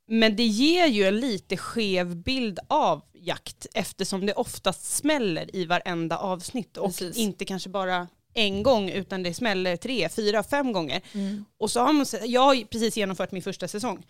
men 0.08 0.36
det 0.36 0.46
ger 0.46 0.86
ju 0.86 1.04
en 1.04 1.20
lite 1.20 1.56
skev 1.56 2.16
bild 2.16 2.58
av 2.68 3.02
jakt 3.14 3.66
eftersom 3.74 4.26
det 4.26 4.32
oftast 4.32 4.96
smäller 4.96 5.56
i 5.56 5.64
varenda 5.64 6.18
avsnitt 6.18 6.76
och 6.76 6.86
Precis. 6.86 7.16
inte 7.16 7.44
kanske 7.44 7.68
bara 7.68 8.08
en 8.34 8.62
gång 8.62 8.90
utan 8.90 9.22
det 9.22 9.34
smäller 9.34 9.76
tre, 9.76 10.08
fyra, 10.08 10.42
fem 10.42 10.72
gånger. 10.72 11.00
Mm. 11.12 11.44
Och 11.58 11.70
så 11.70 11.80
har 11.80 11.92
man, 11.92 12.06
jag 12.24 12.40
har 12.40 12.64
precis 12.64 12.96
genomfört 12.96 13.32
min 13.32 13.42
första 13.42 13.68
säsong. 13.68 14.06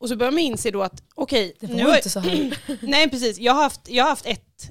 Och 0.00 0.08
så 0.08 0.16
börjar 0.16 0.32
man 0.32 0.38
inse 0.38 0.70
då 0.70 0.82
att 0.82 1.02
okej, 1.14 1.56
Det 1.60 1.66
nu 1.66 1.96
inte 1.96 2.10
så 2.10 2.20
här. 2.20 2.58
Nej 2.86 3.10
precis, 3.10 3.38
jag 3.38 3.52
har 3.52 3.62
haft, 3.62 3.88
jag 3.88 4.04
har 4.04 4.10
haft 4.10 4.26
ett, 4.26 4.70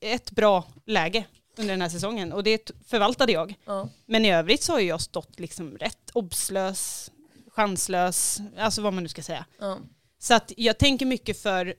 ett 0.00 0.30
bra 0.30 0.64
läge 0.86 1.24
under 1.58 1.74
den 1.74 1.82
här 1.82 1.88
säsongen 1.88 2.32
och 2.32 2.42
det 2.42 2.70
förvaltade 2.86 3.32
jag. 3.32 3.54
Ja. 3.64 3.88
Men 4.06 4.24
i 4.24 4.32
övrigt 4.32 4.62
så 4.62 4.72
har 4.72 4.80
jag 4.80 5.00
stått 5.00 5.40
liksom 5.40 5.78
rätt 5.78 6.10
obslös, 6.12 7.10
chanslös, 7.48 8.40
alltså 8.58 8.82
vad 8.82 8.92
man 8.92 9.02
nu 9.02 9.08
ska 9.08 9.22
säga. 9.22 9.46
Ja. 9.58 9.78
Så 10.18 10.34
att 10.34 10.52
jag 10.56 10.78
tänker 10.78 11.06
mycket 11.06 11.42
för 11.42 11.74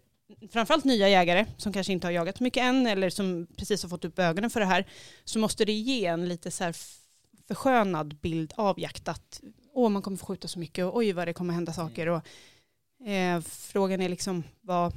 framförallt 0.52 0.86
nya 0.86 1.10
jägare 1.10 1.46
som 1.58 1.74
kanske 1.74 1.94
inte 1.94 2.08
har 2.08 2.12
jagat 2.12 2.38
så 2.38 2.44
mycket 2.44 2.62
än 2.62 2.88
eller 2.88 3.10
som 3.10 3.48
precis 3.58 3.84
har 3.84 3.90
fått 3.90 4.06
upp 4.06 4.20
ögonen 4.20 4.50
för 4.50 4.60
det 4.60 4.66
här 4.66 4.88
så 5.24 5.40
måste 5.40 5.66
det 5.66 5.74
ge 5.74 6.06
en 6.06 6.30
lite 6.30 6.52
så 6.52 6.64
här 6.64 6.76
förskönad 7.48 8.16
bild 8.16 8.54
av 8.58 8.80
jakt 8.80 9.08
att 9.08 9.42
åh 9.74 9.90
man 9.90 10.02
kommer 10.02 10.18
få 10.18 10.26
skjuta 10.26 10.48
så 10.48 10.60
mycket 10.60 10.86
och 10.86 10.98
oj 10.98 11.14
vad 11.14 11.28
det 11.28 11.34
kommer 11.34 11.54
hända 11.54 11.74
saker 11.74 12.08
och 12.08 13.08
eh, 13.08 13.42
frågan 13.42 14.02
är 14.02 14.10
liksom 14.10 14.44
vad 14.62 14.94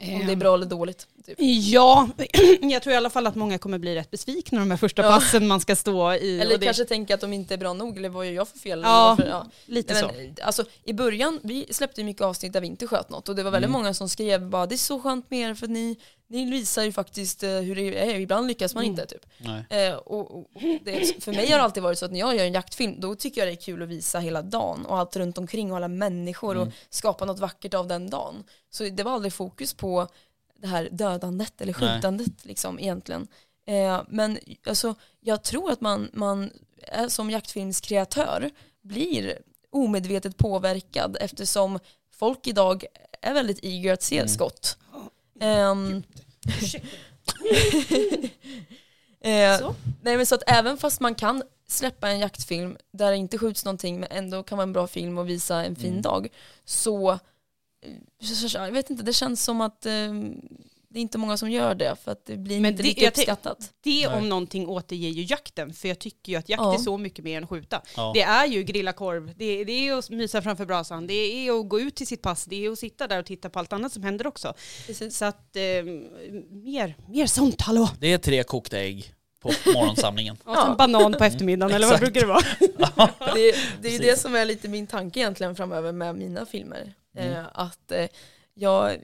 Om 0.00 0.26
det 0.26 0.32
är 0.32 0.36
bra 0.36 0.54
eller 0.54 0.66
dåligt. 0.66 1.08
Typ. 1.28 1.36
Ja, 1.64 2.08
jag 2.60 2.82
tror 2.82 2.92
i 2.94 2.96
alla 2.96 3.10
fall 3.10 3.26
att 3.26 3.34
många 3.34 3.58
kommer 3.58 3.78
bli 3.78 3.94
rätt 3.94 4.10
besvikna 4.10 4.58
de 4.60 4.70
här 4.70 4.78
första 4.78 5.02
Ja. 5.02 5.08
passen 5.08 5.46
man 5.48 5.60
ska 5.60 5.76
stå 5.76 6.12
i. 6.14 6.40
Eller 6.40 6.54
och 6.54 6.60
det, 6.60 6.66
kanske 6.66 6.84
tänka 6.84 7.14
att 7.14 7.20
de 7.20 7.32
inte 7.32 7.54
är 7.54 7.58
bra 7.58 7.72
nog, 7.72 7.96
eller 7.96 8.08
vad 8.08 8.26
gör 8.26 8.32
jag 8.32 8.48
för 8.48 8.58
fel? 8.58 8.80
Ja, 8.84 9.16
varför, 9.18 9.30
ja. 9.30 9.46
lite 9.66 9.92
Nej, 9.94 10.02
så. 10.02 10.10
men, 10.16 10.36
alltså, 10.42 10.64
I 10.84 10.92
början, 10.92 11.40
vi 11.42 11.66
släppte 11.70 12.04
mycket 12.04 12.22
avsnitt 12.22 12.52
där 12.52 12.60
vi 12.60 12.66
inte 12.66 12.86
sköt 12.86 13.10
något 13.10 13.28
och 13.28 13.36
det 13.36 13.42
var 13.42 13.50
väldigt 13.50 13.68
Mm. 13.68 13.80
många 13.80 13.94
som 13.94 14.08
skrev 14.08 14.48
bara 14.50 14.66
det 14.66 14.74
är 14.74 14.76
så 14.76 15.00
skönt 15.00 15.30
med 15.30 15.50
er 15.50 15.54
för 15.54 15.66
ni, 15.68 15.96
ni 16.28 16.50
visar 16.50 16.82
ju 16.82 16.92
faktiskt 16.92 17.42
eh, 17.42 17.50
hur 17.50 17.76
det 17.76 17.98
är, 18.10 18.20
ibland 18.20 18.46
lyckas 18.48 18.74
man 18.74 18.84
Mm. 18.84 18.90
inte 18.92 19.06
typ. 19.06 19.26
Nej. 19.38 19.86
Eh, 19.88 19.94
och, 19.94 20.38
och 20.38 20.46
det, 20.84 21.24
för 21.24 21.32
mig 21.32 21.50
har 21.50 21.58
det 21.58 21.64
alltid 21.64 21.82
varit 21.82 21.98
så 21.98 22.04
att 22.04 22.12
när 22.12 22.20
jag 22.20 22.36
gör 22.36 22.44
en 22.44 22.52
jaktfilm 22.52 23.00
då 23.00 23.14
tycker 23.14 23.40
jag 23.40 23.48
det 23.48 23.52
är 23.52 23.62
kul 23.64 23.82
att 23.82 23.88
visa 23.88 24.18
hela 24.18 24.42
dagen 24.42 24.86
och 24.86 24.98
allt 24.98 25.16
runt 25.16 25.38
omkring 25.38 25.70
och 25.70 25.76
alla 25.76 25.88
människor 25.88 26.54
Mm. 26.56 26.68
och 26.68 26.74
skapa 26.90 27.24
något 27.24 27.38
vackert 27.38 27.74
av 27.74 27.86
den 27.86 28.10
dagen. 28.10 28.44
Så 28.70 28.84
det 28.84 29.02
var 29.02 29.12
aldrig 29.12 29.32
fokus 29.32 29.74
på 29.74 30.06
det 30.58 30.66
här 30.68 30.88
dödandet 30.92 31.60
eller 31.60 31.76
Nej. 31.80 31.94
skjutandet 31.94 32.44
liksom 32.44 32.78
egentligen. 32.78 33.26
Eh, 33.66 34.02
men 34.08 34.38
alltså, 34.66 34.94
jag 35.20 35.42
tror 35.44 35.70
att 35.72 35.80
man, 35.80 36.10
man 36.12 36.50
är, 36.82 37.08
som 37.08 37.30
jaktfilmskreatör 37.30 38.50
blir 38.82 39.38
omedvetet 39.70 40.36
påverkad 40.36 41.16
eftersom 41.20 41.78
folk 42.10 42.46
idag 42.46 42.84
är 43.22 43.34
väldigt 43.34 43.58
eager 43.64 43.92
att 43.92 44.02
se 44.02 44.16
Mm. 44.18 44.28
skott. 44.28 44.78
Eh, 49.20 49.58
Så. 49.58 49.74
nej 50.02 50.16
men 50.16 50.26
så 50.26 50.34
att 50.34 50.42
även 50.46 50.76
fast 50.78 51.00
man 51.00 51.14
kan 51.14 51.42
släppa 51.68 52.08
en 52.08 52.18
jaktfilm 52.18 52.76
där 52.92 53.10
det 53.10 53.16
inte 53.16 53.38
skjuts 53.38 53.64
någonting 53.64 54.00
men 54.00 54.08
ändå 54.12 54.42
kan 54.42 54.58
vara 54.58 54.62
en 54.62 54.72
bra 54.72 54.86
film 54.86 55.18
och 55.18 55.28
visa 55.28 55.64
en 55.64 55.76
fin 55.76 55.90
Mm. 55.90 56.02
dag 56.02 56.24
eh, 56.26 56.30
så 56.64 57.18
jag 58.54 58.72
vet 58.72 58.90
inte, 58.90 59.02
det 59.02 59.12
känns 59.12 59.44
som 59.44 59.60
att 59.60 59.86
eh, 59.86 59.92
det 60.90 60.98
är 60.98 61.02
inte 61.02 61.18
många 61.18 61.36
som 61.36 61.50
gör 61.50 61.74
det 61.74 61.96
för 62.04 62.12
att 62.12 62.26
det 62.26 62.36
blir 62.36 62.60
Men 62.60 62.70
inte 62.70 62.82
det- 62.82 62.88
lika 62.88 63.08
uppskattat. 63.08 63.72
Det 63.80 64.08
Nej. 64.08 64.18
om 64.18 64.28
någonting 64.28 64.66
återger 64.68 65.08
ju 65.10 65.22
jakten, 65.22 65.74
för 65.74 65.88
jag 65.88 65.98
tycker 65.98 66.32
ju 66.32 66.38
att 66.38 66.48
jakt 66.48 66.62
Ja. 66.62 66.74
är 66.74 66.78
så 66.78 66.98
mycket 66.98 67.24
mer 67.24 67.36
än 67.36 67.46
skjuta. 67.46 67.82
Ja. 67.96 68.10
Det 68.14 68.22
är 68.22 68.46
ju 68.46 68.62
grilla 68.62 68.92
korv, 68.92 69.32
det, 69.36 69.64
det 69.64 69.72
är 69.88 69.92
att 69.98 70.10
mysa 70.10 70.42
framför 70.42 70.66
brasan, 70.66 71.06
det 71.06 71.14
är 71.14 71.60
att 71.60 71.68
gå 71.68 71.80
ut 71.80 71.94
till 71.96 72.06
sitt 72.06 72.22
pass, 72.22 72.44
det 72.44 72.64
är 72.66 72.70
att 72.70 72.78
sitta 72.78 73.06
där 73.08 73.18
och 73.18 73.26
titta 73.26 73.50
på 73.50 73.58
allt 73.58 73.72
annat 73.72 73.92
som 73.92 74.02
händer 74.02 74.26
också. 74.26 74.54
Precis. 74.86 75.16
Så 75.16 75.24
att 75.24 75.56
eh, 75.56 75.62
mer, 76.50 76.94
mer 77.08 77.26
sånt, 77.26 77.60
hallå! 77.60 77.90
Det 78.00 78.12
är 78.12 78.18
tre 78.18 78.42
kokta 78.42 78.78
ägg 78.78 79.14
på 79.40 79.52
morgonsamlingen. 79.74 80.36
Och 80.44 80.54
så 80.54 80.60
Ja. 80.60 80.70
en 80.70 80.76
banan 80.76 81.12
på 81.12 81.24
eftermiddagen, 81.24 81.74
eller 81.76 81.86
vad 81.90 82.00
brukar 82.00 82.20
det 82.20 82.26
vara? 82.26 82.42
Det, 83.34 83.54
det 83.82 83.88
är 83.88 83.92
ju 83.92 83.98
Precis. 83.98 84.00
det 84.00 84.16
som 84.16 84.34
är 84.34 84.44
lite 84.44 84.68
min 84.68 84.86
tanke 84.86 85.20
egentligen 85.20 85.56
framöver 85.56 85.92
med 85.92 86.14
mina 86.16 86.46
filmer. 86.46 86.94
Mm. 87.16 87.32
Eh, 87.32 87.44
att 87.54 87.92
eh, 87.92 88.08
jag, 88.54 88.98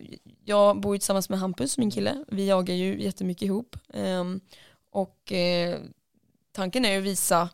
jag 0.44 0.80
bor 0.80 0.94
ju 0.94 0.98
tillsammans 0.98 1.28
med 1.28 1.38
Hampus, 1.38 1.78
min 1.78 1.90
kille. 1.90 2.24
Vi 2.28 2.46
jagar 2.48 2.74
ju 2.74 3.02
jättemycket 3.02 3.42
ihop. 3.42 3.76
Ehm, 3.94 4.40
och 4.90 5.32
eh, 5.32 5.78
tanken 6.52 6.84
är 6.84 6.92
ju 6.92 6.98
att 6.98 7.04
visa 7.04 7.48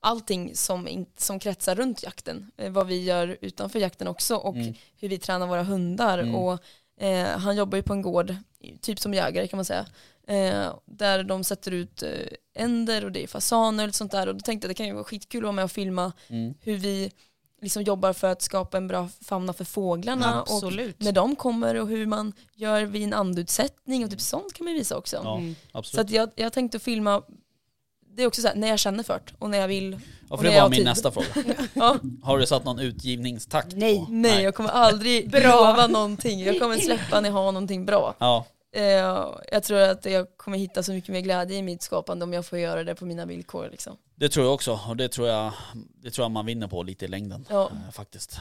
allting 0.00 0.56
som, 0.56 0.88
in, 0.88 1.06
som 1.16 1.38
kretsar 1.38 1.74
runt 1.74 2.02
jakten. 2.02 2.50
Vad 2.70 2.86
vi 2.86 3.02
gör 3.04 3.36
utanför 3.40 3.78
jakten 3.78 4.08
också 4.08 4.36
och 4.36 4.56
Mm. 4.56 4.74
hur 4.96 5.08
vi 5.08 5.18
tränar 5.18 5.46
våra 5.46 5.62
hundar. 5.62 6.18
Mm. 6.18 6.34
Och, 6.34 6.58
eh, 7.00 7.26
han 7.38 7.56
jobbar 7.56 7.76
ju 7.76 7.82
på 7.82 7.92
en 7.92 8.02
gård, 8.02 8.34
typ 8.80 9.00
som 9.00 9.14
jägare 9.14 9.46
kan 9.48 9.56
man 9.56 9.64
säga. 9.64 9.86
Eh, 10.26 10.74
där 10.86 11.22
de 11.24 11.44
sätter 11.44 11.70
ut 11.70 12.02
eh, 12.02 12.10
änder 12.54 13.04
och 13.04 13.12
det 13.12 13.22
är 13.22 13.26
fasaner 13.26 13.88
och 13.88 13.94
sånt 13.94 14.12
där. 14.12 14.26
Och 14.26 14.34
då 14.34 14.40
tänkte 14.40 14.66
jag 14.66 14.70
det 14.70 14.74
kan 14.74 14.86
ju 14.86 14.92
vara 14.92 15.04
skitkul 15.04 15.38
att 15.40 15.42
vara 15.44 15.52
med 15.52 15.64
och 15.64 15.72
filma 15.72 16.12
Mm. 16.28 16.54
hur 16.60 16.76
vi 16.76 17.10
liksom 17.62 17.82
jobbar 17.82 18.12
för 18.12 18.26
att 18.32 18.42
skapa 18.42 18.76
en 18.76 18.88
bra 18.88 19.08
fauna 19.24 19.52
för 19.52 19.64
fåglarna 19.64 20.42
och 20.42 20.54
Absolut. 20.54 21.00
när 21.02 21.12
de 21.12 21.36
kommer 21.36 21.74
och 21.74 21.88
hur 21.88 22.06
man 22.06 22.32
gör 22.54 22.82
vid 22.82 23.02
en 23.02 23.12
andutsättning 23.12 24.04
och 24.04 24.10
typ 24.10 24.20
sånt 24.20 24.52
kan 24.52 24.64
man 24.64 24.74
visa 24.74 24.96
också. 24.96 25.20
Ja, 25.24 25.36
Mm. 25.36 25.54
Så 25.84 26.00
att 26.00 26.10
jag, 26.10 26.30
jag 26.34 26.52
tänkte 26.52 26.78
filma, 26.78 27.22
det 28.16 28.22
är 28.22 28.26
också 28.26 28.42
så 28.42 28.48
här, 28.48 28.54
när 28.54 28.68
jag 28.68 28.78
känner 28.78 29.02
för 29.02 29.20
det 29.26 29.32
och 29.38 29.50
när 29.50 29.58
jag 29.58 29.68
vill. 29.68 29.92
Ja, 29.92 29.98
och 30.34 30.40
för 30.40 30.48
det 30.50 30.60
var 30.60 30.68
min 30.68 30.76
tid. 30.76 30.84
nästa 30.84 31.10
fråga. 31.10 31.26
Ja, 31.74 31.96
Har 32.22 32.38
du 32.38 32.46
satt 32.46 32.64
någon 32.64 32.78
utgivningstakt 32.78 33.76
Nej. 33.76 33.98
på? 33.98 34.06
nej, 34.10 34.42
jag 34.42 34.54
kommer 34.54 34.70
aldrig 34.70 35.32
lova 35.44 35.86
någonting. 35.86 36.40
Jag 36.40 36.58
kommer 36.60 36.76
släppa 36.76 37.20
när 37.20 37.28
jag 37.28 37.34
har 37.36 37.52
någonting 37.52 37.86
bra. 37.86 38.14
Ja, 38.18 38.46
Eh, 38.72 38.82
jag 39.52 39.62
tror 39.62 39.78
att 39.78 40.04
jag 40.04 40.26
kommer 40.36 40.58
hitta 40.58 40.82
så 40.82 40.92
mycket 40.92 41.10
mer 41.12 41.20
glädje 41.20 41.56
i 41.56 41.62
mitt 41.62 41.82
skapande 41.82 42.24
om 42.24 42.32
jag 42.32 42.46
får 42.46 42.58
göra 42.58 42.84
det 42.84 42.94
på 42.94 43.04
mina 43.04 43.26
villkor. 43.26 43.68
Liksom. 43.70 43.96
Det 44.20 44.28
tror 44.28 44.46
jag 44.46 44.54
också. 44.54 44.80
Och 44.88 44.96
det 44.96 45.08
tror 45.08 45.28
jag, 45.28 45.52
det 46.02 46.10
tror 46.10 46.24
jag 46.24 46.30
man 46.30 46.46
vinner 46.46 46.68
på 46.68 46.82
lite 46.82 47.04
i 47.04 47.08
längden. 47.08 47.46
Ja, 47.50 47.70
eh, 47.70 47.92
Faktiskt. 47.92 48.40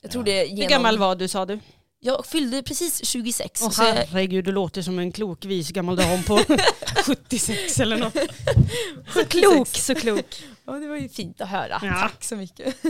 jag 0.00 0.10
tror 0.10 0.24
det 0.24 0.40
är 0.40 0.48
Hur 0.48 0.56
genom... 0.56 0.70
gammal 0.70 0.98
var 0.98 1.16
du 1.16 1.28
sa 1.28 1.46
du? 1.46 1.60
Jag 1.98 2.26
fyllde 2.26 2.62
precis 2.62 3.06
26. 3.06 3.62
Åh 3.62 3.70
så 3.70 3.82
jag, 3.82 3.94
herregud, 3.94 4.44
du 4.44 4.52
låter 4.52 4.82
som 4.82 4.98
en 4.98 5.12
klok 5.12 5.44
vis 5.44 5.70
gammal 5.70 5.96
dam 5.96 6.22
på 6.22 6.38
76 7.06 7.80
eller 7.80 7.96
något. 7.96 8.14
Så 9.14 9.24
klok, 9.24 9.68
så 9.68 9.94
klok. 9.94 10.42
ja, 10.64 10.72
det 10.72 10.88
var 10.88 10.96
ju 10.96 11.08
fint 11.08 11.40
att 11.40 11.48
höra. 11.48 11.80
Ja. 11.82 11.98
Tack 12.00 12.24
så 12.24 12.36
mycket. 12.36 12.76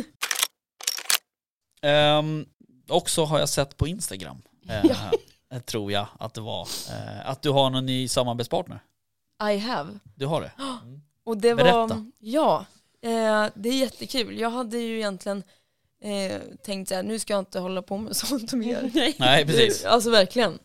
Ehm, 1.83 2.46
också 2.88 3.25
har 3.25 3.38
jag 3.38 3.49
sett 3.49 3.77
på 3.77 3.87
Instagram, 3.87 4.42
eh, 4.68 5.61
tror 5.61 5.92
jag 5.92 6.07
att 6.18 6.35
det 6.35 6.40
var, 6.40 6.68
eh, 6.90 7.29
att 7.31 7.42
du 7.42 7.51
har 7.51 7.70
någon 7.70 7.87
ny 7.87 8.09
samarbetspartner. 8.09 8.81
I 9.53 9.59
have. 9.59 9.99
Du 10.14 10.27
har 10.27 10.40
det? 10.40 10.53
Och 11.26 11.36
det 11.38 11.54
Berätta. 11.54 11.76
var, 11.86 12.04
ja, 12.18 12.66
eh, 13.02 13.46
det 13.54 13.68
är 13.68 13.78
jättekul. 13.78 14.38
Jag 14.40 14.50
hade 14.50 14.78
ju 14.78 14.96
egentligen 14.96 15.42
eh, 16.02 16.40
tänkt 16.62 16.88
så 16.88 16.94
här, 16.94 17.02
nu 17.02 17.18
ska 17.18 17.32
jag 17.32 17.40
inte 17.40 17.58
hålla 17.60 17.82
på 17.82 17.96
med 17.96 18.16
sånt 18.26 18.52
mer. 18.52 18.90
Nej, 19.18 19.46
precis. 19.46 19.84
Alltså 19.84 20.10
verkligen. 20.10 20.58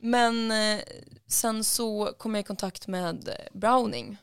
Men 0.00 0.50
eh, 0.50 0.80
sen 1.28 1.64
så 1.64 2.12
kom 2.18 2.34
jag 2.34 2.40
i 2.40 2.46
kontakt 2.46 2.86
med 2.86 3.30
Browning. 3.52 4.16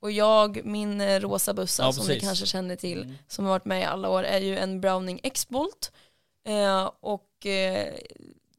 Och 0.00 0.10
jag, 0.12 0.60
min 0.64 1.00
eh, 1.00 1.20
rosa 1.20 1.54
bössa 1.54 1.82
Ja, 1.82 1.92
som 1.92 2.06
ni 2.06 2.20
kanske 2.20 2.46
känner 2.46 2.76
till, 2.76 3.02
Mm. 3.02 3.14
som 3.28 3.44
har 3.44 3.52
varit 3.52 3.64
med 3.64 3.80
i 3.80 3.84
alla 3.84 4.08
år, 4.08 4.22
är 4.24 4.38
ju 4.40 4.56
en 4.58 4.80
Browning 4.80 5.20
X-Bolt. 5.22 5.92
Eh, 6.48 6.90
och 7.00 7.46
eh, 7.46 7.94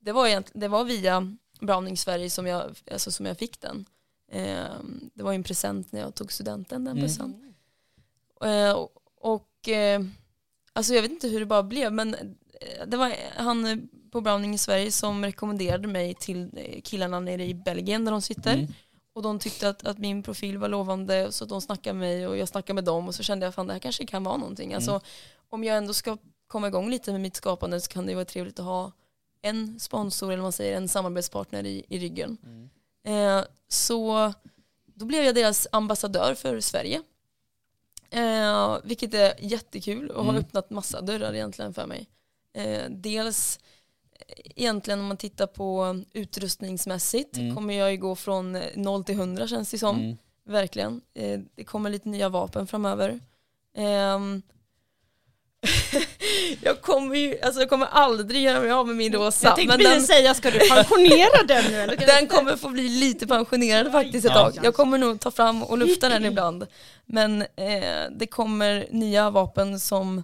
det, 0.01 0.11
var 0.11 0.27
egentligen, 0.27 0.59
det 0.59 0.67
var 0.67 0.83
via 0.83 1.35
Browning 1.61 1.97
Sverige 1.97 2.29
som 2.29 2.47
jag, 2.47 2.63
alltså 2.91 3.11
som 3.11 3.25
jag 3.25 3.37
fick 3.37 3.61
den. 3.61 3.85
Eh, 4.31 4.65
det 5.13 5.23
var 5.23 5.31
ju 5.31 5.35
en 5.35 5.43
present 5.43 5.91
när 5.91 5.99
jag 5.99 6.15
tog 6.15 6.31
studenten, 6.31 6.83
den 6.85 6.91
Mm. 6.97 7.03
bössan. 7.07 7.53
Eh, 8.45 8.85
och 9.21 9.69
eh, 9.69 10.01
alltså 10.73 10.93
jag 10.93 11.01
vet 11.01 11.11
inte 11.11 11.27
hur 11.27 11.39
det 11.39 11.45
bara 11.45 11.63
blev 11.63 11.93
men 11.93 12.13
eh, 12.13 12.85
det 12.87 12.97
var 12.97 13.13
han 13.35 13.89
på 14.11 14.21
Browning 14.21 14.53
i 14.53 14.57
Sverige 14.57 14.91
som 14.91 15.25
rekommenderade 15.25 15.87
mig 15.87 16.13
till 16.13 16.51
killarna 16.83 17.19
nere 17.19 17.45
i 17.45 17.53
Belgien 17.53 18.05
där 18.05 18.11
de 18.11 18.21
sitter. 18.21 18.53
Mm. 18.53 18.67
Och 19.13 19.21
de 19.23 19.39
tyckte 19.39 19.69
att, 19.69 19.85
att 19.85 19.97
min 19.97 20.23
profil 20.23 20.57
var 20.57 20.69
lovande 20.69 21.31
så 21.31 21.45
de 21.45 21.61
snackade 21.61 21.93
med 21.99 22.07
mig 22.17 22.27
och 22.27 22.37
jag 22.37 22.47
snackade 22.47 22.73
med 22.75 22.83
dem 22.83 23.07
och 23.07 23.15
så 23.15 23.23
kände 23.23 23.45
jag 23.45 23.53
fan 23.55 23.67
det 23.67 23.73
här 23.73 23.79
kanske 23.79 24.05
kan 24.05 24.23
vara 24.23 24.37
någonting. 24.37 24.73
Alltså 24.73 24.91
Mm. 24.91 25.01
om 25.49 25.63
jag 25.63 25.77
ändå 25.77 25.93
ska 25.93 26.17
komma 26.47 26.67
igång 26.67 26.89
lite 26.89 27.11
med 27.11 27.21
mitt 27.21 27.35
skapande 27.35 27.81
så 27.81 27.87
kan 27.91 28.05
det 28.05 28.15
vara 28.15 28.25
trevligt 28.25 28.59
att 28.59 28.65
ha 28.65 28.91
en 29.41 29.79
sponsor 29.79 30.31
eller 30.33 30.43
man 30.43 30.51
säger, 30.51 30.77
en 30.77 30.87
samarbetspartner 30.89 31.63
i, 31.65 31.85
i 31.89 31.99
ryggen. 31.99 32.37
Mm. 32.43 32.69
Eh, 33.08 33.43
så 33.67 34.34
då 34.86 35.06
blev 35.06 35.24
jag 35.24 35.36
deras 35.36 35.67
ambassadör 35.72 36.36
för 36.36 36.60
Sverige. 36.60 37.02
Eh, 38.10 38.78
vilket 38.84 39.13
är 39.13 39.34
jättekul 39.39 40.10
och 40.10 40.24
har 40.26 40.32
Mm. 40.34 40.41
öppnat 40.43 40.70
massa 40.70 41.02
dörrar 41.02 41.34
egentligen 41.34 41.74
för 41.74 41.86
mig. 41.88 42.08
Eh, 42.54 42.84
dels 42.89 43.60
eh, 44.12 44.52
egentligen 44.56 45.00
om 45.00 45.06
man 45.06 45.17
tittar 45.17 45.48
på 45.48 46.02
utrustningsmässigt 46.13 47.38
Mm. 47.38 47.56
kommer 47.56 47.74
jag 47.74 47.91
ju 47.91 47.98
gå 47.98 48.15
från 48.15 48.56
eh, 48.56 48.63
0 48.76 49.04
till 49.04 49.15
100 49.15 49.48
känns 49.48 49.72
det 49.72 49.78
som. 49.78 49.98
Mm. 50.00 50.17
Verkligen. 50.46 51.02
Eh, 51.13 51.39
det 51.56 51.63
kommer 51.63 51.89
lite 51.89 52.10
nya 52.10 52.30
vapen 52.30 52.67
framöver. 52.67 53.20
Jag 56.62 56.82
kommer 56.82 57.15
ju, 57.15 57.39
alltså 57.41 57.62
jag 57.62 57.70
kommer 57.70 57.86
aldrig 57.86 58.41
göra 58.43 58.60
mig 58.60 58.72
av 58.72 58.88
med 58.88 58.96
min 58.96 59.13
rosa. 59.13 59.48
Jag 59.48 59.56
tänkte 59.56 59.78
men 59.78 59.86
den, 59.86 60.02
säga, 60.02 60.34
ska 60.34 60.52
du 60.52 60.60
pensionera 60.70 61.43
den 61.48 61.72
nu 61.72 61.78
eller? 61.82 61.98
den 62.08 62.28
kommer 62.28 62.56
få 62.58 62.70
bli 62.70 62.89
lite 62.89 63.28
pensionerad 63.28 63.91
faktiskt 63.91 64.26
ett 64.26 64.34
tag. 64.34 64.60
Jag 64.63 64.74
kommer 64.76 64.98
nog 64.98 65.20
ta 65.20 65.32
fram 65.32 65.63
och 65.63 65.78
lufta 65.78 66.10
den 66.10 66.26
ibland. 66.26 66.67
Men 67.06 67.41
eh, 67.41 68.04
det 68.12 68.28
kommer 68.30 68.88
nya 68.91 69.30
vapen 69.30 69.80
som 69.80 70.24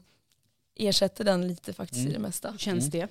ersätter 0.80 1.24
den 1.24 1.48
lite 1.48 1.74
faktiskt 1.74 2.00
i 2.00 2.04
Mm. 2.04 2.14
det 2.14 2.20
mesta. 2.20 2.52
Hur 2.52 2.58
känns 2.58 2.88
det? 2.92 3.08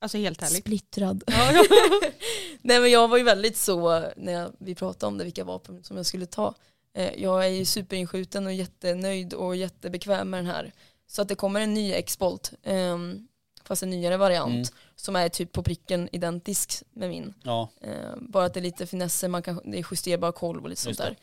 Alltså 0.00 0.18
helt 0.18 0.42
ärligt. 0.42 0.58
Splittrad. 0.64 1.22
Nej 2.62 2.80
men 2.80 2.90
jag 2.90 3.08
var 3.08 3.16
ju 3.18 3.24
väldigt 3.24 3.56
så 3.56 4.04
när 4.16 4.50
vi 4.58 4.74
pratade 4.74 5.06
om 5.08 5.18
det, 5.18 5.24
vilka 5.24 5.44
vapen 5.44 5.84
som 5.84 5.96
jag 5.96 6.06
skulle 6.06 6.26
ta. 6.26 6.54
Eh, 6.94 7.10
jag 7.22 7.44
är 7.44 7.48
ju 7.48 7.64
superinskjuten 7.64 8.46
och 8.46 8.52
jättenöjd 8.52 9.34
och 9.34 9.56
jättebekväm 9.56 10.30
med 10.30 10.38
den 10.38 10.46
här. 10.46 10.72
Så 11.10 11.22
att 11.22 11.28
det 11.28 11.34
kommer 11.34 11.60
en 11.60 11.74
ny 11.74 11.92
X-Bolt, 11.92 12.52
ehm, 12.62 13.28
fast 13.64 13.82
en 13.82 13.90
nyare 13.90 14.16
variant, 14.16 14.52
Mm. 14.54 14.64
som 14.96 15.16
är 15.16 15.28
typ 15.28 15.52
på 15.52 15.62
pricken 15.62 16.08
identisk 16.12 16.82
med 16.92 17.08
min. 17.08 17.34
Ja, 17.42 17.68
Eh, 17.80 17.92
bara 18.20 18.44
att 18.44 18.54
det 18.54 18.60
är 18.60 18.62
lite 18.62 18.86
finesser, 18.86 19.28
man 19.28 19.42
kan, 19.42 19.60
det 19.64 19.78
är 19.78 19.84
justerbar 19.90 20.32
kolv 20.32 20.62
och 20.62 20.68
lite 20.68 20.82
sånt 20.82 20.98
Just 20.98 21.00
där. 21.00 21.16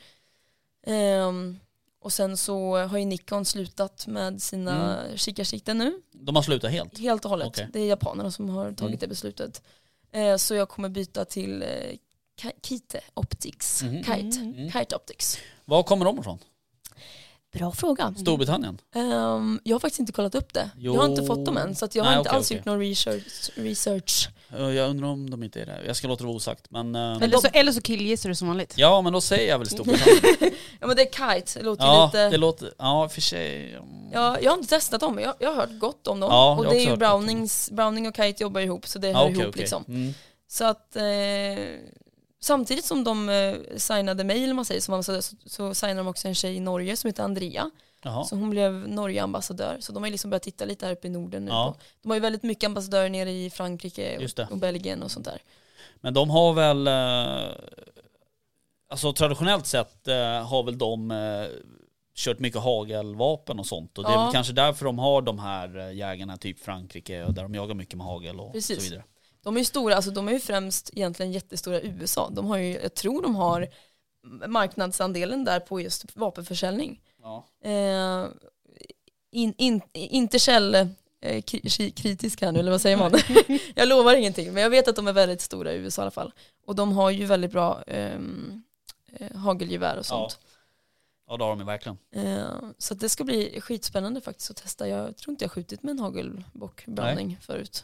Ehm, 0.93 1.59
och 2.01 2.13
sen 2.13 2.38
så 2.38 2.77
har 2.77 2.97
ju 2.97 3.05
Nikon 3.05 3.45
slutat 3.45 4.07
med 4.07 4.41
sina 4.41 4.99
kikarsikten 5.15 5.77
nu. 5.77 6.01
de 6.11 6.35
har 6.35 6.43
slutat 6.43 6.71
helt. 6.71 6.97
Helt 6.97 7.25
och 7.25 7.29
hållet. 7.31 7.47
Okej. 7.47 7.69
Det 7.73 7.79
är 7.79 7.88
japanerna 7.88 8.31
som 8.31 8.49
har 8.49 8.65
tagit 8.65 8.81
Mm. 8.81 8.97
det 8.99 9.07
beslutet. 9.07 9.61
Eh, 10.11 10.35
så 10.38 10.55
jag 10.55 10.69
kommer 10.69 10.89
byta 10.89 11.25
till 11.25 11.63
Ki- 12.41 12.51
Kite 12.63 13.01
Optics. 13.13 13.83
Mhm. 13.83 13.97
Kite. 14.03 14.39
Mm. 14.39 14.71
Kite 14.71 14.95
Optics. 14.95 15.38
Var 15.65 15.83
kommer 15.83 16.05
de 16.05 16.19
ifrån? 16.19 16.39
Bra 17.53 17.71
fråga. 17.71 18.13
Storbritannien? 18.17 18.77
Ehm, 18.95 19.59
jag 19.63 19.75
har 19.75 19.79
faktiskt 19.79 19.99
inte 19.99 20.11
kollat 20.11 20.35
upp 20.35 20.53
det. 20.53 20.69
Jo. 20.77 20.93
Jag 20.93 21.01
har 21.01 21.09
inte 21.09 21.23
fått 21.25 21.45
dem 21.45 21.57
än 21.57 21.75
så 21.75 21.85
att 21.85 21.95
jag 21.95 22.03
har 22.03 22.11
Nej, 22.11 22.17
inte 22.19 22.29
okej, 22.29 22.37
alls 22.37 22.47
okej. 22.47 22.57
gjort 22.57 22.65
någon 22.65 22.79
research. 22.79 23.49
research. 23.55 24.29
Eh, 24.57 24.61
Jag 24.69 24.89
undrar 24.89 25.07
om 25.07 25.29
de 25.29 25.43
inte 25.43 25.61
är 25.61 25.65
det. 25.65 25.79
Jag 25.87 25.95
ska 25.95 26.07
låta 26.07 26.23
det 26.23 26.27
vara 26.27 26.35
osagt. 26.35 26.65
Men, 26.69 26.95
eh, 26.95 27.17
Eller 27.21 27.37
så, 27.37 27.47
eller 27.53 27.71
så 27.71 27.81
killgissar 27.81 28.29
du 28.29 28.35
som 28.35 28.47
vanligt. 28.47 28.73
ja 28.77 29.01
men 29.01 29.13
då 29.13 29.21
säger 29.21 29.49
jag 29.49 29.59
väl 29.59 29.69
Storbritannien. 29.69 30.53
Ja 30.79 30.87
men 30.87 30.95
det 30.95 31.01
är 31.01 31.35
Kite, 31.35 31.59
det 31.59 31.65
låter 31.65 31.83
ju 31.83 31.89
ja, 31.91 32.05
lite... 32.05 32.29
det 32.29 32.37
låter, 32.37 32.73
ja 32.77 33.09
för 33.09 33.21
sig. 33.21 33.73
mm. 33.73 34.11
Ja, 34.13 34.37
jag 34.41 34.51
har 34.51 34.57
inte 34.57 34.69
testat 34.69 35.01
dem, 35.01 35.15
men 35.15 35.23
jag, 35.23 35.33
jag 35.39 35.49
har 35.49 35.55
hört 35.55 35.79
gott 35.79 36.07
om 36.07 36.19
dem. 36.19 36.29
Ja, 36.31 36.51
och 36.51 36.65
har 36.65 36.73
det 36.73 36.79
är 36.81 36.89
ju 36.89 36.95
Brownings, 36.97 37.71
Browning 37.71 38.07
och 38.07 38.15
Kite 38.15 38.43
jobbar 38.43 38.61
ihop 38.61 38.87
så 38.87 38.99
det 38.99 39.07
Ja, 39.07 39.17
hör 39.17 39.23
okej, 39.25 39.35
ihop 39.35 39.49
okej. 39.49 39.59
liksom. 39.61 39.85
Mm. 39.87 40.13
Så 40.47 40.65
att 40.65 40.95
eh, 40.95 41.03
samtidigt 42.39 42.85
som 42.85 43.03
de 43.03 43.29
eh, 43.29 43.55
signade 43.77 44.23
mig, 44.23 44.43
eller 44.43 44.53
man 44.53 44.65
säger, 44.65 44.81
som 44.81 44.93
ambassadör, 44.93 45.21
så, 45.21 45.35
så 45.45 45.73
signade 45.73 45.99
de 45.99 46.07
också 46.07 46.27
en 46.27 46.35
tjej 46.35 46.55
i 46.55 46.59
Norge 46.59 46.97
som 46.97 47.07
heter 47.07 47.23
Andrea. 47.23 47.71
Jaha. 48.03 48.23
Så 48.23 48.35
hon 48.35 48.49
blev 48.49 48.73
Norge-ambassadör. 48.73 49.77
Så 49.79 49.91
de 49.91 50.03
har 50.03 50.07
ju 50.07 50.11
liksom 50.11 50.29
börjat 50.29 50.43
titta 50.43 50.65
lite 50.65 50.85
här 50.85 50.93
uppe 50.93 51.07
i 51.07 51.09
Norden 51.09 51.45
nu. 51.45 51.51
Ja. 51.51 51.75
På. 51.77 51.83
De 52.01 52.09
har 52.09 52.15
ju 52.15 52.21
väldigt 52.21 52.43
mycket 52.43 52.63
ambassadörer 52.67 53.09
nere 53.09 53.31
i 53.31 53.49
Frankrike 53.49 54.17
och, 54.17 54.51
och 54.51 54.57
Belgien 54.57 55.03
och 55.03 55.11
sånt 55.11 55.25
där. 55.25 55.41
Men 56.01 56.13
de 56.13 56.29
har 56.29 56.53
väl, 56.53 56.88
eh, 56.88 57.55
alltså 58.89 59.13
traditionellt 59.13 59.65
sett 59.67 60.07
eh, 60.07 60.15
har 60.47 60.63
väl 60.63 60.77
de 60.77 61.11
eh, 61.11 61.47
kört 62.15 62.39
mycket 62.39 62.61
hagelvapen 62.61 63.59
och 63.59 63.65
sånt. 63.65 63.97
Och 63.97 64.03
det 64.03 64.09
är 64.09 64.13
Ja. 64.13 64.23
väl 64.23 64.33
kanske 64.33 64.53
därför 64.53 64.85
de 64.85 64.99
har 64.99 65.21
de 65.21 65.39
här 65.39 65.77
eh, 65.77 65.93
jägarna, 65.93 66.38
typ 66.38 66.59
Frankrike, 66.59 67.25
där 67.25 67.43
de 67.43 67.55
jagar 67.55 67.75
mycket 67.75 67.95
med 67.97 68.05
hagel 68.07 68.39
och 68.39 68.51
Precis. 68.53 68.77
så 68.77 68.83
vidare. 68.83 69.03
De 69.41 69.55
är 69.55 69.59
ju 69.59 69.65
stora, 69.65 69.95
alltså 69.95 70.11
de 70.11 70.27
är 70.27 70.31
ju 70.31 70.39
främst 70.39 70.89
egentligen 70.93 71.31
jättestora 71.31 71.81
i 71.81 71.88
USA. 71.88 72.29
De 72.29 72.45
har 72.47 72.57
ju, 72.57 72.73
jag 72.81 72.93
tror 72.93 73.21
de 73.21 73.35
har 73.35 73.67
marknadsandelen 74.47 75.45
där 75.45 75.59
på 75.59 75.81
just 75.81 76.15
vapenförsäljning. 76.15 77.01
Ja. 77.21 77.45
Eh, 77.63 78.25
in, 79.31 79.53
in, 79.57 79.81
inte 79.93 80.39
käll 80.39 80.75
eh, 80.75 80.85
kri- 81.41 81.91
kritisk 81.91 82.41
här 82.41 82.51
nu, 82.51 82.59
eller 82.59 82.71
vad 82.71 82.81
säger 82.81 82.97
man? 82.97 83.11
jag 83.75 83.88
lovar 83.88 84.13
ingenting, 84.15 84.53
men 84.53 84.63
jag 84.63 84.69
vet 84.69 84.88
att 84.88 84.95
de 84.95 85.07
är 85.07 85.13
väldigt 85.13 85.41
stora 85.41 85.73
i 85.73 85.75
USA 85.77 86.01
i 86.01 86.03
alla 86.03 86.11
fall. 86.11 86.33
Och 86.65 86.75
de 86.75 86.91
har 86.91 87.09
ju 87.09 87.25
väldigt 87.25 87.51
bra 87.51 87.83
ehm, 87.88 88.63
eh, 89.13 89.35
hagelgevär 89.38 89.97
och 89.97 90.05
sånt. 90.05 90.39
ja, 91.27 91.38
det 91.38 91.43
har 91.43 91.49
de 91.49 91.59
ju 91.59 91.65
verkligen. 91.65 91.97
Eh, 92.11 92.47
så 92.77 92.93
det 92.93 93.09
ska 93.09 93.23
bli 93.23 93.61
skitspännande 93.61 94.21
faktiskt 94.21 94.51
att 94.51 94.57
testa. 94.57 94.88
Jag 94.88 95.17
tror 95.17 95.31
inte 95.31 95.43
jag 95.43 95.51
skjutit 95.51 95.83
med 95.83 95.91
en 95.91 95.99
hagelbock 95.99 96.85
browning 96.85 97.38
förut. 97.41 97.83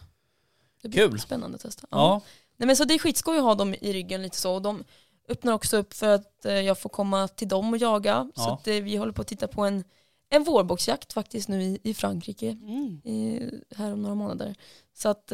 Det 0.83 0.89
blir 0.89 1.09
Kul. 1.09 1.19
spännande 1.19 1.55
att 1.55 1.61
testa. 1.61 1.87
Ja. 1.91 2.21
Nej, 2.57 2.67
men 2.67 2.75
så 2.75 2.83
det 2.85 2.93
är 2.93 2.99
skitskoj 2.99 3.37
att 3.37 3.43
ha 3.43 3.55
dem 3.55 3.73
i 3.81 3.93
ryggen 3.93 4.21
lite 4.21 4.37
så. 4.37 4.53
Och 4.53 4.61
de 4.61 4.83
öppnar 5.29 5.53
också 5.53 5.77
upp 5.77 5.93
för 5.93 6.07
att 6.09 6.45
eh, 6.45 6.53
jag 6.53 6.79
får 6.79 6.89
komma 6.89 7.27
till 7.27 7.47
dem 7.47 7.73
och 7.73 7.77
jaga. 7.77 8.31
Så 8.35 8.41
Ja. 8.41 8.53
att, 8.53 8.67
eh, 8.67 8.75
vi 8.75 8.95
håller 8.95 9.11
på 9.13 9.21
att 9.21 9.27
titta 9.27 9.47
på 9.47 9.61
en, 9.65 9.83
en 10.29 10.43
vårboxjakt 10.43 11.13
faktiskt 11.13 11.49
nu 11.49 11.63
i, 11.63 11.79
i 11.83 11.93
Frankrike. 11.93 12.49
Mm. 12.49 13.01
I, 13.03 13.49
här 13.75 13.93
om 13.93 14.01
några 14.01 14.15
månader. 14.15 14.55
Så 14.93 15.09
att 15.09 15.31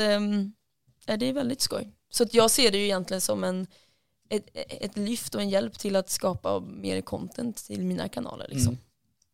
ja, 1.06 1.18
det 1.18 1.26
är 1.30 1.34
väldigt 1.34 1.62
skoj. 1.62 1.92
Så 2.10 2.24
att 2.24 2.34
jag 2.34 2.52
ser 2.52 2.72
det 2.72 2.78
ju 2.78 2.84
egentligen 2.84 3.22
som 3.22 3.44
en, 3.44 3.68
ett, 4.30 4.48
ett 4.54 4.98
lyft 4.98 5.36
och 5.36 5.42
en 5.42 5.50
hjälp 5.50 5.80
till 5.80 5.96
att 5.96 6.10
skapa 6.10 6.60
mer 6.60 7.02
content 7.02 7.58
till 7.58 7.84
mina 7.86 8.10
kanaler. 8.10 8.48
Liksom. 8.50 8.74
Mm. 8.74 8.84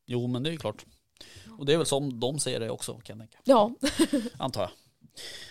Jo 0.06 0.28
men 0.28 0.44
det 0.44 0.50
är 0.50 0.52
ju 0.52 0.58
klart. 0.58 0.86
Och 1.60 1.66
det 1.66 1.74
är 1.74 1.78
väl 1.78 1.86
som 1.86 2.20
de 2.20 2.40
ser 2.40 2.60
det 2.60 2.70
också 2.70 2.94
kan 2.94 3.20
jag 3.20 3.30
tänka. 3.32 3.38
Ja, 3.44 3.72
Antar 4.38 4.62
jag. 4.62 4.72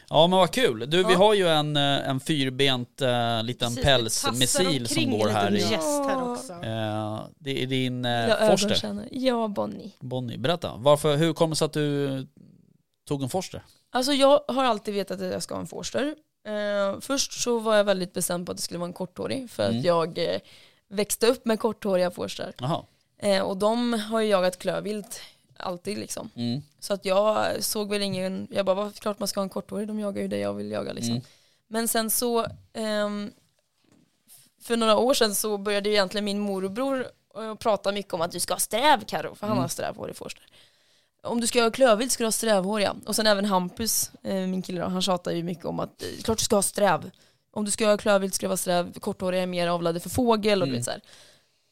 Ja 0.09 0.27
men 0.27 0.39
vad 0.39 0.51
kul. 0.51 0.91
Du 0.91 1.05
vi 1.05 1.13
Ja. 1.13 1.19
har 1.19 1.35
ju 1.35 1.49
en, 1.49 1.77
eh, 1.77 2.09
en 2.09 2.21
fyrbent 2.21 3.03
uh, 3.03 3.43
liten 3.43 3.69
Precis, 3.75 3.85
pälsmissil 3.85 4.89
som 4.89 5.11
går 5.19 5.29
här 5.29 5.55
i. 5.57 5.61
här 5.63 5.79
Ja. 6.09 6.33
också. 6.33 6.53
Eh, 6.53 7.27
det 7.39 7.63
är 7.63 7.67
din 7.67 8.05
uh, 8.05 8.51
Forster. 8.51 9.09
Ja, 9.11 9.49
Bonnie. 9.49 9.91
Bonnie, 10.01 10.39
berätta. 10.39 10.73
Varför, 10.77 11.17
hur 11.17 11.33
kommer 11.33 11.51
det 11.55 11.57
sig 11.59 11.67
att 11.67 11.73
du 11.73 12.27
tog 13.09 13.23
en 13.23 13.29
Forster? 13.29 13.63
Alltså 13.91 14.13
jag 14.13 14.41
har 14.49 14.65
alltid 14.65 14.95
vetat 14.95 15.21
att 15.21 15.33
jag 15.33 15.43
ska 15.43 15.55
ha 15.55 15.61
en 15.61 15.67
forster. 15.67 16.15
Eh, 16.47 17.01
först 17.01 17.43
så 17.43 17.59
var 17.59 17.77
jag 17.77 17.85
väldigt 17.85 18.13
bestämd 18.13 18.47
på 18.47 18.53
att 18.53 18.59
det 18.59 18.63
skulle 18.63 18.79
vara 18.79 18.87
en 18.89 18.93
korthårig 18.93 19.51
för 19.51 19.65
Mm. 19.65 19.79
att 19.79 19.85
jag 19.85 20.19
växte 20.89 21.27
upp 21.27 21.45
med 21.45 21.59
korthåriga 21.61 22.11
forster. 22.11 22.53
Och 23.45 23.57
de 23.57 23.93
har 23.93 24.21
ju 24.21 24.29
jagat 24.29 24.59
klövvilt 24.59 25.21
alltid 25.57 25.99
liksom. 25.99 26.31
Mm. 26.37 26.63
Så 26.81 26.95
att 26.95 27.05
jag 27.05 27.63
såg 27.65 27.91
väl 27.91 28.03
ingen, 28.03 28.49
jag 28.51 28.67
bara, 28.67 28.91
klart 28.91 29.19
man 29.19 29.29
ska 29.29 29.41
ha 29.41 29.43
en 29.43 29.49
korthårig, 29.51 29.89
de 29.89 30.01
jagar 30.01 30.23
ju 30.23 30.29
det 30.29 30.39
jag 30.39 30.55
vill 30.55 30.71
jaga 30.71 30.93
liksom. 30.93 31.11
Mm. 31.15 31.25
Men 31.69 31.89
sen 31.89 32.11
så, 32.11 32.47
ehm, 32.73 33.31
för 34.63 34.77
några 34.77 34.97
år 34.97 35.15
sedan 35.15 35.35
så 35.35 35.59
började 35.59 35.89
ju 35.89 35.95
egentligen 35.95 36.25
min 36.25 36.39
morbror 36.39 37.07
eh, 37.37 37.55
prata 37.55 37.93
mycket 37.93 38.15
om 38.15 38.21
att 38.21 38.33
du 38.33 38.41
ska 38.41 38.55
ha 38.55 38.59
sträv 38.59 39.05
Karo, 39.05 39.35
för 39.35 39.47
han 39.47 39.57
Mm. 39.57 39.63
har 39.63 39.69
strävhårig 39.69 40.17
forster. 40.17 40.47
Om 41.23 41.41
du 41.41 41.47
ska 41.47 41.63
ha 41.63 41.71
klövvilt 41.71 42.13
ska 42.13 42.23
du 42.25 42.27
ha 42.27 42.33
strävhåriga. 42.33 42.97
Och 43.07 43.17
sen 43.17 43.27
även 43.27 43.45
Hampus, 43.45 44.11
eh, 44.23 44.35
min 44.35 44.63
kille 44.63 44.81
då, 44.81 44.87
han 44.87 45.03
tjatar 45.03 45.33
ju 45.33 45.43
mycket 45.43 45.65
om 45.65 45.81
att 45.81 46.03
eh, 46.03 46.09
klart 46.23 46.39
du 46.39 46.45
ska 46.45 46.57
ha 46.57 46.63
sträv. 46.63 47.11
Om 47.51 47.65
du 47.65 47.71
ska 47.71 47.87
ha 47.89 47.97
klövvilt 47.99 48.35
ska 48.35 48.45
det 48.47 48.49
vara 48.49 48.57
sträv, 48.57 48.93
korthåriga 49.01 49.43
är 49.43 49.47
mer 49.47 49.69
avlade 49.69 50.01
för 50.01 50.11
fågel 50.11 50.63
och 50.63 50.69
du 50.69 50.71
Mm. 50.73 50.79
vet 50.79 50.85
så 50.85 50.91
här. 50.91 51.01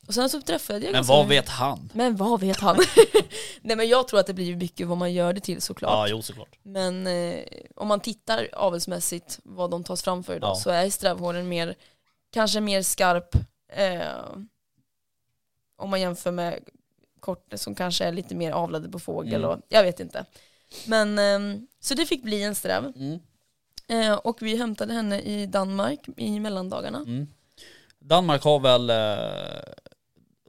Och 0.06 0.14
sen 0.14 0.28
så 0.30 0.40
träffade 0.40 0.84
jag 0.84 0.92
Men 0.92 1.04
vad 1.04 1.28
vet 1.28 1.48
han? 1.48 1.90
Men 1.94 2.16
vad 2.16 2.40
vet 2.40 2.60
han? 2.60 2.76
Nej 3.62 3.76
men 3.76 3.88
jag 3.88 4.08
tror 4.08 4.20
att 4.20 4.26
det 4.26 4.34
blir 4.34 4.56
mycket 4.56 4.86
vad 4.86 4.98
man 4.98 5.12
gör 5.12 5.32
det 5.32 5.40
till 5.40 5.60
såklart. 5.62 5.90
Ja, 5.92 6.08
jo 6.08 6.22
såklart. 6.22 6.58
Men 6.62 7.06
eh, 7.06 7.38
om 7.76 7.88
man 7.88 8.00
tittar 8.00 8.48
avelsmässigt 8.52 9.38
vad 9.44 9.70
de 9.70 9.84
tas 9.84 10.02
fram 10.02 10.24
för 10.24 10.36
idag 10.36 10.50
Ja. 10.50 10.54
så 10.54 10.70
är 10.70 10.90
strävhåren 10.90 11.48
mer, 11.48 11.74
kanske 12.32 12.60
mer 12.60 12.82
skarp 12.82 13.34
eh, 13.72 14.02
om 15.76 15.90
man 15.90 16.00
jämför 16.00 16.30
med 16.30 16.58
kort 17.20 17.52
som 17.54 17.74
kanske 17.74 18.04
är 18.04 18.12
lite 18.12 18.34
mer 18.34 18.52
avlade 18.52 18.88
på 18.88 18.98
fågel 18.98 19.34
Mm. 19.44 19.50
och 19.50 19.58
jag 19.68 19.82
vet 19.82 20.00
inte. 20.00 20.24
Men 20.86 21.18
eh, 21.18 21.60
så 21.80 21.94
det 21.94 22.06
fick 22.06 22.22
bli 22.22 22.42
en 22.42 22.54
sträv 22.54 22.92
Mm. 22.96 23.18
eh, 23.88 24.14
och 24.14 24.42
vi 24.42 24.56
hämtade 24.56 24.92
henne 24.94 25.20
i 25.20 25.46
Danmark 25.46 26.00
i 26.16 26.40
mellandagarna. 26.40 26.98
Mm. 26.98 27.26
Danmark 27.98 28.42
har 28.44 28.60
väl, 28.60 28.90
eh, 28.90 29.62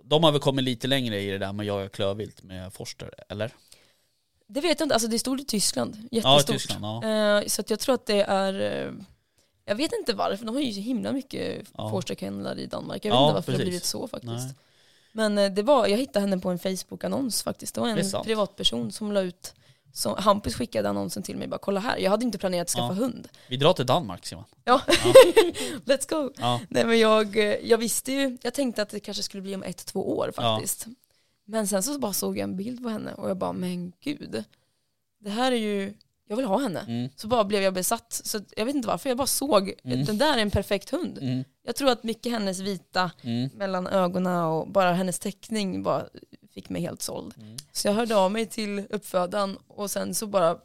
de 0.06 0.24
har 0.24 0.32
väl 0.32 0.42
kommit 0.42 0.66
lite 0.66 0.88
längre 0.88 1.20
i 1.22 1.30
det 1.32 1.38
där 1.38 1.54
med 1.54 1.64
att 1.64 1.68
jaga 1.68 1.90
klövvilt 1.90 2.44
med 2.44 2.74
Forster, 2.74 3.14
eller? 3.30 3.52
Det 4.48 4.62
vet 4.62 4.80
jag 4.80 4.86
inte, 4.86 4.96
alltså 4.96 5.08
det 5.10 5.20
stod 5.20 5.42
i 5.42 5.46
Tyskland, 5.46 5.96
Ja, 6.12 6.18
jättestort. 6.32 6.56
Tyskland. 6.56 6.86
Ja. 7.06 7.40
Eh, 7.42 7.48
så 7.48 7.62
att 7.62 7.70
jag 7.70 7.80
tror 7.80 7.96
att 7.96 8.06
det 8.06 8.22
är, 8.24 8.54
eh, 8.88 8.94
jag 9.66 9.76
vet 9.76 9.92
inte 10.00 10.14
varför, 10.14 10.46
de 10.46 10.56
har 10.56 10.62
ju 10.62 10.74
så 10.74 10.80
himla 10.80 11.12
mycket 11.12 11.66
Ja. 11.78 11.90
forsterkennlar 11.90 12.60
i 12.60 12.66
Danmark. 12.66 13.06
Jag 13.06 13.12
vet 13.12 13.16
Ja, 13.20 13.26
inte 13.28 13.34
varför 13.34 13.52
det 13.52 13.58
precis. 13.58 13.60
har 13.60 13.70
blivit 13.70 13.86
så 13.86 14.08
faktiskt. 14.08 14.46
Nej. 14.48 14.56
Men 15.12 15.38
eh, 15.38 15.52
det 15.52 15.62
var, 15.64 15.88
jag 15.88 15.98
hittade 15.98 16.20
henne 16.20 16.40
på 16.40 16.50
en 16.50 16.60
Facebook-annons 16.60 17.44
faktiskt. 17.44 17.76
Det 17.76 17.82
var 17.82 17.88
Det 17.88 17.94
är 17.94 17.98
en 17.98 18.06
sant. 18.10 18.26
privatperson 18.26 18.92
som 18.92 19.12
la 19.12 19.22
ut, 19.22 19.54
som, 19.96 20.16
Hampus 20.18 20.56
skickade 20.56 20.90
annonsen 20.90 21.24
till 21.24 21.38
mig, 21.38 21.48
bara 21.48 21.58
kolla 21.58 21.80
här. 21.80 21.98
Jag 21.98 22.12
hade 22.12 22.26
inte 22.26 22.38
planerat 22.38 22.68
att 22.68 22.70
skaffa 22.74 22.88
Ja. 22.88 22.94
hund. 22.94 23.28
Vi 23.48 23.58
drar 23.58 23.74
till 23.74 23.86
Danmark 23.86 24.26
Simon. 24.26 24.44
Ja, 24.64 24.82
let's 25.86 26.10
go. 26.10 26.32
Ja. 26.38 26.60
Nej 26.70 26.86
men 26.86 27.00
jag, 27.00 27.38
eh, 27.38 27.44
jag 27.44 27.78
visste 27.78 28.12
ju, 28.14 28.38
jag 28.42 28.54
tänkte 28.54 28.82
att 28.82 28.90
det 28.90 29.00
kanske 29.00 29.24
skulle 29.24 29.42
bli 29.44 29.56
om 29.56 29.64
ett, 29.64 29.86
två 29.86 30.18
år 30.18 30.32
faktiskt. 30.36 30.86
Men 31.46 31.68
sen 31.68 31.84
så 31.84 32.00
bara 32.00 32.14
såg 32.14 32.38
jag 32.38 32.44
en 32.44 32.58
bild 32.58 32.84
på 32.84 32.90
henne 32.90 33.14
och 33.14 33.30
jag 33.30 33.38
bara, 33.38 33.54
men 33.54 33.92
gud. 34.04 34.44
Det 35.20 35.30
här 35.30 35.52
är 35.52 35.56
ju, 35.56 35.94
jag 36.28 36.36
vill 36.38 36.46
ha 36.46 36.60
henne. 36.60 36.80
Mm. 36.80 37.10
Så 37.16 37.28
bara 37.28 37.44
blev 37.44 37.64
jag 37.64 37.74
besatt. 37.74 38.22
Så 38.24 38.40
jag 38.58 38.66
vet 38.66 38.76
inte 38.76 38.88
varför, 38.88 39.10
jag 39.10 39.18
bara 39.18 39.28
såg, 39.28 39.74
Mm. 39.84 40.06
den 40.06 40.18
där 40.18 40.38
är 40.38 40.42
en 40.42 40.52
perfekt 40.52 40.90
hund. 40.90 41.18
Mm. 41.22 41.44
Jag 41.66 41.76
tror 41.76 41.90
att 41.90 42.04
mycket 42.04 42.32
hennes 42.32 42.60
vita 42.60 43.12
Mm. 43.22 43.50
mellan 43.54 43.88
ögonen 43.88 44.44
och 44.44 44.68
bara 44.68 44.94
hennes 44.94 45.20
teckning 45.20 45.84
bara 45.84 46.06
fick 46.54 46.70
mig 46.70 46.82
helt 46.82 47.02
såld. 47.02 47.34
Mm. 47.38 47.58
Så 47.72 47.88
jag 47.88 47.94
hörde 47.94 48.16
av 48.16 48.32
mig 48.32 48.46
till 48.46 48.86
uppfödaren 48.90 49.58
och 49.68 49.92
sen 49.92 50.16
så 50.16 50.28
bara 50.28 50.58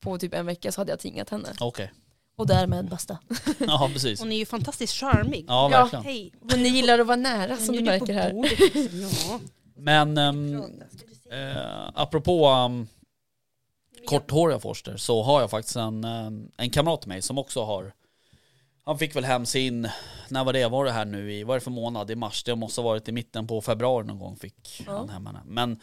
på 0.00 0.18
typ 0.18 0.34
en 0.34 0.46
vecka 0.46 0.72
så 0.72 0.80
hade 0.80 0.92
jag 0.92 0.98
tingat 1.00 1.30
henne. 1.30 1.48
Okej. 1.60 1.92
Och 2.36 2.46
därmed 2.46 2.88
basta. 2.88 3.18
Ja, 3.58 3.90
precis. 3.92 4.20
Hon 4.20 4.32
är 4.32 4.36
ju 4.36 4.46
fantastiskt 4.46 4.92
charmig. 4.94 5.44
Ja, 5.48 5.68
Ja. 5.72 5.78
verkligen. 5.82 6.04
Hej. 6.04 6.32
Men 6.40 6.62
ni 6.62 6.68
gillar 6.68 6.98
att 6.98 7.06
vara 7.06 7.16
nära 7.16 7.56
som 7.56 7.76
du 7.76 7.82
märker 7.82 8.12
här. 8.14 8.32
liksom. 8.42 9.30
Ja. 9.30 9.40
Men 9.76 10.18
ehm, 10.18 10.54
eh, 11.30 11.88
apropå 11.94 12.48
um, 12.50 12.88
korthåriga 14.06 14.58
Forster 14.60 14.96
så 14.96 15.22
har 15.22 15.40
jag 15.40 15.50
faktiskt 15.50 15.76
en, 15.76 16.04
ehm, 16.04 16.50
en 16.56 16.70
kamrat 16.70 17.00
till 17.00 17.08
mig 17.08 17.22
som 17.22 17.38
också 17.38 17.64
har 17.64 17.92
han 18.84 18.98
fick 18.98 19.16
väl 19.16 19.24
hem 19.24 19.46
sin, 19.46 19.88
när 20.28 20.44
var 20.44 20.52
det, 20.52 20.68
var 20.68 20.84
det 20.84 20.92
här 20.92 21.04
nu 21.04 21.32
i, 21.32 21.44
vad 21.44 21.54
är 21.54 21.60
det 21.60 21.64
för 21.64 21.70
månad? 21.70 22.10
I 22.10 22.14
mars, 22.16 22.44
det 22.44 22.56
måste 22.56 22.80
ha 22.80 22.88
varit 22.88 23.08
i 23.08 23.12
mitten 23.12 23.46
på 23.46 23.60
februari 23.60 24.06
någon 24.06 24.18
gång 24.18 24.36
fick 24.36 24.82
Ja. 24.86 24.96
han 24.96 25.08
hem 25.08 25.26
henne. 25.26 25.40
Men 25.46 25.80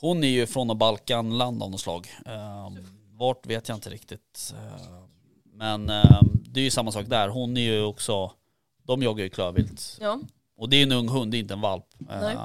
hon 0.00 0.24
är 0.24 0.28
ju 0.28 0.46
från 0.46 0.78
Balkanland 0.78 1.62
av 1.62 1.70
något 1.70 1.80
slag. 1.80 2.08
Um, 2.26 2.86
vart 3.18 3.46
vet 3.46 3.68
jag 3.68 3.76
inte 3.76 3.90
riktigt. 3.90 4.54
Eh, 4.56 5.02
men 5.52 5.90
ehm, 5.90 6.26
det 6.44 6.60
är 6.60 6.64
ju 6.64 6.70
samma 6.70 6.92
sak 6.92 7.06
där, 7.06 7.28
hon 7.28 7.56
är 7.56 7.60
ju 7.60 7.82
också, 7.82 8.32
de 8.82 9.02
jagar 9.02 9.24
ju 9.24 9.30
klövvilt. 9.30 9.98
Ja, 10.00 10.20
Och 10.56 10.68
det 10.68 10.76
är 10.76 10.82
en 10.82 10.92
ung 10.92 11.08
hund, 11.08 11.30
det 11.30 11.36
är 11.36 11.38
inte 11.38 11.54
en 11.54 11.60
valp. 11.60 11.86
Nej. 11.98 12.36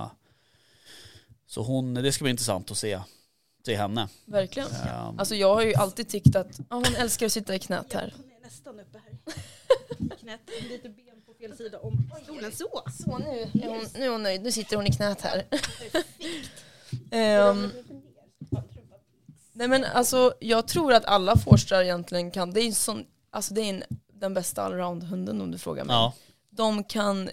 Så 1.47 1.61
hon, 1.63 1.93
det 1.93 2.11
ska 2.11 2.23
bli 2.23 2.31
intressant 2.31 2.71
att 2.71 2.77
se, 2.77 2.99
se 3.65 3.75
henne. 3.75 4.07
verkligen. 4.25 4.69
Eh, 4.71 5.07
Alltså 5.17 5.35
jag 5.35 5.55
har 5.55 5.61
ju 5.61 5.73
alltid 5.73 6.09
tyckt 6.09 6.35
att 6.35 6.59
ja, 6.69 6.75
hon 6.75 6.85
älskar 6.97 7.25
att 7.25 7.31
sitta 7.31 7.55
i 7.55 7.59
knät 7.59 7.93
här. 7.93 8.13
Hon 8.17 8.31
är 8.31 8.39
nästan 8.41 8.79
uppe 8.79 8.97
här. 9.05 9.35
Knät 10.19 10.39
lite 10.69 10.89
ben 10.89 11.21
på 11.25 11.33
fel 11.33 11.57
sida 11.57 11.79
om 11.79 12.11
stolen. 12.23 12.51
Så. 12.51 12.83
Så 13.03 13.17
nu 13.17 13.25
är, 13.25 13.67
hon, 13.67 13.85
nu 13.93 14.05
är 14.05 14.09
hon 14.09 14.23
nöjd, 14.23 14.43
nu 14.43 14.51
sitter 14.51 14.75
hon 14.75 14.87
i 14.87 14.91
knät 14.91 15.21
här. 15.21 15.45
Ehm, 17.11 17.71
nej 19.53 19.67
men 19.67 19.83
alltså 19.83 20.33
jag 20.39 20.67
tror 20.67 20.93
att 20.93 21.05
alla 21.05 21.37
forstrar 21.37 21.81
egentligen 21.81 22.31
kan, 22.31 22.53
det 22.53 22.61
är 22.61 22.65
en 22.65 22.73
sån, 22.73 23.05
alltså 23.29 23.53
det 23.53 23.61
är 23.61 23.69
en, 23.69 23.83
den 24.07 24.33
bästa 24.33 24.61
allround-hunden 24.61 25.41
om 25.41 25.51
du 25.51 25.57
frågar 25.57 25.85
mig. 25.85 25.93
Ja. 25.93 26.13
De 26.49 26.83
kan 26.83 27.29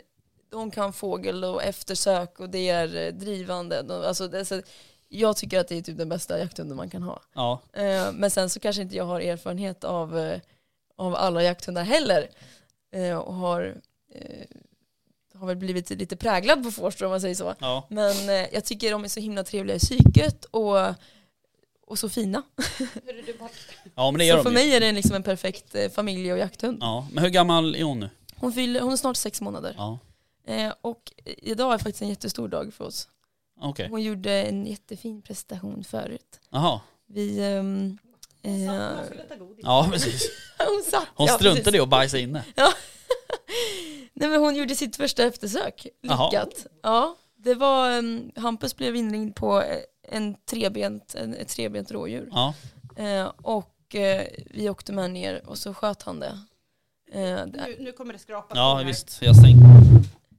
de 0.51 0.71
kan 0.71 0.93
fågel 0.93 1.45
och 1.45 1.63
eftersök 1.63 2.41
och 2.41 2.51
det 2.51 2.69
är 2.69 2.97
eh, 2.97 3.13
drivande. 3.13 3.83
De, 3.83 4.03
alltså 4.03 4.29
det, 4.29 4.45
så, 4.45 4.63
jag 5.09 5.37
tycker 5.37 5.61
att 5.61 5.69
det 5.69 5.77
är 5.77 5.83
typ 5.83 5.99
den 5.99 6.09
bästa 6.09 6.39
jakthunden 6.39 6.77
man 6.77 6.91
kan 6.91 7.03
ha. 7.03 7.21
Ja. 7.35 7.61
Eh, 7.73 8.13
men 8.13 8.31
sen 8.31 8.51
så 8.51 8.61
kanske 8.61 8.83
inte 8.83 8.97
jag 8.97 9.05
har 9.05 9.21
erfarenhet 9.21 9.85
av, 9.85 10.19
eh, 10.19 10.41
av 10.99 11.15
alla 11.15 11.43
jakthundar 11.43 11.85
heller. 11.85 12.29
Eh, 12.93 13.17
och 13.17 13.35
har, 13.35 13.81
eh, 14.15 14.47
har 15.35 15.47
väl 15.47 15.57
blivit 15.57 15.91
lite 15.91 16.17
präglad 16.17 16.63
på 16.65 16.71
Forster 16.71 17.05
om 17.05 17.11
man 17.11 17.21
säger 17.21 17.35
så. 17.35 17.55
Ja. 17.59 17.87
Men 17.91 18.29
eh, 18.29 18.55
jag 18.55 18.65
tycker 18.65 18.91
de 18.91 19.05
är 19.05 19.09
så 19.09 19.21
himla 19.21 19.45
trevliga 19.45 19.77
i 19.77 19.79
psyket 19.79 20.45
och, 20.45 20.77
och 21.87 21.99
så 21.99 22.09
fina. 22.09 22.43
ja, 23.95 24.11
men 24.11 24.19
det 24.19 24.25
gör 24.25 24.37
Så 24.37 24.43
för 24.43 24.51
de 24.51 24.61
ju. 24.61 24.67
mig 24.67 24.77
är 24.77 24.81
det 24.81 24.93
liksom 24.93 25.17
en 25.17 25.23
perfekt 25.23 25.75
eh, 25.75 25.91
familje 25.91 26.33
och 26.33 26.39
jakthund. 26.39 26.79
Ja. 26.81 27.09
Men 27.13 27.25
hur 27.25 27.31
gammal 27.31 27.75
är 27.75 27.83
hon 27.83 28.01
nu? 28.01 28.11
Hon, 28.37 28.53
fyller, 28.53 28.81
hon 28.81 28.93
är 28.93 28.97
snart 28.97 29.17
sex 29.17 29.41
månader. 29.41 29.75
Ja. 29.79 29.99
Eh, 30.47 30.73
och 30.81 31.13
idag 31.25 31.75
är 31.75 31.79
faktiskt 31.79 32.03
en 32.03 32.09
jättestor 32.09 32.49
dag 32.49 32.75
för 32.75 32.85
oss. 32.85 33.09
Okej. 33.61 33.89
Hon 33.91 34.03
gjorde 34.03 34.33
en 34.33 34.67
jättefin 34.67 35.23
prestation 35.23 35.85
förut. 35.85 36.41
Jaha. 36.51 36.81
Vi... 37.07 37.41
eh, 38.43 38.95
Ja, 39.63 39.89
precis. 39.93 40.31
hon 40.59 40.83
satt, 40.91 41.07
Hon 41.15 41.27
ja, 41.27 41.33
struntade 41.35 41.77
i 41.77 41.81
att 41.81 41.89
bajsa 41.89 42.19
inne. 42.19 42.45
Nej 44.15 44.29
men 44.29 44.41
hon 44.41 44.57
gjorde 44.57 44.75
sitt 44.75 44.97
första 44.97 45.25
eftersök. 45.25 45.87
Jaha. 46.01 46.31
Lyckat. 46.31 46.67
Ja, 46.83 47.17
det 47.37 47.55
var... 47.55 47.91
ehm, 47.91 48.31
Hampus 48.37 48.77
blev 48.77 48.97
inringd 48.97 49.35
på 49.37 49.63
eh, 49.63 49.77
en 50.09 50.35
trebent, 50.51 51.15
en, 51.15 51.35
ett 51.35 51.49
trebent 51.49 51.91
rådjur. 51.91 52.29
Ja. 52.33 52.55
Eh, 52.97 53.33
och 53.43 53.95
eh, 53.95 54.27
vi 54.51 54.71
åkte 54.71 54.93
med 54.93 55.11
ner 55.11 55.43
och 55.49 55.59
så 55.59 55.75
sköt 55.75 56.03
han 56.03 56.21
det. 56.21 56.39
Eh, 57.13 57.21
det, 57.23 57.47
Nu, 57.47 57.77
nu 57.81 57.93
kommer 57.93 58.13
det 58.13 58.19
skrapa. 58.19 58.57
Ja, 58.57 58.83
visst. 58.87 59.19
Jag 59.23 59.37
sänker, 59.37 59.67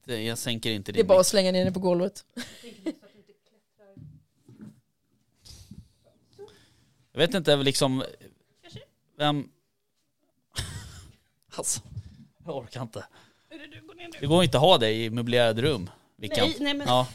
det- 0.06 0.22
jag 0.24 0.38
sänker 0.38 0.70
inte 0.72 0.92
det 0.92 0.96
är 0.96 1.04
din 1.04 1.08
bara 1.08 1.20
att 1.20 1.28
slänga 1.28 1.52
ner 1.52 1.66
det 1.66 1.72
på 1.72 1.80
golvet. 1.80 2.26
Jag 7.20 7.28
vet 7.28 7.36
inte 7.36 7.56
liksom... 7.56 8.04
Vem... 9.18 9.50
Alltså, 11.56 11.82
jag 12.46 12.56
orkar 12.58 12.82
inte. 12.82 13.06
Det 14.20 14.26
går 14.28 14.44
inte 14.44 14.58
att 14.58 14.62
ha 14.64 14.78
det 14.78 14.92
i 14.92 15.10
möblerade 15.10 15.62
rum. 15.62 15.90
Vickan. 16.18 16.48
Nej, 16.48 16.58
nej 16.60 16.74
men 16.74 16.88
Ja. 16.88 17.08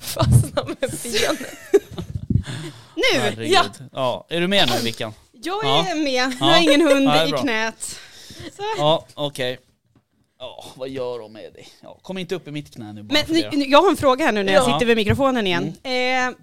Fastna 0.00 0.64
med 0.64 0.76
benet. 0.76 1.02
nu! 2.94 3.18
Herregud. 3.20 3.52
Ja. 3.52 3.64
Ja. 3.92 4.26
Är 4.28 4.40
du 4.40 4.48
med 4.48 4.68
nu 4.70 4.78
Vickan? 4.84 5.12
Jag 5.32 5.64
Ja. 5.64 5.86
är 5.90 5.94
med. 5.94 6.04
Nu 6.04 6.36
Ja. 6.40 6.44
har 6.46 6.50
jag 6.52 6.62
ingen 6.62 6.80
hund 6.80 7.28
i 7.28 7.32
knät. 7.32 8.00
Så. 8.56 8.62
Ja, 8.78 9.06
okej. 9.14 9.58
Ja, 10.44 10.64
vad 10.76 10.88
gör 10.88 11.18
de 11.18 11.32
med 11.32 11.52
dig? 11.52 11.68
Ja, 11.82 11.98
kom 12.02 12.18
inte 12.18 12.34
upp 12.34 12.48
i 12.48 12.50
mitt 12.50 12.74
knä 12.74 12.92
nu 12.92 13.02
bara 13.02 13.18
Men 13.28 13.36
nu, 13.58 13.64
jag 13.64 13.82
har 13.82 13.90
en 13.90 13.96
fråga 13.96 14.24
här 14.24 14.32
nu 14.32 14.42
när 14.42 14.52
jag 14.52 14.68
Ja. 14.68 14.72
sitter 14.72 14.86
vid 14.86 14.96
mikrofonen 14.96 15.46
igen. 15.46 15.64
Eh, 15.82 16.36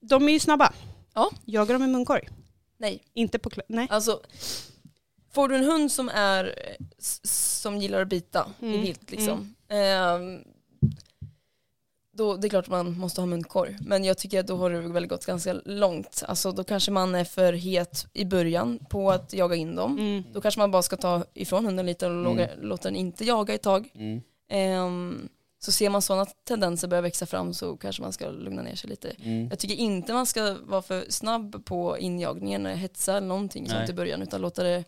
de 0.00 0.28
är 0.28 0.32
ju 0.32 0.40
snabba. 0.40 0.72
Ja. 1.14 1.30
Jagar 1.44 1.74
de 1.74 1.78
med 1.78 1.88
munkorg? 1.90 2.28
Nej, 2.78 3.02
Inte 3.14 3.38
på 3.38 3.50
Nej. 3.68 3.86
alltså 3.90 4.20
får 5.34 5.48
du 5.48 5.56
en 5.56 5.64
hund 5.64 5.92
som 5.92 6.08
är 6.08 6.44
eh, 6.44 6.84
som 7.24 7.76
gillar 7.78 8.02
att 8.02 8.08
bita 8.08 8.46
i 8.60 8.66
Mm. 8.66 8.80
vilt 8.80 9.10
liksom. 9.10 9.54
ehm, 9.68 10.38
då, 12.16 12.36
det 12.36 12.46
är 12.46 12.48
klart 12.48 12.64
att 12.64 12.70
man 12.70 12.98
måste 12.98 13.20
ha 13.20 13.26
munkorg. 13.26 13.76
Men 13.80 14.04
jag 14.04 14.18
tycker 14.18 14.40
att 14.40 14.46
då 14.46 14.56
har 14.56 14.70
det 14.70 14.80
väl 14.80 15.06
gått 15.06 15.26
ganska 15.26 15.52
långt. 15.64 16.22
Alltså 16.26 16.52
då 16.52 16.64
kanske 16.64 16.90
man 16.90 17.14
är 17.14 17.24
för 17.24 17.52
het 17.52 18.06
i 18.12 18.24
början 18.24 18.78
på 18.90 19.10
att 19.10 19.32
jaga 19.32 19.56
in 19.56 19.76
dem. 19.76 19.98
Mm. 19.98 20.24
Då 20.32 20.40
kanske 20.40 20.60
man 20.60 20.70
bara 20.70 20.82
ska 20.82 20.96
ta 20.96 21.24
ifrån 21.34 21.64
hunden 21.64 21.86
lite 21.86 22.06
och 22.06 22.22
låga, 22.24 22.48
låta 22.60 22.88
den 22.88 22.96
inte 22.96 23.24
jaga 23.24 23.54
ett 23.54 23.62
tag. 23.62 23.88
Mm. 23.94 24.22
Ehm, 24.50 25.28
så 25.58 25.72
ser 25.72 25.90
man 25.90 26.02
sådana 26.02 26.26
tendenser 26.26 26.88
börja 26.88 27.00
växa 27.00 27.26
fram 27.26 27.54
så 27.54 27.76
kanske 27.76 28.02
man 28.02 28.12
ska 28.12 28.30
lugna 28.30 28.62
ner 28.62 28.74
sig 28.74 28.90
lite. 28.90 29.10
Mm. 29.10 29.48
Jag 29.48 29.58
tycker 29.58 29.74
inte 29.74 30.12
man 30.12 30.26
ska 30.26 30.56
vara 30.62 30.82
för 30.82 31.04
snabb 31.08 31.64
på 31.64 31.98
injagningen, 31.98 32.66
hetsa 32.66 33.16
eller 33.16 33.26
någonting 33.26 33.64
Nej. 33.68 33.76
sånt 33.76 33.90
i 33.90 33.92
början 33.92 34.22
utan 34.22 34.40
låta 34.40 34.62
det 34.62 34.84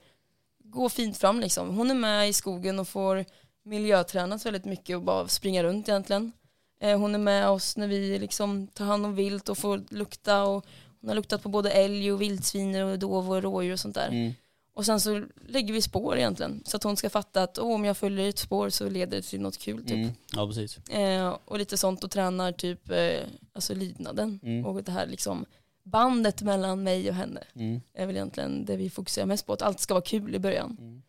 gå 0.64 0.88
fint 0.88 1.16
fram 1.16 1.40
liksom. 1.40 1.76
Hon 1.76 1.90
är 1.90 1.94
med 1.94 2.28
i 2.28 2.32
skogen 2.32 2.78
och 2.78 2.88
får 2.88 3.24
miljötränas 3.64 4.46
väldigt 4.46 4.64
mycket 4.64 4.96
och 4.96 5.02
bara 5.02 5.28
springa 5.28 5.62
runt 5.62 5.88
egentligen. 5.88 6.32
Eh, 6.80 6.98
hon 6.98 7.14
är 7.14 7.18
med 7.18 7.48
oss 7.48 7.76
när 7.76 7.88
vi 7.88 8.18
liksom 8.18 8.66
tar 8.66 8.84
hand 8.84 9.06
om 9.06 9.14
vilt 9.14 9.48
och 9.48 9.58
får 9.58 9.84
lukta 9.90 10.44
och 10.44 10.66
hon 11.00 11.08
har 11.08 11.14
luktat 11.14 11.42
på 11.42 11.48
både 11.48 11.70
älg 11.70 12.12
och 12.12 12.22
vildsvin 12.22 12.74
och 12.82 12.98
dov 12.98 13.30
och 13.32 13.42
rådjur 13.42 13.72
och 13.72 13.80
sånt 13.80 13.94
där. 13.94 14.08
Mm. 14.08 14.32
Och 14.74 14.86
sen 14.86 15.00
så 15.00 15.24
lägger 15.48 15.74
vi 15.74 15.82
spår 15.82 16.16
egentligen 16.18 16.62
så 16.66 16.76
att 16.76 16.82
hon 16.82 16.96
ska 16.96 17.10
fatta 17.10 17.42
att 17.42 17.58
oh, 17.58 17.74
om 17.74 17.84
jag 17.84 17.96
följer 17.96 18.28
ett 18.28 18.38
spår 18.38 18.70
så 18.70 18.88
leder 18.90 19.16
det 19.16 19.22
till 19.22 19.40
något 19.40 19.58
kul 19.58 19.82
typ. 19.82 19.90
Mm. 19.96 20.10
Ja, 20.36 20.46
precis. 20.46 20.78
Eh, 20.88 21.36
och 21.44 21.58
lite 21.58 21.76
sånt 21.76 22.04
och 22.04 22.10
tränar 22.10 22.52
typ 22.52 22.90
eh, 22.90 23.20
alltså 23.52 23.74
lydnaden 23.74 24.40
Mm. 24.42 24.66
och 24.66 24.82
det 24.82 24.92
här 24.92 25.06
liksom 25.06 25.44
bandet 25.82 26.42
mellan 26.42 26.82
mig 26.82 27.08
och 27.08 27.14
henne 27.14 27.40
Mm. 27.54 27.80
är 27.94 28.06
väl 28.06 28.16
egentligen 28.16 28.64
det 28.64 28.76
vi 28.76 28.90
fokuserar 28.90 29.26
mest 29.26 29.46
på, 29.46 29.52
att 29.52 29.62
allt 29.62 29.80
ska 29.80 29.94
vara 29.94 30.04
kul 30.04 30.34
i 30.34 30.38
början. 30.38 30.76
Mm. 30.80 31.02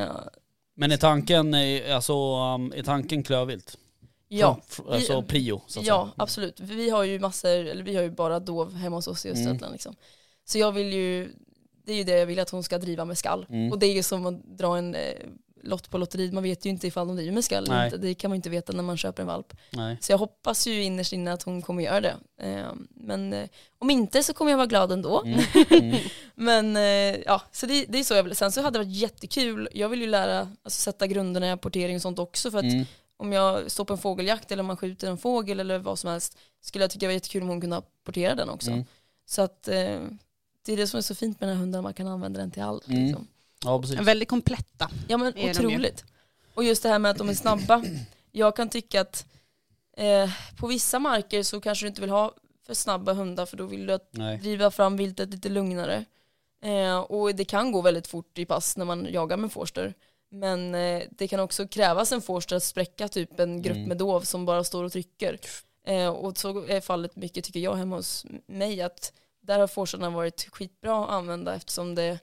Eh, 0.00 0.08
Men 0.74 0.92
är 0.92 0.96
tanken, 0.96 1.54
eh, 1.54 1.94
alltså, 1.96 2.14
um, 2.36 2.72
är 2.76 2.82
tanken 2.82 3.22
klövvilt? 3.22 3.78
Ja, 4.38 4.60
F- 4.68 4.80
Alltså 4.88 5.22
prio, 5.22 5.62
så 5.66 5.80
att 5.80 5.86
ja 5.86 6.04
säga. 6.04 6.14
absolut. 6.16 6.56
För 6.58 6.64
vi 6.64 6.90
har 6.90 7.04
ju 7.04 7.18
massor, 7.18 7.48
eller 7.50 7.82
vi 7.84 7.96
har 7.96 8.02
ju 8.02 8.10
bara 8.10 8.40
dov 8.40 8.74
hemma 8.74 8.96
hos 8.96 9.06
oss 9.08 9.26
i 9.26 9.28
Mm. 9.28 9.40
Östergötland 9.40 9.72
liksom. 9.72 9.94
Så 10.44 10.58
jag 10.58 10.72
vill 10.72 10.92
ju, 10.92 11.32
det 11.84 11.92
är 11.92 11.96
ju 11.96 12.04
det 12.04 12.18
jag 12.18 12.26
vill 12.26 12.38
att 12.38 12.50
hon 12.50 12.62
ska 12.62 12.78
driva 12.78 13.04
med 13.04 13.18
skall. 13.18 13.46
Mm. 13.48 13.72
Och 13.72 13.78
det 13.78 13.86
är 13.86 13.92
ju 13.94 14.02
som 14.02 14.26
att 14.26 14.44
dra 14.58 14.78
en 14.78 14.94
eh, 14.94 15.12
lott 15.62 15.90
på 15.90 15.98
lotteriet, 15.98 16.32
man 16.32 16.42
vet 16.42 16.66
ju 16.66 16.70
inte 16.70 16.86
ifall 16.86 17.06
de 17.06 17.16
driver 17.16 17.32
med 17.32 17.44
skall 17.44 17.64
eller 17.64 17.84
inte. 17.84 17.96
Det 17.96 18.14
kan 18.14 18.30
man 18.30 18.36
inte 18.36 18.50
veta 18.50 18.72
när 18.72 18.82
man 18.82 18.96
köper 18.96 19.22
en 19.22 19.26
valp. 19.26 19.52
Nej. 19.70 19.98
Så 20.00 20.12
jag 20.12 20.18
hoppas 20.18 20.66
ju 20.66 20.82
innerst 20.82 21.12
inne 21.12 21.32
att 21.32 21.42
hon 21.42 21.62
kommer 21.62 21.82
göra 21.82 22.00
det. 22.00 22.14
Eh, 22.42 22.66
men 22.90 23.32
eh, 23.32 23.48
om 23.78 23.90
inte 23.90 24.22
så 24.22 24.32
kommer 24.34 24.50
jag 24.50 24.58
vara 24.58 24.66
glad 24.66 24.92
ändå. 24.92 25.22
Mm. 25.24 25.40
Mm. 25.70 25.96
Men 26.34 26.76
eh, 26.76 27.20
ja, 27.26 27.42
så 27.52 27.66
det, 27.66 27.84
det 27.88 27.98
är 27.98 28.04
så 28.04 28.14
jag 28.14 28.22
vill. 28.22 28.36
Sen 28.36 28.52
så 28.52 28.60
hade 28.62 28.78
det 28.78 28.84
varit 28.84 28.96
jättekul, 28.96 29.68
jag 29.72 29.88
vill 29.88 30.00
ju 30.00 30.06
lära, 30.06 30.38
alltså 30.62 30.80
sätta 30.82 31.06
grunderna 31.06 31.46
i 31.46 31.50
apportering 31.50 31.96
och 31.96 32.02
sånt 32.02 32.18
också 32.18 32.50
för 32.50 32.58
att 32.58 32.64
Mm. 32.64 32.86
Om 33.20 33.32
jag 33.32 33.70
står 33.70 33.84
på 33.84 33.92
en 33.92 33.98
fågeljakt 33.98 34.52
eller 34.52 34.60
om 34.60 34.66
man 34.66 34.76
skjuter 34.76 35.10
en 35.10 35.18
fågel 35.18 35.60
eller 35.60 35.78
vad 35.78 35.98
som 35.98 36.10
helst 36.10 36.38
skulle 36.60 36.84
jag 36.84 36.90
tycka 36.90 37.00
det 37.00 37.06
var 37.06 37.12
jättekul 37.12 37.42
om 37.42 37.48
hon 37.48 37.60
kunde 37.60 37.76
apportera 37.76 38.34
den 38.34 38.48
också. 38.48 38.70
Mm. 38.70 38.84
Så 39.26 39.42
att 39.42 39.68
eh, 39.68 40.00
det 40.64 40.72
är 40.72 40.76
det 40.76 40.86
som 40.86 40.98
är 40.98 41.02
så 41.02 41.14
fint 41.14 41.40
med 41.40 41.48
den 41.48 41.56
här 41.56 41.60
hunden, 41.60 41.82
man 41.82 41.94
kan 41.94 42.06
använda 42.06 42.40
den 42.40 42.50
till 42.50 42.62
allt. 42.62 42.88
Mm. 42.88 43.06
Liksom. 43.06 43.26
Ja, 43.64 43.80
precis. 43.80 44.00
Väldigt 44.00 44.28
kompletta. 44.28 44.90
Ja 45.08 45.16
men 45.16 45.50
otroligt. 45.50 46.04
Och 46.54 46.64
just 46.64 46.82
det 46.82 46.88
här 46.88 46.98
med 46.98 47.10
att 47.10 47.18
de 47.18 47.28
är 47.28 47.34
snabba. 47.34 47.84
Jag 48.32 48.56
kan 48.56 48.68
tycka 48.68 49.00
att 49.00 49.26
eh, 49.96 50.30
på 50.56 50.66
vissa 50.66 50.98
marker 50.98 51.42
så 51.42 51.60
kanske 51.60 51.84
du 51.84 51.88
inte 51.88 52.00
vill 52.00 52.10
ha 52.10 52.34
för 52.66 52.74
snabba 52.74 53.12
hundar 53.12 53.46
för 53.46 53.56
då 53.56 53.66
vill 53.66 53.86
du 53.86 53.92
att 53.92 54.08
Nej. 54.10 54.38
driva 54.38 54.70
fram 54.70 54.96
viltet 54.96 55.30
lite 55.30 55.48
lugnare. 55.48 56.04
Eh, 56.62 56.98
och 56.98 57.34
det 57.34 57.44
kan 57.44 57.72
gå 57.72 57.80
väldigt 57.80 58.06
fort 58.06 58.38
i 58.38 58.44
pass 58.44 58.76
när 58.76 58.84
man 58.84 59.06
jagar 59.12 59.36
med 59.36 59.52
forster. 59.52 59.94
Men 60.32 60.74
eh, 60.74 61.02
det 61.10 61.28
kan 61.28 61.40
också 61.40 61.68
krävas 61.68 62.12
en 62.12 62.22
forster 62.22 62.56
att 62.56 62.62
spräcka 62.62 63.08
typ 63.08 63.40
en 63.40 63.62
grupp 63.62 63.76
Mm. 63.76 63.88
med 63.88 63.96
dov 63.96 64.20
som 64.20 64.44
bara 64.46 64.64
står 64.64 64.84
och 64.84 64.92
trycker. 64.92 65.38
Eh, 65.86 66.08
och 66.08 66.38
så 66.38 66.64
är 66.66 66.80
fallet 66.80 67.16
mycket 67.16 67.44
tycker 67.44 67.60
jag 67.60 67.74
hemma 67.76 67.96
hos 67.96 68.26
mig 68.46 68.82
att 68.82 69.12
där 69.42 69.58
har 69.58 69.66
forstarna 69.66 70.10
varit 70.10 70.48
skitbra 70.52 71.04
att 71.04 71.10
använda 71.10 71.54
eftersom 71.54 71.94
det 71.94 72.18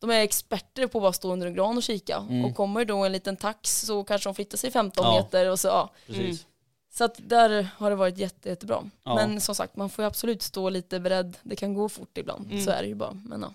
de 0.00 0.10
är 0.10 0.20
experter 0.20 0.86
på 0.86 0.98
att 0.98 1.02
bara 1.02 1.12
stå 1.12 1.32
under 1.32 1.46
en 1.46 1.54
gran 1.54 1.76
och 1.76 1.82
kika. 1.82 2.16
Mm. 2.16 2.44
Och 2.44 2.54
kommer 2.56 2.84
då 2.84 3.04
en 3.04 3.12
liten 3.12 3.36
tax 3.36 3.80
så 3.80 4.04
kanske 4.04 4.28
de 4.28 4.34
flyttar 4.34 4.58
sig 4.58 4.70
15 4.70 5.04
Ja. 5.04 5.16
meter 5.22 5.50
och 5.50 5.60
så 5.60 5.68
ja. 5.68 5.90
Precis. 6.06 6.46
Så 6.94 7.04
att 7.04 7.16
där 7.28 7.68
har 7.76 7.90
det 7.90 7.96
varit 7.96 8.18
jätte, 8.18 8.48
jättebra. 8.48 8.90
Ja. 9.04 9.14
Men 9.14 9.40
som 9.40 9.54
sagt, 9.54 9.76
man 9.76 9.90
får 9.90 10.02
ju 10.02 10.06
absolut 10.06 10.42
stå 10.42 10.68
lite 10.68 11.00
beredd. 11.00 11.36
Det 11.42 11.56
kan 11.56 11.74
gå 11.74 11.88
fort 11.88 12.18
ibland, 12.18 12.46
Mm. 12.52 12.64
så 12.64 12.70
är 12.70 12.82
det 12.82 12.88
ju 12.88 12.94
bara. 12.94 13.12
Men 13.24 13.42
ja. 13.42 13.54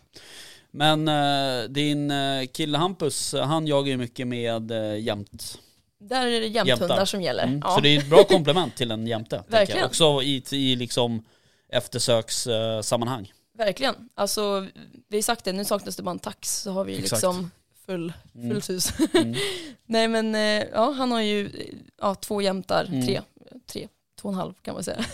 Men 0.72 1.08
eh, 1.08 1.70
din 1.70 2.12
eh, 2.12 2.46
kille 2.48 2.78
Hampus, 2.78 3.34
eh, 3.34 3.46
han 3.46 3.68
jagar 3.68 3.88
ju 3.92 3.98
mycket 3.98 4.28
med 4.28 4.72
uh, 4.72 5.00
jämt. 5.00 5.60
Där 6.00 6.28
är 6.28 6.40
det 6.42 6.48
jämthundar 6.48 6.88
Jämtar. 6.88 7.06
som 7.06 7.22
gäller. 7.22 7.44
Mm. 7.44 7.62
Ja. 7.64 7.76
Så 7.76 7.82
det 7.82 7.90
är 7.90 8.00
ett 8.00 8.10
bra 8.10 8.24
komplement 8.24 8.76
till 8.76 8.92
en 8.92 9.08
jämte. 9.08 9.30
tänker 9.38 9.54
jag. 9.54 9.60
Verkligen. 9.60 9.86
Också 9.86 10.22
i, 10.22 10.44
i 10.52 10.76
liksom 10.76 11.24
eftersökssammanhang. 11.70 12.84
sammanhang. 12.84 13.32
Verkligen. 13.58 13.96
Alltså, 14.16 14.68
vi 15.08 15.18
har 15.18 15.22
sagt 15.22 15.46
det, 15.46 15.54
nu 15.54 15.66
saknas 15.66 15.96
det 15.96 16.04
bara 16.04 16.12
en 16.12 16.20
tax 16.20 16.62
så 16.62 16.72
har 16.72 16.84
vi 16.86 16.94
Exakt. 16.94 17.12
liksom 17.12 17.52
full, 17.86 18.14
Mm. 18.36 18.50
fullt 18.52 18.70
hus. 18.70 18.92
Mm. 19.14 19.36
Nej 19.86 20.08
men 20.08 20.36
eh, 20.36 20.64
ja, 20.74 20.92
han 20.92 21.12
har 21.12 21.22
ju 21.22 21.46
eh, 21.48 21.76
ja, 22.02 22.16
två 22.16 22.42
jämtar, 22.42 22.86
Mm. 22.86 23.06
tre, 23.08 23.22
tre, 23.68 23.88
två 24.22 24.28
och 24.30 24.34
en 24.34 24.40
halv 24.40 24.54
kan 24.62 24.74
man 24.74 24.84
säga. 24.84 25.06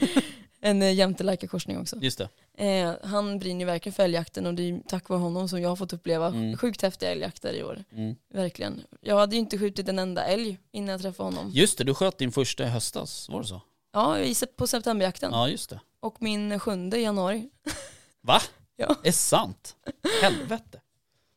en 0.60 0.82
eh, 0.82 0.92
jämte 0.94 1.24
Lärka-korsning 1.24 1.78
också. 1.78 1.96
Just 2.00 2.18
det. 2.18 2.28
Eh, 2.58 2.92
han 3.02 3.38
brinner 3.38 3.60
ju 3.60 3.66
verkligen 3.66 3.94
för 3.94 4.02
älgjakten 4.02 4.46
och 4.46 4.54
det 4.54 4.62
är 4.70 4.80
tack 4.88 5.08
vare 5.08 5.18
honom 5.20 5.48
som 5.48 5.60
jag 5.62 5.68
har 5.68 5.76
fått 5.76 5.92
uppleva 5.92 6.26
Mm. 6.26 6.56
sjukt 6.56 6.82
häftiga 6.82 7.10
älgjakter 7.10 7.52
i 7.54 7.64
år. 7.64 7.84
Mm. 7.92 8.16
Verkligen. 8.34 8.82
Jag 9.00 9.16
hade 9.16 9.36
ju 9.36 9.40
inte 9.40 9.58
skjutit 9.58 9.88
en 9.88 9.98
enda 9.98 10.24
älg 10.24 10.58
innan 10.72 10.88
jag 10.88 11.02
träffade 11.02 11.26
honom. 11.26 11.50
Just 11.54 11.78
det, 11.78 11.84
du 11.84 11.94
sköt 11.94 12.18
din 12.18 12.32
första 12.32 12.64
i 12.64 12.66
höstas, 12.66 13.28
var 13.28 13.40
det 13.40 13.46
så? 13.46 13.60
Ja, 13.92 14.16
på 14.56 14.66
septemberjakten. 14.66 15.30
Ja, 15.32 15.48
just 15.48 15.70
det. 15.70 15.80
Och 16.00 16.22
min 16.22 16.60
sjunde 16.60 16.98
i 16.98 17.02
januari. 17.02 17.48
Va? 18.20 18.40
Ja. 18.76 18.96
Är 19.04 19.12
sant? 19.12 19.76
Helvete. 20.22 20.80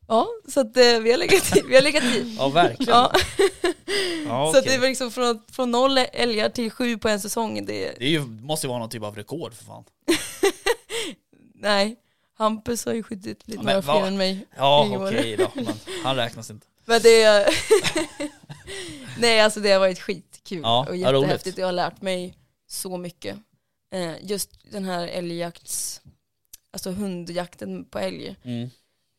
Ja, 0.08 0.26
så 0.48 0.60
att 0.60 0.76
eh, 0.76 0.82
vi 1.02 1.10
har 1.10 1.18
legat 1.18 1.56
i. 1.56 1.62
Vi 1.68 1.74
har 1.74 1.82
legat 1.82 2.04
i. 2.04 2.36
Ja, 2.38 2.48
verkligen. 2.48 2.94
Ja. 2.94 3.12
Ja, 4.28 4.50
Så 4.52 4.58
att 4.58 4.64
det 4.64 4.78
var 4.78 4.88
liksom 4.88 5.10
från, 5.10 5.42
från 5.52 5.70
noll 5.70 5.98
älgar 5.98 6.48
till 6.48 6.70
sju 6.70 6.98
på 6.98 7.08
en 7.08 7.20
säsong. 7.20 7.54
Det, 7.66 7.94
Det 7.98 8.04
är 8.04 8.08
ju, 8.10 8.20
måste 8.20 8.66
ju 8.66 8.68
vara 8.68 8.78
någon 8.78 8.88
typ 8.90 9.02
av 9.02 9.16
rekord 9.16 9.54
för 9.54 9.64
fan. 9.64 9.84
Nej, 11.60 11.96
Hampus 12.34 12.84
har 12.86 12.92
ju 12.94 13.02
skjutit 13.02 13.48
lite 13.48 13.58
Ja, 13.58 13.62
men 13.62 13.64
några 13.74 13.80
vad- 13.80 14.00
fler 14.00 14.08
än 14.08 14.16
mig. 14.16 14.46
Ja, 14.56 14.86
i 14.86 14.96
år. 14.96 15.06
okej 15.06 15.36
då. 15.36 15.50
Men 15.54 15.66
han 16.04 16.16
räknas 16.16 16.50
inte. 16.50 16.66
Men 16.84 17.02
det... 17.02 17.48
Nej 19.18 19.40
alltså 19.40 19.60
det 19.60 19.70
har 19.72 19.78
varit 19.80 19.98
skitkul 20.00 20.60
Ja, 20.62 20.80
och 20.80 20.88
roligt. 20.88 21.00
jättehäftigt. 21.02 21.58
Jag 21.58 21.66
har 21.66 21.72
lärt 21.72 22.02
mig 22.02 22.34
så 22.66 22.96
mycket. 22.96 23.36
Eh, 23.92 24.12
just 24.22 24.50
den 24.72 24.84
här 24.84 25.08
älgjakts... 25.08 26.00
Alltså 26.70 26.90
hundjakten 26.90 27.84
på 27.84 27.98
älg. 27.98 28.36
Mm. 28.42 28.70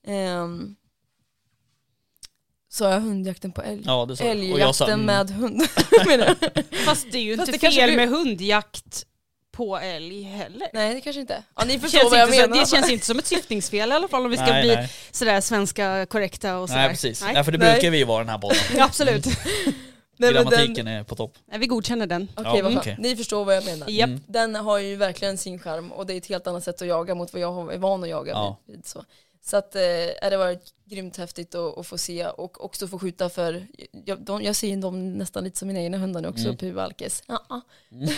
Ehm, 0.08 0.76
Sa 2.70 2.92
jag 2.92 3.02
hundjakten 3.02 3.52
på 3.52 3.62
älg? 3.62 3.84
Ja, 3.86 4.06
det 4.06 4.18
sa 4.18 4.24
du. 4.24 4.30
Älgjakten 4.30 4.74
sa, 4.74 4.88
mm. 4.88 5.06
med 5.06 5.30
hund. 5.30 5.62
Fast 6.86 7.12
det 7.12 7.18
är 7.18 7.22
ju 7.24 7.38
Fast 7.38 7.54
inte 7.54 7.60
fel 7.72 7.88
blir- 7.90 7.96
med 7.98 8.10
hundjakt 8.10 9.06
på 9.58 9.78
älg 9.78 10.22
heller. 10.24 10.68
Nej 10.74 10.94
det 10.94 11.02
kanske 11.02 11.20
inte. 11.20 11.44
Ja 11.56 11.66
ni 11.66 11.74
Det 11.74 11.80
förstår 11.80 12.00
känns, 12.00 12.12
vad 12.12 12.20
jag 12.20 12.28
inte 12.28 12.38
så, 12.38 12.50
menar. 12.50 12.62
det 12.66 12.70
känns 12.70 12.90
inte 12.90 13.06
som 13.06 13.20
ett 13.20 13.26
syftningsfel 13.26 13.90
i 13.90 13.94
alla 13.94 14.08
fall 14.08 14.26
om 14.26 14.32
vi 14.32 14.38
ska 14.38 14.46
nej, 14.46 14.64
bli 14.64 14.76
nej. 14.76 14.90
sådär 15.12 15.42
svenska 15.42 16.06
korrekta 16.06 16.58
och 16.58 16.70
sådär. 16.70 16.82
nej, 16.82 16.90
precis. 16.90 17.22
Nej. 17.22 17.34
Nej. 17.34 17.44
för 17.44 17.52
det 17.52 17.58
Nej. 17.58 17.72
brukar 17.74 17.90
vi 17.92 17.98
ju 17.98 18.06
vara 18.06 18.20
den 18.20 18.30
här 18.30 18.38
podden. 18.38 18.58
Ja, 18.78 18.84
absolut. 18.86 19.26
Nej, 20.20 20.34
men 20.34 20.44
den- 20.46 20.52
Grammatiken 20.52 20.88
är 20.88 21.04
på 21.04 21.16
topp. 21.16 21.34
Nej, 21.52 21.60
vi 21.60 21.68
godkänner 21.68 22.08
den. 22.08 22.28
Okej 22.36 22.60
Ja, 22.64 22.80
okej. 22.80 22.96
Ni 23.00 23.16
förstår 23.16 23.46
vad 23.46 23.56
jag 23.56 23.66
menar. 23.66 23.90
Japp. 23.90 24.08
Mm. 24.08 24.22
Den 24.28 24.56
har 24.56 24.78
ju 24.80 24.96
verkligen 24.96 25.38
sin 25.38 25.60
charm 25.60 25.92
och 25.92 26.06
det 26.06 26.14
är 26.14 26.18
ett 26.18 26.26
helt 26.28 26.48
annat 26.48 26.64
sätt 26.64 26.82
att 26.82 26.88
jaga 26.88 27.16
mot 27.16 27.34
vad 27.34 27.42
jag 27.42 27.74
är 27.74 27.78
van 27.78 28.04
att 28.04 28.10
jaga 28.10 28.32
Ja. 28.32 28.60
vid. 28.68 28.86
Så, 28.86 29.04
så 29.48 29.58
att 29.58 29.76
eh, 29.76 29.82
det 30.30 30.38
varit 30.38 30.74
grymt 30.86 31.18
häftigt 31.18 31.56
att, 31.56 31.78
att 31.78 31.88
få 31.88 31.98
se 31.98 32.28
och 32.28 32.66
också 32.66 32.88
få 32.88 33.00
skjuta 33.00 33.30
för, 33.30 33.68
jag, 34.06 34.22
de, 34.22 34.42
jag 34.44 34.56
ser 34.56 34.68
ju 34.68 34.76
dem 34.76 35.14
nästan 35.18 35.44
lite 35.44 35.60
som 35.60 35.68
mina 35.68 35.80
egna 35.82 35.98
hundar 35.98 36.22
nu 36.22 36.28
också, 36.28 36.44
Mm. 36.46 36.58
Pu 36.58 36.76
och 36.76 36.84
Alkes. 36.84 37.24
Ja, 37.28 37.44
ja. 37.50 37.62
Mm. 37.92 38.10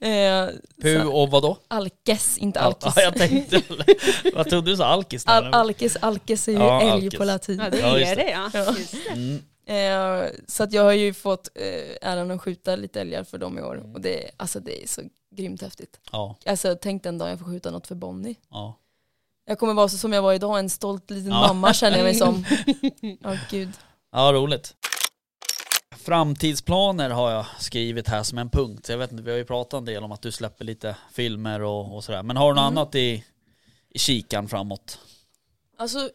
eh, 0.50 0.54
Pu 0.82 1.04
och 1.04 1.30
vadå? 1.30 1.56
Alkes, 1.68 2.38
inte 2.38 2.58
Ja, 2.58 2.64
Alkis. 2.64 2.92
jag 2.96 3.14
tänkte, 3.14 3.62
vad 4.34 4.50
trodde 4.50 4.70
du 4.70 4.76
sa? 4.76 4.84
Alkis? 4.84 5.24
där? 5.24 5.32
Al, 5.42 5.54
alkes, 5.54 5.96
Alkes 5.96 6.48
är 6.48 6.52
ju 6.52 6.58
Ja, 6.58 6.80
älg 6.82 6.90
alkes. 6.90 7.18
på 7.18 7.24
latin. 7.24 7.58
Ja, 7.64 7.70
det 7.70 7.78
Ja, 7.80 7.98
är 7.98 8.16
det. 8.16 8.22
det 8.22 8.30
ja. 8.30 8.50
Ja. 8.54 8.74
Det. 8.92 9.10
Mm. 9.12 9.42
Eh, 10.24 10.30
så 10.46 10.62
att 10.62 10.72
jag 10.72 10.82
har 10.82 10.92
ju 10.92 11.14
fått 11.14 11.48
eh, 11.54 12.10
äran 12.10 12.30
att 12.30 12.42
skjuta 12.42 12.76
lite 12.76 13.00
älgar 13.00 13.24
för 13.24 13.38
dem 13.38 13.58
i 13.58 13.62
år 13.62 13.74
Mm. 13.78 13.94
och 13.94 14.00
det, 14.00 14.30
alltså, 14.36 14.60
det 14.60 14.82
är 14.82 14.86
så 14.88 15.02
grymt 15.36 15.62
häftigt. 15.62 16.00
Ja, 16.12 16.36
Alltså 16.46 16.76
tänk 16.80 17.02
den 17.02 17.18
dag 17.18 17.30
jag 17.30 17.38
får 17.38 17.46
skjuta 17.46 17.70
något 17.70 17.86
för 17.86 17.94
Bonnie. 17.94 18.34
ja. 18.50 18.74
Jag 19.48 19.58
kommer 19.58 19.74
vara 19.74 19.88
så 19.88 19.96
som 19.98 20.12
jag 20.12 20.22
var 20.22 20.32
idag, 20.32 20.58
en 20.58 20.70
stolt 20.70 21.10
liten 21.10 21.32
Ja. 21.32 21.40
mamma 21.46 21.74
känner 21.74 21.96
jag 21.98 22.04
mig 22.04 22.14
som. 22.14 22.44
Ja 23.20 23.36
gud. 23.50 23.70
Ja, 24.12 24.32
roligt. 24.32 24.74
Framtidsplaner 25.96 27.10
har 27.10 27.30
jag 27.30 27.46
skrivit 27.58 28.08
här 28.08 28.22
som 28.22 28.38
en 28.38 28.50
punkt. 28.50 28.88
Jag 28.88 28.98
vet 28.98 29.12
inte, 29.12 29.22
vi 29.22 29.30
har 29.30 29.38
ju 29.38 29.44
pratat 29.44 29.78
en 29.78 29.84
del 29.84 30.04
om 30.04 30.12
att 30.12 30.22
du 30.22 30.32
släpper 30.32 30.64
lite 30.64 30.96
filmer 31.12 31.62
och, 31.62 31.94
och 31.96 32.04
sådär. 32.04 32.22
Men 32.22 32.36
har 32.36 32.48
du 32.48 32.54
något 32.60 32.68
Mm. 32.68 32.78
annat 32.78 32.94
i, 32.94 33.24
i 33.90 33.98
kikan 33.98 34.48
framåt? 34.48 34.98
Alltså, 35.78 36.10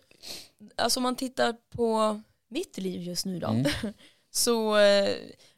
alltså 0.76 1.00
om 1.00 1.04
man 1.04 1.16
tittar 1.16 1.56
på 1.76 2.22
mitt 2.50 2.78
liv 2.78 3.02
just 3.02 3.26
nu 3.26 3.40
då. 3.40 3.48
Mm. 3.48 3.72
Så 4.32 4.78
eh, 4.78 5.10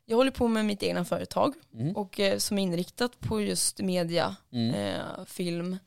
jag 0.05 0.17
håller 0.17 0.32
på 0.32 0.47
med 0.47 0.65
mitt 0.65 0.84
egna 0.84 1.05
företag 1.05 1.53
Mm. 1.73 1.95
och 1.95 2.19
eh, 2.19 2.38
som 2.38 2.57
är 2.57 2.63
inriktat 2.63 3.19
på 3.19 3.41
just 3.41 3.80
media, 3.80 4.36
Mm. 4.53 4.76
eh, 4.76 5.26
film, 5.26 5.78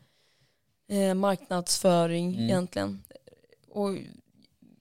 eh, 0.89 1.14
marknadsföring 1.14 2.28
Mm. 2.34 2.45
egentligen. 2.45 3.03
Och 3.70 3.91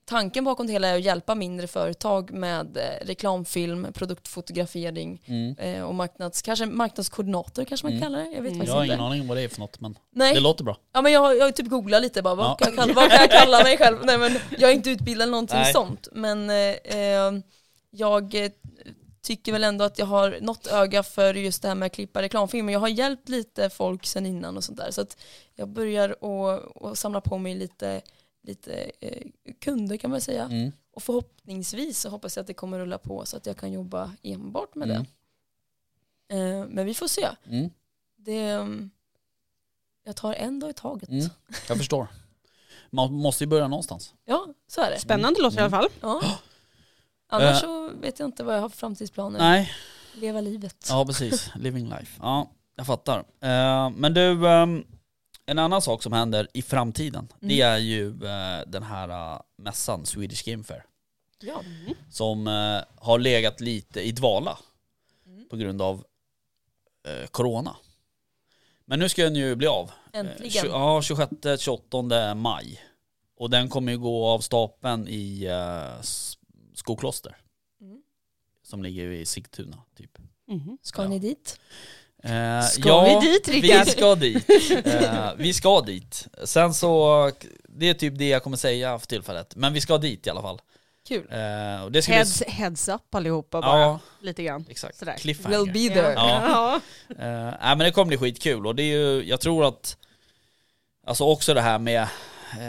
tanken 0.06 0.44
bakom 0.44 0.68
det 0.68 0.74
hela 0.74 0.88
är 0.88 0.96
att 0.96 1.02
hjälpa 1.04 1.36
mindre 1.36 1.68
företag 1.68 2.32
med 2.34 2.78
eh, 2.78 3.06
reklamfilm, 3.06 3.88
produktfotografering 3.94 5.22
Mm. 5.26 5.56
eh, 5.60 5.84
och 5.84 5.96
marknads, 5.96 6.42
kanske 6.42 6.66
marknadskoordinator 6.66 7.64
kanske 7.66 7.86
man 7.86 7.92
Mm. 7.94 8.04
kallar 8.04 8.20
det. 8.20 8.32
Jag 8.32 8.42
vet 8.42 8.52
Mm. 8.54 8.68
Jag 8.68 8.74
har 8.74 8.84
inte. 8.84 8.94
ingen 8.94 9.06
aning 9.06 9.22
om 9.22 9.28
vad 9.28 9.38
det 9.38 9.44
är 9.44 9.48
för 9.48 9.60
något 9.60 9.80
men 9.82 9.96
Nej. 10.12 10.34
det 10.34 10.40
låter 10.40 10.64
bra. 10.64 10.78
Ja 10.94 11.02
men 11.02 11.12
jag, 11.12 11.38
jag 11.38 11.46
har 11.46 11.52
typ 11.52 11.68
googlat 11.68 12.02
lite 12.02 12.22
bara, 12.22 12.36
vad, 12.36 12.46
Ja. 12.46 12.56
kan, 12.56 12.68
jag 12.68 12.76
kalla, 12.78 12.94
vad 12.94 13.10
kan 13.12 13.20
jag 13.22 13.32
kalla 13.42 13.64
mig 13.64 13.78
själv? 13.78 13.98
Nej 14.06 14.18
men 14.18 14.38
jag 14.58 14.70
är 14.72 14.76
inte 14.76 14.90
utbildad 14.90 15.22
eller 15.22 15.32
någonting 15.32 15.58
Nej. 15.58 15.74
sånt. 15.74 16.08
Men 16.12 16.50
eh, 16.50 16.56
eh, 16.98 17.34
jag 17.92 18.52
tycker 19.28 19.52
väl 19.52 19.64
ändå 19.64 19.86
att 19.86 20.00
jag 20.00 20.06
har 20.06 20.38
något 20.42 20.68
öga 20.68 21.04
för 21.04 21.34
just 21.34 21.62
det 21.62 21.68
här 21.68 21.76
med 21.76 21.86
att 21.86 21.92
klippa 21.92 22.22
reklamfilmer. 22.22 22.74
Jag 22.74 22.80
har 22.80 22.88
hjälpt 22.88 23.30
lite 23.30 23.70
folk 23.70 24.06
sen 24.06 24.26
innan 24.26 24.58
och 24.58 24.64
sånt 24.64 24.78
där. 24.78 24.92
Så 24.92 25.02
att 25.02 25.18
jag 25.56 25.68
börjar 25.70 26.10
att 26.10 26.84
att 26.86 26.98
samla 26.98 27.22
på 27.22 27.38
mig 27.38 27.56
lite, 27.56 28.02
lite 28.44 28.92
eh, 29.00 29.28
kunder 29.60 29.98
kan 29.98 30.12
man 30.12 30.22
säga. 30.22 30.44
Mm. 30.44 30.72
Och 30.92 31.04
förhoppningsvis 31.04 32.00
så 32.00 32.10
hoppas 32.10 32.36
jag 32.36 32.42
att 32.42 32.48
det 32.48 32.54
kommer 32.54 32.80
rulla 32.80 32.98
på 32.98 33.26
så 33.26 33.38
att 33.38 33.46
jag 33.46 33.58
kan 33.58 33.72
jobba 33.72 34.12
enbart 34.24 34.76
med 34.76 34.92
Mm. 34.92 35.06
det. 36.28 36.36
Eh, 36.36 36.66
men 36.68 36.86
vi 36.86 36.94
får 36.94 37.08
se. 37.08 37.28
Mm. 37.50 37.70
Det, 38.16 38.68
jag 40.04 40.16
tar 40.16 40.34
en 40.34 40.60
dag 40.60 40.70
i 40.70 40.74
taget. 40.74 41.10
Mm. 41.10 41.30
Jag 41.68 41.78
förstår. 41.78 42.08
Man 42.90 43.14
måste 43.14 43.44
ju 43.44 43.48
börja 43.48 43.68
någonstans. 43.68 44.14
Ja, 44.26 44.48
så 44.68 44.82
är 44.82 44.92
det. 44.92 45.00
Spännande 45.00 45.42
låter 45.42 45.58
det 45.58 45.62
i 45.62 45.66
alla 45.66 45.78
fall. 45.78 45.90
Ja. 46.02 46.22
Annars 47.30 47.54
Eh. 47.56 47.60
så 47.60 47.90
vet 47.90 48.20
jag 48.20 48.28
inte 48.28 48.44
vad 48.44 48.56
jag 48.56 48.62
har 48.62 48.70
för 48.70 48.78
framtidsplaner. 48.78 49.40
Nej, 49.40 49.72
Leva 50.14 50.42
livet. 50.42 50.86
ja 50.90 51.06
precis. 51.06 51.50
Living 51.56 51.90
life. 51.90 52.20
Ja, 52.22 52.52
jag 52.76 52.86
fattar. 52.86 53.20
Eh, 53.42 53.90
men 53.90 54.14
du, 54.14 54.48
ehm, 54.50 54.84
en 55.46 55.60
annan 55.60 55.82
sak 55.82 56.04
som 56.04 56.14
händer 56.14 56.48
i 56.54 56.62
framtiden, 56.62 57.28
det 57.40 57.62
Mm. 57.62 57.74
är 57.74 57.78
ju 57.78 58.08
eh, 58.10 58.62
den 58.68 58.84
här 58.84 59.42
mässan, 59.58 60.06
Swedish 60.06 60.46
Game 60.46 60.64
Fair. 60.64 60.84
Ja. 61.40 61.62
som 62.12 62.48
eh, 62.48 62.82
har 62.96 63.20
legat 63.20 63.62
lite 63.62 64.02
i 64.02 64.12
dvala 64.12 64.58
Mm. 65.26 65.50
på 65.50 65.56
grund 65.58 65.82
av 65.82 66.04
corona. 67.32 67.76
Men 68.86 69.00
nu 69.00 69.10
ska 69.10 69.24
den 69.24 69.36
ju 69.36 69.56
bli 69.56 69.68
av. 69.68 69.92
Äntligen. 70.14 70.66
ja, 70.70 71.02
26-28 71.02 72.36
maj. 72.36 72.82
Och 73.38 73.50
den 73.50 73.70
kommer 73.70 73.92
ju 73.92 73.98
gå 73.98 74.28
av 74.28 74.40
stapeln 74.40 75.08
i 75.08 75.48
Skokloster. 76.88 77.38
Mm. 77.82 77.98
Som 78.64 78.84
ligger 78.84 79.04
i 79.12 79.26
Sigtuna 79.26 79.78
typ. 79.98 80.18
Mhm. 80.48 80.78
Ska 80.82 81.02
Ja. 81.04 81.08
ni 81.10 81.20
dit? 81.20 81.60
Eh, 82.24 82.62
Ska 82.62 82.90
ja, 82.90 83.20
vi 83.22 83.28
dit 83.32 83.48
vi 83.48 83.62
Rickard? 83.62 83.88
ska 83.88 84.16
dit. 84.16 84.50
Eh, 84.86 85.34
vi 85.38 85.54
ska 85.54 85.82
dit. 85.82 86.28
Sen 86.44 86.74
så, 86.74 87.32
det 87.70 87.90
är 87.90 87.94
typ 87.94 88.18
det 88.18 88.28
jag 88.28 88.44
kommer 88.44 88.58
säga 88.58 89.00
för 89.00 89.08
tillfället. 89.08 89.56
Men 89.56 89.74
vi 89.74 89.82
ska 89.82 89.98
dit 89.98 90.28
i 90.28 90.30
alla 90.30 90.42
fall. 90.42 90.62
Kul. 91.08 91.28
Eh, 91.32 91.84
och 91.84 91.92
det 91.92 92.02
ska 92.02 92.10
bli... 92.12 92.18
Heads, 92.18 92.44
heads 92.48 92.90
up 92.90 93.16
allihopa 93.16 93.62
bara. 93.62 93.80
Ja, 93.82 94.00
Lite 94.22 94.44
grann. 94.44 94.66
exakt. 94.70 94.98
Sådär. 94.98 95.18
Cliffhanger. 95.18 95.58
Will 95.60 95.74
be 95.90 95.96
there. 95.96 96.14
Ja. 96.14 96.82
Ja. 97.08 97.18
Nej 97.18 97.58
men 97.62 97.80
det 97.80 97.92
kommer 97.92 98.08
bli 98.08 98.18
skitkul 98.18 98.68
och 98.68 98.76
det 98.76 98.84
är 98.84 98.98
ju, 98.98 99.24
jag 99.24 99.40
tror 99.40 99.68
att 99.68 99.98
Alltså 101.06 101.24
också 101.24 101.54
det 101.54 101.62
här 101.62 101.80
med 101.80 102.02
eh, 102.02 102.08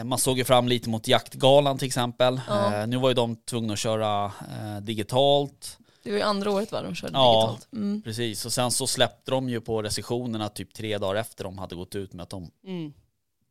man 0.05 0.19
såg 0.19 0.39
ju 0.39 0.45
fram 0.45 0.69
lite 0.69 0.89
mot 0.89 1.09
jaktgalan 1.09 1.79
till 1.79 1.87
exempel. 1.87 2.41
Ja. 2.49 2.75
Eh, 2.81 2.87
nu 2.87 2.97
var 2.97 3.09
ju 3.09 3.15
de 3.15 3.37
tvungna 3.37 3.73
att 3.73 3.79
köra 3.79 4.25
eh, 4.25 4.81
digitalt. 4.83 5.79
Det 6.03 6.11
var 6.11 6.17
ju 6.19 6.23
andra 6.25 6.51
året 6.51 6.73
va 6.73 6.83
de 6.83 6.95
körde 6.95 7.13
Ja. 7.15 7.41
digitalt. 7.47 7.69
Mm. 7.73 8.03
Precis, 8.03 8.45
och 8.47 8.53
sen 8.53 8.71
så 8.71 8.87
släppte 8.87 9.31
de 9.31 9.49
ju 9.49 9.61
på 9.61 9.83
recensionerna 9.83 10.49
typ 10.49 10.75
tre 10.75 10.99
dagar 10.99 11.15
efter 11.21 11.45
de 11.45 11.59
hade 11.59 11.75
gått 11.75 11.95
ut 11.95 12.13
med 12.13 12.23
att 12.23 12.31
de 12.31 12.51
Mm. 12.67 12.93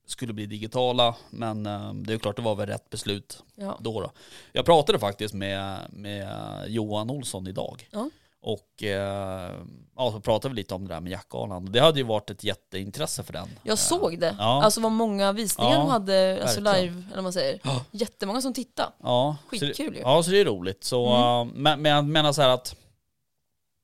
skulle 0.07 0.33
bli 0.33 0.45
digitala. 0.45 1.15
Men 1.29 1.65
eh, 1.65 1.93
det 1.93 2.13
är 2.13 2.17
klart 2.17 2.35
det 2.35 2.41
var 2.41 2.55
väl 2.55 2.67
rätt 2.67 2.89
beslut 2.89 3.43
Ja. 3.55 3.77
då 3.81 4.01
då. 4.01 4.11
Jag 4.51 4.65
pratade 4.65 4.99
faktiskt 4.99 5.33
med, 5.33 5.79
med 5.89 6.29
Johan 6.67 7.09
Olsson 7.09 7.47
idag. 7.47 7.89
Ja. 7.91 8.09
Och 8.49 8.83
eh, 8.83 9.51
ja, 9.95 10.11
så 10.11 10.19
pratade 10.19 10.53
vi 10.53 10.61
lite 10.61 10.73
om 10.75 10.87
det 10.87 10.93
där 10.93 10.99
med 11.01 11.11
jaktgalan. 11.11 11.71
Det 11.71 11.79
hade 11.79 11.99
ju 11.99 12.05
varit 12.05 12.29
ett 12.29 12.43
jätteintresse 12.43 13.23
för 13.23 13.33
den. 13.33 13.47
Jag 13.63 13.77
såg 13.77 14.19
det. 14.19 14.35
Ja. 14.39 14.63
Alltså 14.63 14.81
vad 14.81 14.91
många 14.91 15.31
visningar 15.31 15.71
Ja, 15.71 15.77
de 15.77 15.89
hade, 15.89 16.39
alltså 16.41 16.61
verkligen. 16.61 16.93
live, 16.95 17.03
eller 17.05 17.15
vad 17.15 17.23
man 17.23 17.33
säger. 17.33 17.59
Ja. 17.63 17.85
Jättemånga 17.91 18.41
som 18.41 18.53
tittade. 18.53 18.89
Ja, 19.03 19.37
Skitkul 19.47 19.95
ju. 19.95 20.01
ja, 20.01 20.23
så 20.23 20.31
det 20.31 20.39
är 20.41 20.45
roligt. 20.45 20.83
Så, 20.83 21.07
Mm. 21.07 21.47
eh, 21.49 21.53
men, 21.55 21.81
men 21.81 21.91
jag 21.91 22.05
menar 22.05 22.31
så 22.33 22.41
här 22.41 22.49
att 22.49 22.75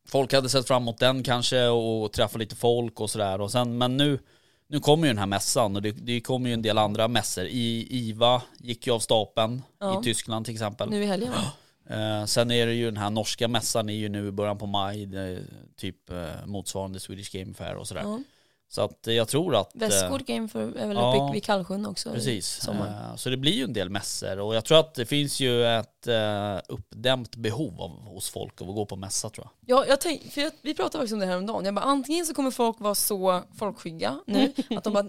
folk 0.07 0.33
hade 0.33 0.49
sett 0.49 0.67
fram 0.67 0.83
emot 0.83 0.97
den 0.97 1.23
kanske 1.23 1.67
och 1.67 2.11
träffa 2.13 2.37
lite 2.37 2.55
folk 2.55 2.99
och 3.01 3.09
sådär. 3.09 3.65
Men 3.65 3.97
nu, 3.97 4.19
nu 4.67 4.79
kommer 4.79 5.03
ju 5.07 5.09
den 5.13 5.17
här 5.19 5.25
mässan 5.25 5.75
och 5.75 5.81
det, 5.81 5.91
det 5.91 6.21
kommer 6.21 6.47
ju 6.49 6.53
en 6.53 6.61
del 6.61 6.77
andra 6.77 7.07
mässor. 7.07 7.45
I, 7.45 7.87
IVA 7.89 8.41
gick 8.57 8.87
ju 8.87 8.93
av 8.93 8.99
stapeln 8.99 9.61
Ja. 9.79 9.99
i 9.99 10.03
Tyskland 10.03 10.45
till 10.45 10.53
exempel. 10.53 10.89
Nu 10.89 11.03
i 11.03 11.05
helgen 11.05 11.31
va? 11.31 11.37
Eh, 11.89 12.25
sen 12.25 12.51
är 12.51 12.67
det 12.67 12.73
ju 12.73 12.85
den 12.85 12.97
här 12.97 13.09
norska 13.09 13.47
mässan 13.47 13.89
är 13.89 13.93
ju 13.93 14.09
nu 14.09 14.27
i 14.27 14.31
början 14.31 14.57
på 14.57 14.65
maj, 14.65 15.05
det 15.05 15.39
typ 15.75 16.09
eh, 16.09 16.45
motsvarande 16.45 16.99
Swedish 16.99 17.31
Game 17.33 17.53
Fair 17.53 17.75
och 17.75 17.87
sådär. 17.87 18.01
Mm. 18.01 18.23
Så 18.69 18.81
att 18.81 19.07
eh, 19.07 19.13
jag 19.13 19.27
tror 19.27 19.55
att... 19.55 19.75
eh, 19.75 19.79
Västgård 19.79 20.25
Game 20.25 20.47
för, 20.47 20.61
är 20.77 20.87
väl 20.87 20.97
ja, 20.97 21.15
uppe 21.25 21.33
vid 21.33 21.43
Kallsjön 21.43 21.85
också? 21.85 22.11
Precis. 22.13 22.47
Sommar. 22.61 22.87
Eh, 22.87 23.15
Så 23.15 23.29
det 23.29 23.37
blir 23.37 23.51
ju 23.51 23.63
en 23.63 23.73
del 23.73 23.89
mässor 23.89 24.39
och 24.39 24.55
jag 24.55 24.65
tror 24.65 24.79
att 24.79 24.93
det 24.95 25.05
finns 25.05 25.39
ju 25.39 25.65
ett 25.65 26.07
eh, 26.07 26.57
uppdämt 26.67 27.35
behov 27.35 27.81
av, 27.81 27.89
hos 28.13 28.29
folk 28.29 28.61
av 28.61 28.69
att 28.69 28.75
gå 28.75 28.85
på 28.85 28.95
mässa 28.95 29.29
tror 29.29 29.47
jag. 29.47 29.77
Ja, 29.79 29.85
jag 29.87 30.01
tänk, 30.01 30.31
för 30.33 30.41
jag, 30.41 30.51
vi 30.61 30.73
pratade 30.73 30.97
faktiskt 30.97 31.13
om 31.13 31.19
det 31.19 31.25
här 31.25 31.37
om 31.37 31.45
dagen. 31.45 31.65
Jag 31.65 31.73
bara, 31.73 31.85
antingen 31.85 32.25
så 32.25 32.33
kommer 32.33 32.51
folk 32.51 32.79
vara 32.79 32.95
så 32.95 33.41
folkskygga 33.59 34.19
nu 34.27 34.53
att 34.77 34.83
de 34.83 34.93
bara, 34.93 35.03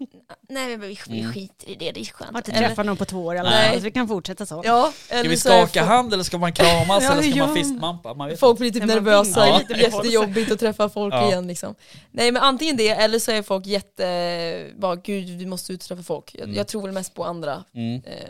nej 0.48 0.68
men 0.68 0.80
vi, 0.80 0.98
vi 1.08 1.20
Mm. 1.20 1.32
skiter 1.32 1.70
i 1.70 1.74
det, 1.74 1.92
det 1.92 2.00
är 2.00 2.04
skönt. 2.04 2.30
Har 2.32 2.38
inte 2.38 2.52
träffat 2.52 2.86
någon 2.86 2.96
på 2.96 3.04
två 3.04 3.24
år 3.24 3.34
eller 3.34 3.50
Nej. 3.50 3.76
så 3.78 3.84
vi 3.84 3.90
kan 3.90 4.08
fortsätta 4.08 4.46
så. 4.46 4.62
Ja, 4.64 4.92
Ska 5.06 5.14
eller 5.14 5.30
vi 5.30 5.36
så 5.36 5.48
är 5.48 5.66
skaka 5.66 5.80
folk- 5.80 5.88
hand 5.88 6.12
eller 6.14 6.24
ska 6.24 6.38
man 6.38 6.52
kramas 6.52 7.02
Ja, 7.04 7.12
eller 7.12 7.22
ska 7.22 7.30
ja. 7.38 7.46
man 7.46 7.56
fistmampa? 7.56 8.14
Man 8.14 8.28
vet 8.28 8.40
Folk 8.40 8.58
blir 8.58 8.70
typ 8.70 8.80
man 8.82 8.88
nervösa, 8.88 9.44
vill- 9.44 9.54
lite 9.58 9.72
Ja. 9.72 9.78
jättejobbigt 9.78 10.52
att 10.52 10.58
träffa 10.60 10.88
folk 10.88 11.14
Ja. 11.14 11.26
igen 11.28 11.46
liksom. 11.46 11.74
Nej 12.10 12.32
men 12.32 12.42
antingen 12.42 12.76
det 12.76 12.88
eller 12.88 13.18
så 13.18 13.30
är 13.30 13.42
folk 13.42 13.53
jätte, 13.64 14.72
bara 14.76 14.96
gud 14.96 15.28
vi 15.28 15.46
måste 15.46 15.72
ut 15.72 15.82
och 15.82 15.88
träffa 15.88 16.02
folk. 16.02 16.34
Jag, 16.34 16.42
Mm. 16.44 16.56
jag 16.56 16.68
tror 16.68 16.82
väl 16.82 16.92
mest 16.92 17.14
på 17.14 17.24
andra, 17.24 17.64
Mm. 17.72 18.02
eh, 18.04 18.28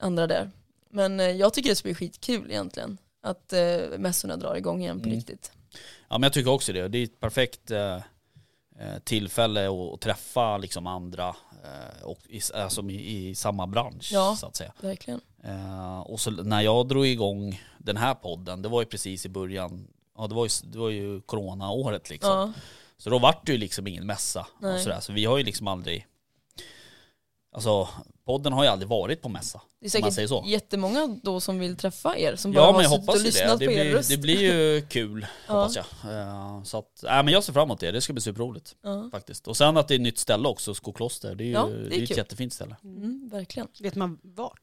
andra 0.00 0.26
där. 0.26 0.50
Men 0.90 1.20
eh, 1.20 1.26
jag 1.26 1.54
tycker 1.54 1.68
det 1.70 1.76
ska 1.76 1.86
bli 1.86 1.94
skitkul 1.94 2.50
egentligen. 2.50 2.98
Att 3.22 3.52
eh, 3.52 3.76
mässorna 3.98 4.36
drar 4.36 4.54
igång 4.54 4.80
igen 4.82 5.00
på 5.00 5.06
Mm. 5.06 5.16
riktigt. 5.18 5.52
Ja 6.08 6.18
men 6.18 6.22
jag 6.22 6.32
tycker 6.32 6.50
också 6.50 6.72
det. 6.72 6.88
Det 6.88 6.98
är 6.98 7.04
ett 7.04 7.20
perfekt 7.20 7.70
eh, 7.70 7.96
eh, 8.78 8.98
tillfälle 9.04 9.66
att, 9.68 9.94
att 9.94 10.00
träffa 10.00 10.56
liksom 10.58 10.86
andra 10.86 11.28
eh, 11.64 12.02
och 12.04 12.18
i, 12.28 12.40
alltså 12.54 12.82
i, 12.90 13.28
i 13.28 13.34
samma 13.34 13.66
bransch 13.66 14.10
Ja. 14.12 14.36
så 14.40 14.46
att 14.46 14.56
säga. 14.56 14.72
Verkligen. 14.80 15.20
Eh, 15.44 16.00
och 16.00 16.20
så 16.20 16.30
när 16.30 16.60
jag 16.60 16.88
drog 16.88 17.06
igång 17.06 17.62
den 17.78 17.96
här 17.96 18.14
podden, 18.14 18.62
det 18.62 18.68
var 18.68 18.82
ju 18.82 18.86
precis 18.86 19.26
i 19.26 19.28
början, 19.28 19.88
ja 20.18 20.26
det 20.26 20.34
var 20.34 20.44
ju, 20.44 20.50
det 20.70 20.78
var 20.78 20.90
ju 20.90 21.20
coronaåret 21.20 22.10
liksom. 22.10 22.30
Ja, 22.30 22.52
Så 22.98 23.10
då 23.10 23.18
vart 23.18 23.46
det 23.46 23.52
ju 23.52 23.58
liksom 23.58 23.86
ingen 23.86 24.06
mässa 24.06 24.40
och 24.40 24.62
Nej. 24.62 24.82
sådär. 24.82 25.00
Så 25.00 25.12
vi 25.12 25.24
har 25.24 25.38
ju 25.38 25.44
liksom 25.44 25.68
aldrig, 25.68 26.06
alltså 27.52 27.88
podden 28.26 28.52
har 28.52 28.64
ju 28.64 28.70
aldrig 28.70 28.88
varit 28.88 29.22
på 29.22 29.28
mässa. 29.28 29.60
det 29.80 29.96
är 29.96 30.00
man 30.00 30.12
säger 30.12 30.28
säkert 30.28 30.44
så. 30.44 30.50
jättemånga 30.50 31.18
då 31.22 31.40
som 31.40 31.58
vill 31.58 31.76
träffa 31.76 32.18
er 32.18 32.36
som 32.36 32.52
bara 32.52 32.60
Ja 32.60 32.66
har 32.66 32.72
men 32.72 32.82
jag 32.82 32.90
suttit 32.90 33.00
hoppas 33.06 33.14
och 33.14 33.20
det. 33.20 33.26
lyssnat 33.26 33.58
Det 33.58 33.66
på 33.66 33.72
er 33.72 33.84
blir, 33.84 33.92
röst. 33.94 34.10
det 34.10 34.16
blir 34.16 34.40
ju 34.42 34.86
kul 34.88 35.26
Ja. 35.48 35.54
hoppas 35.54 35.76
jag. 35.76 35.84
Eh, 36.12 36.62
så 36.62 36.78
att, 36.78 37.00
nej 37.02 37.22
men 37.24 37.32
jag 37.34 37.44
ser 37.44 37.52
fram 37.52 37.62
emot 37.68 37.80
det. 37.80 37.90
Det 37.90 38.00
ska 38.00 38.12
bli 38.12 38.22
superroligt 38.22 38.76
Ja. 38.82 39.08
faktiskt. 39.12 39.48
Och 39.48 39.56
sen 39.56 39.76
att 39.76 39.88
det 39.88 39.94
är 39.94 39.96
ett 39.96 40.00
nytt 40.02 40.18
ställe 40.18 40.48
också, 40.48 40.74
Skokloster. 40.74 41.34
Det 41.34 41.44
är 41.44 41.46
ju 41.46 41.52
Ja, 41.52 41.66
det 41.66 41.74
är 41.86 41.88
det 41.90 41.96
är 41.96 42.02
ett 42.02 42.16
jättefint 42.16 42.52
ställe. 42.52 42.76
Mm, 42.84 43.28
verkligen. 43.32 43.68
Vet 43.80 43.94
man 43.94 44.18
vart? 44.22 44.60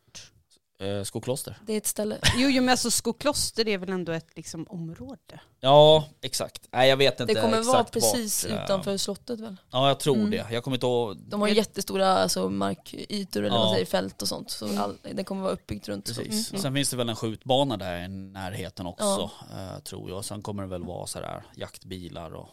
Eh, 0.80 1.04
Skokloster. 1.04 1.58
Det 1.66 1.74
är 1.74 1.78
ett 1.78 1.88
ställe. 1.88 2.18
Jo, 2.38 2.50
jo 2.50 2.62
men 2.62 2.70
alltså 2.70 2.92
Skokloster 2.92 3.68
är 3.68 3.78
väl 3.78 3.90
ändå 3.90 4.12
ett 4.12 4.28
liksom, 4.36 4.66
område? 4.70 5.40
Ja 5.60 6.06
exakt. 6.22 6.68
Nej 6.72 6.90
jag 6.90 6.98
vet 6.98 7.20
inte 7.20 7.34
Det 7.34 7.42
kommer 7.42 7.62
vara 7.62 7.80
exakt 7.80 7.94
precis 7.94 8.44
vart, 8.44 8.52
eh, 8.54 8.64
utanför 8.64 8.98
slottet 8.98 9.40
väl? 9.40 9.56
Ja 9.72 9.88
jag 9.88 10.00
tror 10.00 10.16
Mm. 10.16 10.32
det. 10.32 10.46
Jag 10.52 10.64
kommer 10.64 10.78
inte 10.78 10.86
ihåg. 10.86 11.18
De 11.18 11.42
har 11.42 11.48
ju 11.48 11.56
jättestora 11.56 12.08
alltså, 12.08 12.50
markytor 12.50 13.40
eller 13.44 13.50
Ja. 13.50 13.60
vad 13.60 13.66
man 13.66 13.74
säger, 13.74 13.86
fält 13.86 14.22
och 14.22 14.28
sånt. 14.28 14.52
Så 14.52 14.80
all, 14.80 14.98
det 15.16 15.24
kommer 15.24 15.42
vara 15.42 15.54
uppbyggt 15.54 15.88
runt. 15.88 16.08
Så. 16.08 16.14
Precis. 16.22 16.52
Mm. 16.52 16.62
Sen 16.62 16.74
finns 16.74 16.90
det 16.90 16.98
väl 16.98 17.10
en 17.10 17.16
skjutbana 17.16 17.78
där 17.78 18.04
i 18.06 18.08
närheten 18.08 18.86
också, 18.88 19.30
eh, 19.52 19.80
tror 19.84 20.10
jag. 20.10 20.26
Sen 20.26 20.42
kommer 20.42 20.64
det 20.64 20.70
väl 20.70 20.84
vara 20.84 21.08
så 21.08 21.20
här 21.20 21.44
jaktbilar 21.56 22.32
och 22.36 22.50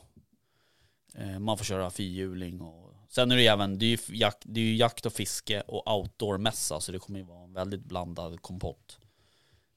man 1.39 1.59
får 1.59 1.65
köra 1.65 1.91
fyrhjuling. 1.91 2.61
Och... 2.61 2.95
Sen 3.09 3.31
är 3.33 3.37
det 3.37 3.43
ju 3.43 3.49
även, 3.49 3.79
det 3.79 3.87
är 3.87 3.89
ju, 3.91 3.99
jakt, 4.17 4.39
det 4.43 4.61
är 4.61 4.65
ju 4.65 4.77
jakt 4.77 5.07
och 5.07 5.13
fiske 5.13 5.61
och 5.61 5.87
outdoor-mässa 5.89 6.81
så 6.81 6.93
det 6.93 6.99
kommer 6.99 7.19
ju 7.19 7.25
vara 7.25 7.45
en 7.45 7.53
väldigt 7.53 7.85
blandad 7.85 8.43
kompott. 8.43 8.99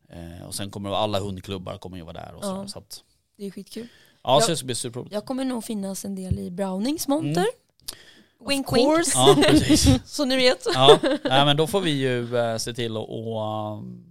Eh, 0.09 0.47
och 0.47 0.55
sen 0.55 0.71
kommer 0.71 0.89
det, 0.89 0.97
alla 0.97 1.19
hundklubbar 1.19 1.77
kommer 1.77 1.97
ju 1.97 2.03
vara 2.03 2.13
där 2.13 2.33
och 2.35 2.43
så. 2.43 2.49
Ja. 2.49 2.67
så 2.67 2.79
att, 2.79 3.03
Det 3.37 3.45
är 3.45 3.51
skitkul. 3.51 3.87
ja, 4.23 4.39
så 4.41 4.45
Ja. 4.45 4.51
det 4.51 4.57
ska 4.57 4.65
bli 4.65 4.75
superroligt. 4.75 5.13
Jag 5.13 5.25
kommer 5.25 5.45
nog 5.45 5.63
finnas 5.63 6.05
en 6.05 6.15
del 6.15 6.39
i 6.39 6.51
Brownings 6.51 7.07
monter. 7.07 7.41
Mm. 7.41 8.49
Wink 8.49 8.71
Of 8.71 8.77
wink. 8.77 8.89
Ja, 9.15 9.35
precis. 9.49 9.99
Så 10.05 10.25
ni 10.25 10.35
vet. 10.35 10.67
Ja, 10.73 10.99
nej, 11.03 11.45
men 11.45 11.57
då 11.57 11.67
får 11.67 11.81
vi 11.81 11.91
ju 11.91 12.37
eh, 12.37 12.57
se 12.57 12.73
till 12.73 12.97
att, 12.97 13.07
och, 13.09 13.41
um, 13.77 14.05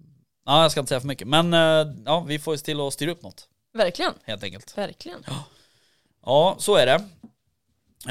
ja 0.47 0.62
jag 0.62 0.70
ska 0.70 0.81
inte 0.81 0.89
säga 0.89 1.01
för 1.01 1.09
mycket, 1.09 1.29
men 1.29 1.55
eh, 1.55 1.95
ja, 2.05 2.20
vi 2.29 2.39
får 2.39 2.57
se 2.57 2.64
till 2.64 2.81
att 2.81 2.93
styra 2.93 3.11
upp 3.11 3.23
något 3.23 3.49
Verkligen. 3.75 4.12
helt 4.25 4.43
enkelt. 4.45 4.79
Verkligen. 4.79 5.18
Ja, 5.27 5.45
så 6.59 6.77
är 6.77 6.87
det. 6.87 7.05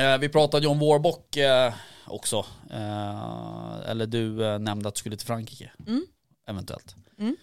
Eh, 0.01 0.17
vi 0.17 0.29
pratade 0.29 0.65
ju 0.65 0.71
om 0.71 0.79
vårbock 0.79 1.37
eh, 1.37 1.73
också. 2.07 2.45
Eh, 2.71 3.89
eller 3.89 4.05
du 4.05 4.57
nämnde 4.59 4.89
att 4.89 4.95
du 4.95 4.99
skulle 4.99 5.17
till 5.17 5.27
Frankrike. 5.27 5.71
Mm. 5.87 6.05
Eventuellt. 6.47 6.95
Mm. 7.19 7.35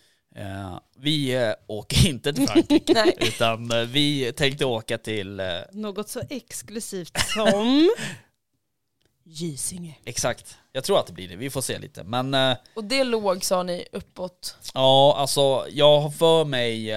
Vi 0.97 1.55
åker 1.67 2.09
inte 2.09 2.33
till 2.33 2.49
Frankrike. 2.49 3.15
Utan 3.21 3.69
vi 3.93 4.33
tänkte 4.33 4.65
åka 4.65 4.99
till, 4.99 5.43
Något 5.73 6.09
så 6.09 6.21
exklusivt 6.31 7.19
som 7.21 7.91
Gysinge. 9.25 9.99
exakt, 10.05 10.59
jag 10.73 10.85
tror 10.85 10.99
att 10.99 11.07
det 11.07 11.13
blir 11.13 11.29
det. 11.29 11.37
Vi 11.37 11.51
får 11.51 11.61
se 11.61 11.79
lite. 11.79 12.05
Men 12.05 12.57
Och 12.75 12.85
det 12.85 13.05
låg 13.05 13.45
sa 13.45 13.63
ni 13.63 13.87
uppåt. 13.93 14.57
ja, 14.75 15.15
alltså 15.19 15.67
jag 15.71 16.01
har 16.01 16.11
för 16.11 16.45
mig 16.45 16.93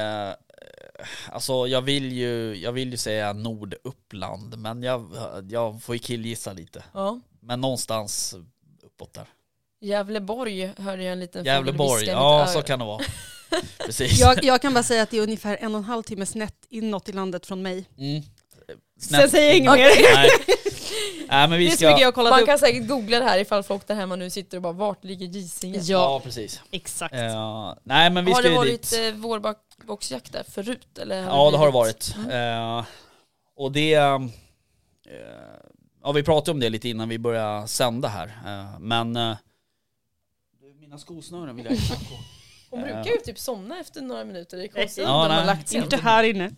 Alltså 1.32 1.68
jag 1.68 1.82
vill 1.82 2.12
ju, 2.12 2.56
jag 2.56 2.72
vill 2.72 2.92
ju 2.92 2.98
säga 2.98 3.34
Norduppland 3.34 4.58
men 4.58 4.84
jag, 4.84 5.12
jag 5.50 5.84
får 5.84 5.96
ju 5.96 6.00
killgissa 6.00 6.54
lite. 6.54 6.84
Ja. 6.94 7.20
Men 7.40 7.62
någonstans 7.62 8.36
uppåt 8.84 9.14
där. 9.14 9.26
Gävleborg 9.82 10.74
hörde 10.78 11.04
jag 11.04 11.14
en 11.14 11.20
liten 11.20 11.46
Gävleborg, 11.46 12.06
ja 12.06 12.48
så 12.48 12.62
kan 12.62 12.80
det 12.80 12.86
vara. 12.86 13.04
Precis. 13.86 14.20
Jag, 14.20 14.44
jag 14.44 14.62
kan 14.62 14.74
bara 14.74 14.84
säga 14.84 15.04
att 15.04 15.10
det 15.10 15.18
är 15.18 15.22
ungefär 15.22 15.58
en 15.62 15.76
och 15.76 15.80
en 15.80 15.86
halv 15.86 16.04
timme 16.04 16.26
snett 16.26 16.66
inåt 16.70 17.10
i 17.10 17.12
landet 17.12 17.46
från 17.46 17.62
mig. 17.62 17.86
Mm. 17.98 18.24
Sen 19.00 19.30
säger 19.30 19.48
jag 19.48 19.58
inget 19.58 19.72
mer. 19.74 20.14
Nej. 20.16 20.30
Nej 21.28 21.48
men 21.48 21.60
vi 21.60 21.66
Det 21.66 21.70
är 21.70 21.72
så 21.72 21.78
ska... 21.78 21.88
mycket 21.88 22.02
jag 22.02 22.08
har 22.08 22.12
kollat 22.12 22.30
Man 22.32 22.40
upp. 22.40 22.46
kan 22.46 22.60
säkert 22.60 22.88
googla 22.88 23.20
det 23.20 23.26
här 23.26 23.40
ifall 23.40 23.64
folk 23.64 23.88
där 23.88 23.96
hemma 23.96 24.16
nu 24.16 24.30
sitter 24.30 24.58
och 24.58 24.62
bara 24.64 24.74
vart 24.74 25.04
ligger 25.04 25.26
Gysinge? 25.26 25.78
Ja, 25.80 25.84
Ja 25.84 26.20
precis. 26.24 26.62
exakt. 26.72 27.16
Eh, 27.16 27.74
nej 27.84 28.10
men 28.10 28.26
vi 28.26 28.32
har 28.32 28.42
ska 28.42 28.50
det 28.50 28.56
varit 28.56 28.90
dit. 28.92 29.00
eh, 29.00 29.14
vårboxjakt 29.14 30.34
där 30.34 30.44
förut? 30.50 30.98
Eller 30.98 31.16
Ja 31.24 31.52
det 31.52 31.58
har 31.58 31.66
det 31.66 31.72
varit. 31.72 32.16
Mm. 32.18 32.78
Eh, 32.80 32.86
och 33.56 33.72
det... 33.72 33.94
eh, 33.94 34.20
ja 36.04 36.12
vi 36.12 36.24
pratade 36.24 36.52
om 36.52 36.60
det 36.60 36.70
lite 36.70 36.90
innan 36.90 37.10
vi 37.10 37.20
började 37.20 37.68
sända 37.68 38.08
här. 38.08 38.28
Eh, 38.46 38.80
men... 38.80 39.14
mina 40.80 40.98
skosnören 40.98 41.56
vill 41.56 41.66
jag 41.66 41.74
inte 41.74 41.88
på. 41.96 42.16
Hon 42.70 42.82
brukar 42.82 43.06
ju 43.06 43.18
typ 43.18 43.40
somna 43.40 43.80
efter 43.80 44.02
några 44.02 44.24
minuter, 44.24 44.58
det 44.58 44.64
är 44.64 44.68
konstigt 44.68 45.04
Ja, 45.04 45.28
man 45.28 45.46
lagt 45.46 45.70
sig. 45.70 45.78
Inte 45.82 45.98
här 45.98 46.24
inne. 46.24 46.52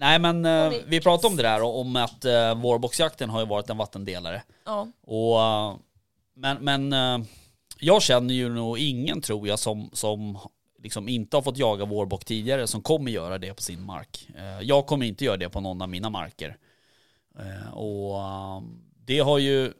Eh, 0.00 0.06
nej 0.06 0.18
men 0.18 0.44
eh, 0.44 0.72
vi 0.86 1.00
pratade 1.00 1.26
om 1.26 1.36
det 1.36 1.42
där 1.42 1.62
om 1.62 1.96
att 1.96 2.24
uh, 2.24 2.54
vårboxjakten 2.54 3.30
har 3.30 3.40
ju 3.40 3.46
varit 3.46 3.70
en 3.70 3.76
vattendelare. 3.76 4.42
Ja, 4.64 4.88
Och, 5.06 5.40
eh, 5.40 5.76
men 6.34 6.64
men 6.64 6.92
eh, 6.92 7.26
jag 7.80 8.02
känner 8.02 8.34
ju 8.34 8.48
nog 8.48 8.78
ingen 8.78 9.20
tror 9.20 9.48
jag 9.48 9.58
som, 9.58 9.90
som 9.92 10.38
liksom 10.78 11.08
inte 11.08 11.36
har 11.36 11.42
fått 11.42 11.56
jaga 11.58 11.84
vårbock 11.84 12.24
tidigare 12.24 12.66
som 12.66 12.82
kommer 12.82 13.10
göra 13.10 13.38
det 13.38 13.54
på 13.54 13.62
sin 13.62 13.82
mark. 13.84 14.28
Eh, 14.36 14.60
jag 14.62 14.86
kommer 14.86 15.06
inte 15.06 15.24
göra 15.24 15.36
det 15.36 15.48
på 15.48 15.60
någon 15.60 15.82
av 15.82 15.88
mina 15.88 16.10
marker. 16.10 16.56
Eh, 17.38 17.72
och 17.74 18.18
eh, 18.18 18.62
det 19.06 19.18
har 19.18 19.38
ju 19.38 19.72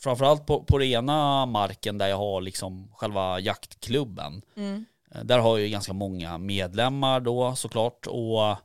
framförallt 0.00 0.46
på, 0.46 0.62
på 0.62 0.78
den 0.78 0.88
ena 0.88 1.46
marken 1.46 1.98
där 1.98 2.08
jag 2.08 2.16
har 2.16 2.40
liksom 2.40 2.88
själva 2.94 3.40
jaktklubben. 3.40 4.42
mm. 4.56 4.84
Eh, 5.14 5.24
Där 5.24 5.38
har 5.38 5.56
jag 5.58 5.66
ju 5.66 5.72
ganska 5.72 5.92
många 5.92 6.38
medlemmar 6.38 7.20
då 7.20 7.54
såklart 7.54 8.06
och 8.06 8.46
eh, 8.46 8.56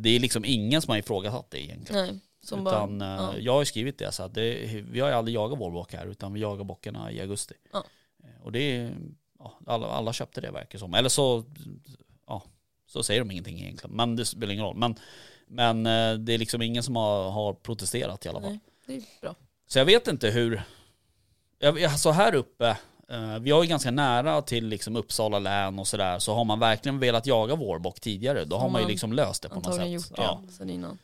det 0.00 0.10
är 0.10 0.18
liksom 0.18 0.44
ingen 0.44 0.82
som 0.82 0.90
har 0.90 0.98
ifrågasatt 0.98 1.50
det 1.50 1.64
egentligen. 1.64 2.06
nej. 2.06 2.20
Utan 2.44 2.64
bara, 2.64 2.84
eh, 2.84 3.22
ja. 3.22 3.38
jag 3.38 3.52
har 3.52 3.60
ju 3.60 3.66
skrivit 3.66 3.98
det 3.98 4.12
så 4.12 4.22
att 4.22 4.34
det, 4.34 4.82
vi 4.90 5.00
har 5.00 5.08
ju 5.08 5.14
aldrig 5.14 5.34
jagat 5.34 5.58
vårbock 5.58 5.92
här 5.94 6.06
utan 6.06 6.32
vi 6.32 6.40
jagar 6.40 6.64
bockarna 6.64 7.12
i 7.12 7.20
augusti. 7.20 7.54
Ja. 7.72 7.84
Eh, 8.24 8.42
Och 8.44 8.52
det 8.52 8.92
ja, 9.38 9.58
alla, 9.66 9.86
alla 9.86 10.12
köpte 10.12 10.40
det 10.40 10.50
verkar 10.50 10.78
som. 10.78 10.94
Eller 10.94 11.08
så, 11.08 11.44
ja, 12.26 12.42
så 12.86 13.02
säger 13.02 13.20
de 13.20 13.30
ingenting 13.30 13.60
egentligen. 13.60 13.96
Men 13.96 14.16
det 14.16 14.24
spelar 14.24 14.52
ingen 14.52 14.64
roll. 14.64 14.76
Men, 14.76 14.94
men 15.46 15.86
eh, 15.86 16.18
det 16.18 16.32
är 16.34 16.38
liksom 16.38 16.62
ingen 16.62 16.82
som 16.82 16.96
har, 16.96 17.30
har 17.30 17.52
protesterat 17.54 18.26
i 18.26 18.28
alla 18.28 18.40
fall. 18.40 18.50
Nej, 18.50 18.60
det 18.86 18.94
är 18.94 19.02
bra. 19.20 19.34
Så 19.66 19.78
jag 19.78 19.84
vet 19.84 20.08
inte 20.08 20.30
hur, 20.30 20.62
jag, 21.58 21.84
alltså 21.84 22.10
här 22.10 22.34
uppe, 22.34 22.68
eh, 22.68 22.76
vi 23.40 23.50
har 23.50 23.62
ju 23.62 23.68
ganska 23.68 23.90
nära 23.90 24.42
till 24.42 24.66
liksom 24.66 24.96
Uppsala 24.96 25.38
län 25.38 25.78
och 25.78 25.86
sådär, 25.86 26.18
så 26.18 26.34
har 26.34 26.44
man 26.44 26.58
verkligen 26.58 26.98
velat 26.98 27.26
jaga 27.26 27.54
vårbock 27.54 28.00
tidigare, 28.00 28.44
då 28.44 28.56
har 28.56 28.62
Har 28.62 28.68
man 28.70 28.80
ju 28.80 28.84
man 28.84 28.90
liksom 28.90 29.12
löst 29.12 29.42
det 29.42 29.48
på 29.48 29.54
något 29.60 29.74
sätt. 29.74 29.88
gjort 29.88 30.08
det 30.16 30.22
Ja. 30.22 30.42
sen 30.50 30.70
innan. 30.70 30.98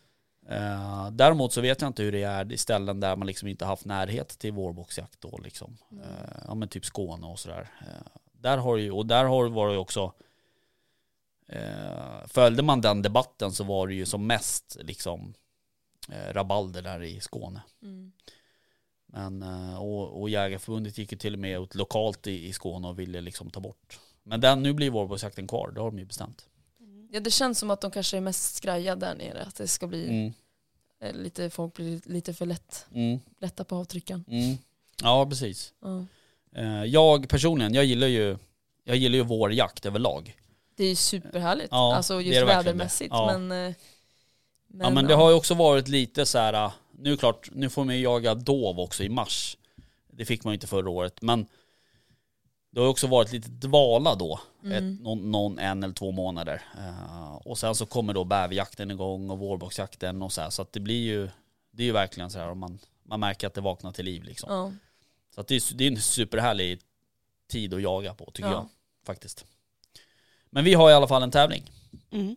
Eh, 0.48 1.10
däremot 1.10 1.52
så 1.52 1.60
vet 1.60 1.80
jag 1.80 1.88
inte 1.88 2.02
hur 2.02 2.12
det 2.12 2.22
är 2.22 2.52
i 2.52 2.56
ställen 2.58 3.00
där 3.00 3.16
man 3.16 3.26
liksom 3.26 3.48
inte 3.48 3.64
haft 3.64 3.84
närhet 3.84 4.28
till 4.28 4.52
vårbocksjakt 4.52 5.20
då 5.20 5.38
liksom. 5.44 5.76
Mm. 5.92 6.04
Eh, 6.04 6.42
ja 6.46 6.54
men 6.54 6.68
typ 6.68 6.84
Skåne 6.84 7.26
och 7.26 7.38
sådär. 7.38 7.68
Eh, 7.80 8.06
där 8.32 8.58
har 8.58 8.76
det 8.76 8.82
ju, 8.82 8.90
och 8.90 9.06
där 9.06 9.24
har 9.24 9.44
det 9.44 9.50
varit 9.50 9.78
också, 9.78 10.12
eh, 11.48 12.26
följde 12.26 12.62
man 12.62 12.80
den 12.80 13.02
debatten 13.02 13.52
så 13.52 13.64
var 13.64 13.86
det 13.86 13.94
ju 13.94 14.06
som 14.06 14.26
mest 14.26 14.76
liksom 14.80 15.34
eh, 16.08 16.32
rabalder 16.32 16.82
där 16.82 17.02
i 17.02 17.20
Skåne. 17.20 17.62
Mm. 17.82 18.12
Men, 19.12 19.42
eh, 19.42 19.82
och, 19.82 20.20
och 20.20 20.30
Jägarförbundet 20.30 20.98
gick 20.98 21.12
ju 21.12 21.18
till 21.18 21.32
och 21.32 21.38
med 21.38 21.62
ut 21.62 21.74
lokalt 21.74 22.26
i, 22.26 22.46
i 22.48 22.52
Skåne 22.52 22.88
och 22.88 22.98
ville 22.98 23.20
liksom 23.20 23.50
ta 23.50 23.60
bort. 23.60 23.98
Men 24.22 24.40
den, 24.40 24.62
nu 24.62 24.72
blir 24.72 24.90
vårbocksjakten 24.90 25.46
kvar, 25.46 25.70
det 25.74 25.80
har 25.80 25.90
de 25.90 25.98
ju 25.98 26.04
bestämt. 26.04 26.46
Ja 27.12 27.20
det 27.20 27.30
känns 27.30 27.58
som 27.58 27.70
att 27.70 27.80
de 27.80 27.90
kanske 27.90 28.16
är 28.16 28.20
mest 28.20 28.54
skraja 28.54 28.96
där 28.96 29.14
nere, 29.14 29.42
att 29.42 29.54
det 29.56 29.68
ska 29.68 29.86
bli 29.86 30.04
Mm. 30.08 30.32
eh, 31.00 31.22
lite, 31.22 31.50
folk 31.50 31.74
blir 31.74 32.00
lite 32.04 32.34
för 32.34 32.46
lätt, 32.46 32.86
Mm, 32.94 33.20
lätta 33.40 33.64
på 33.64 33.76
avtrycken. 33.76 34.24
mm. 34.28 34.56
Ja, 35.02 35.26
precis. 35.26 35.72
Eh, 36.56 36.84
Jag 36.84 37.28
personligen, 37.28 37.74
jag 37.74 37.84
gillar 37.84 38.06
ju, 38.06 38.38
jag 38.84 38.96
gillar 38.96 39.16
ju 39.16 39.22
vårjakt 39.24 39.86
överlag. 39.86 40.36
Det 40.76 40.84
är 40.84 40.88
ju 40.88 40.94
superhärligt, 40.96 41.68
Ja, 41.70 41.96
alltså 41.96 42.20
just 42.20 42.48
vädermässigt. 42.48 43.10
Ja. 43.10 43.38
Men, 43.38 43.66
eh, 43.68 43.74
ja 44.80 44.90
men 44.90 45.06
det 45.06 45.14
har 45.14 45.30
ju 45.30 45.36
också 45.36 45.54
varit 45.54 45.88
lite 45.88 46.26
så 46.26 46.38
här. 46.38 46.70
Nu 47.00 47.08
är 47.10 47.14
det 47.14 47.20
klart, 47.20 47.48
nu 47.52 47.70
får 47.70 47.84
man 47.84 47.94
ju 47.96 48.02
jaga 48.02 48.34
dov 48.34 48.80
också 48.80 49.04
i 49.04 49.08
mars. 49.08 49.56
Det 50.10 50.24
fick 50.24 50.44
man 50.44 50.52
ju 50.52 50.54
inte 50.54 50.66
förra 50.66 50.90
året, 50.90 51.22
men 51.22 51.46
det 52.70 52.80
har 52.80 52.86
ju 52.86 52.90
också 52.90 53.06
varit 53.06 53.32
lite 53.32 53.48
dvala 53.50 54.14
då, 54.14 54.40
Mm. 54.64 54.94
ett, 54.94 55.00
någon, 55.02 55.30
någon 55.30 55.58
en 55.58 55.82
eller 55.84 55.94
två 55.94 56.10
månader. 56.10 56.62
Eh, 56.78 57.34
och 57.34 57.58
sen 57.58 57.74
så 57.74 57.86
kommer 57.86 58.14
då 58.14 58.24
bäverjakten 58.24 58.90
igång 58.90 59.30
och 59.30 59.38
vårbocksjakten 59.38 60.22
och 60.22 60.32
så 60.32 60.40
här, 60.40 60.50
så 60.50 60.62
att 60.62 60.72
det 60.72 60.80
blir 60.80 61.02
ju, 61.02 61.28
det 61.70 61.82
är 61.82 61.86
ju 61.86 61.92
verkligen 61.92 62.30
så 62.30 62.38
här, 62.38 62.48
om 62.50 62.58
man, 62.58 62.78
man 63.02 63.20
märker 63.20 63.46
att 63.46 63.54
det 63.54 63.60
vaknar 63.60 63.92
till 63.92 64.04
liv 64.04 64.22
liksom. 64.22 64.52
Ja. 64.52 64.72
Så 65.34 65.40
att 65.40 65.46
det, 65.48 65.54
är, 65.54 65.74
det 65.74 65.84
är 65.86 65.90
en 65.90 66.00
superhärlig 66.00 66.80
tid 67.48 67.74
att 67.74 67.82
jaga 67.82 68.14
på 68.14 68.30
tycker 68.30 68.48
Ja. 68.48 68.54
jag, 68.54 68.68
faktiskt. 69.06 69.44
Men 70.50 70.64
vi 70.64 70.74
har 70.74 70.90
i 70.90 70.94
alla 70.94 71.08
fall 71.08 71.22
en 71.22 71.30
tävling. 71.30 71.70
Mm. 72.10 72.36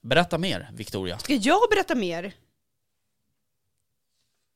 Berätta 0.00 0.38
mer, 0.38 0.70
Victoria. 0.74 1.18
Ska 1.18 1.34
jag 1.34 1.60
berätta 1.70 1.94
mer? 1.94 2.34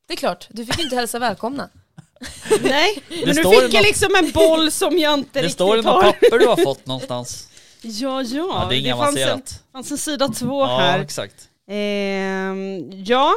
Det 0.06 0.12
är 0.12 0.16
klart, 0.16 0.46
du 0.50 0.66
fick 0.66 0.78
inte 0.78 0.96
hälsa 0.96 1.18
välkomna. 1.18 1.68
Nej, 2.62 3.02
men 3.08 3.18
nu 3.18 3.34
står 3.34 3.50
fick 3.50 3.60
det 3.60 3.66
jag 3.66 3.72
något- 3.74 3.82
liksom 3.82 4.14
en 4.14 4.30
boll 4.30 4.70
som 4.70 4.98
jag 4.98 5.14
inte 5.14 5.30
Det 5.32 5.38
riktigt 5.38 5.52
står 5.54 5.78
i 5.78 5.82
något 5.82 5.94
har. 6.04 6.12
papper 6.12 6.38
du 6.38 6.46
har 6.46 6.56
fått 6.64 6.86
någonstans. 6.86 7.48
Ja, 7.82 8.22
ja. 8.22 8.26
Ja, 8.62 8.66
det 8.70 8.76
är 8.76 8.78
inget 8.78 8.96
fanns 8.96 9.16
en, 9.16 9.22
avancerat. 9.28 9.62
fanns 9.72 9.90
en 9.90 9.98
sida 9.98 10.28
två 10.28 10.60
Ja, 10.60 10.78
här. 10.78 11.00
exakt. 11.00 11.48
Ehm, 11.70 12.90
ja, 13.04 13.32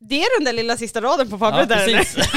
det 0.00 0.22
är 0.22 0.38
den 0.38 0.44
där 0.44 0.52
lilla 0.52 0.76
sista 0.76 1.00
raden 1.00 1.30
på 1.30 1.34
Ja, 1.36 1.38
pappret 1.38 1.68
där. 1.68 1.88
eller? 1.88 1.98
precis. 1.98 2.28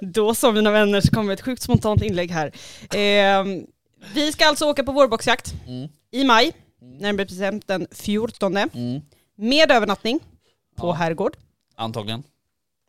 Då 0.00 0.34
så 0.34 0.52
mina 0.52 0.70
vänner 0.70 1.00
så 1.00 1.10
kommer 1.10 1.32
ett 1.34 1.40
sjukt 1.40 1.62
spontant 1.62 2.02
inlägg 2.02 2.30
här. 2.30 2.52
Ehm, 2.94 3.66
vi 4.14 4.32
ska 4.32 4.46
alltså 4.46 4.64
åka 4.66 4.84
på 4.84 4.92
vårboxjakt 4.92 5.54
Mm. 5.66 5.88
i 6.10 6.24
maj, 6.24 6.52
närmare 7.00 7.26
bestämt 7.26 7.66
den 7.66 7.86
14. 7.92 8.56
Mm. 8.56 9.00
Med 9.36 9.70
övernattning 9.70 10.20
på 10.76 10.86
Ja. 10.86 10.92
herrgård. 10.92 11.36
Antagligen. 11.76 12.22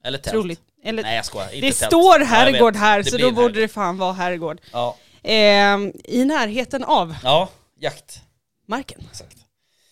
Eller 0.04 0.18
tält. 0.18 0.34
Troligt. 0.34 0.62
Eller, 0.84 1.04
Nej 1.04 1.16
jag 1.16 1.26
skojar, 1.26 1.46
inte 1.56 1.68
det 1.68 1.74
tält. 1.74 1.92
står 1.92 2.20
herrgård 2.20 2.76
här 2.76 3.04
Det 3.04 3.10
så 3.12 3.18
då 3.18 3.32
borde 3.32 3.60
det 3.62 3.68
fan 3.68 3.98
vara 3.98 4.14
herrgård. 4.14 4.62
Ja. 4.72 4.98
Ehm, 5.24 5.94
I 6.04 6.26
närheten 6.26 6.84
av 6.84 7.16
ja, 7.24 7.50
jakt. 7.80 8.22
marken. 8.68 9.02
Exakt. 9.12 9.38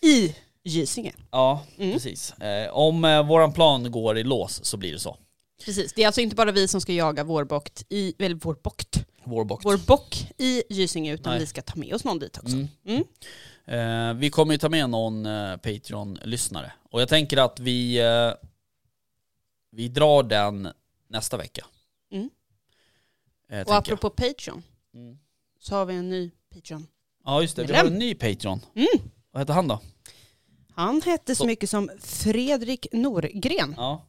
I 0.01 0.35
Gysinge. 0.63 1.13
Ja, 1.31 1.63
Mm. 1.77 1.93
precis. 1.93 2.31
Eh, 2.33 2.69
om 2.73 3.05
eh, 3.05 3.27
våran 3.27 3.53
plan 3.53 3.91
går 3.91 4.17
i 4.17 4.23
lås 4.23 4.65
så 4.65 4.77
blir 4.77 4.93
det 4.93 4.99
så. 4.99 5.17
Precis, 5.65 5.93
det 5.93 6.03
är 6.03 6.07
alltså 6.07 6.21
inte 6.21 6.35
bara 6.35 6.51
vi 6.51 6.67
som 6.67 6.81
ska 6.81 6.93
jaga 6.93 7.23
vårbokt 7.23 7.83
i, 7.89 8.13
eller 8.19 8.35
vårbokt, 8.35 8.97
Vårbock. 9.23 9.65
vår 9.65 9.77
bock 9.77 10.27
i 10.37 10.63
Gysinge 10.69 11.13
utan 11.13 11.31
Nej. 11.33 11.39
vi 11.39 11.45
ska 11.45 11.61
ta 11.61 11.79
med 11.79 11.93
oss 11.93 12.03
någon 12.03 12.19
dit 12.19 12.37
också. 12.37 12.55
Mm. 12.55 12.67
Mm. 12.87 13.03
Eh, 13.67 14.13
vi 14.19 14.29
kommer 14.29 14.53
ju 14.53 14.57
ta 14.57 14.69
med 14.69 14.89
någon 14.89 15.25
eh, 15.25 15.57
Patreon-lyssnare. 15.57 16.71
Och 16.91 17.01
jag 17.01 17.09
tänker 17.09 17.37
att 17.37 17.59
vi, 17.59 17.97
eh, 17.99 18.31
vi 19.71 19.87
drar 19.87 20.23
den 20.23 20.67
nästa 21.07 21.37
vecka. 21.37 21.65
Mm. 22.11 22.29
Eh, 23.49 23.67
Och 23.67 23.75
apropå 23.75 24.09
Patreon 24.09 24.63
jag. 24.91 25.01
Mm. 25.01 25.19
så 25.59 25.75
har 25.75 25.85
vi 25.85 25.95
en 25.95 26.09
ny 26.09 26.31
Patreon. 26.53 26.87
Ja 27.25 27.41
just 27.41 27.55
det, 27.55 27.63
vi 27.63 27.73
har 27.75 27.85
en 27.85 27.93
ny 27.99 28.15
Patreon. 28.15 28.61
Mm. 28.75 28.87
Vad 29.31 29.41
heter 29.41 29.53
han 29.53 29.67
då? 29.67 29.79
Han 30.73 31.01
hette 31.01 31.35
så 31.35 31.43
Så- 31.43 31.47
mycket 31.47 31.69
som 31.69 31.89
Fredrik 31.99 32.87
Norgren. 32.91 33.73
Ja, 33.77 34.05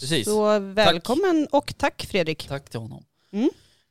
precis. 0.00 0.26
Så 0.26 0.58
välkommen 0.58 1.48
och 1.52 1.74
tack 1.78 2.06
Fredrik. 2.10 2.48
Tack 2.48 2.70
till 2.70 2.80
honom. 2.80 3.04
Mm. 3.30 3.50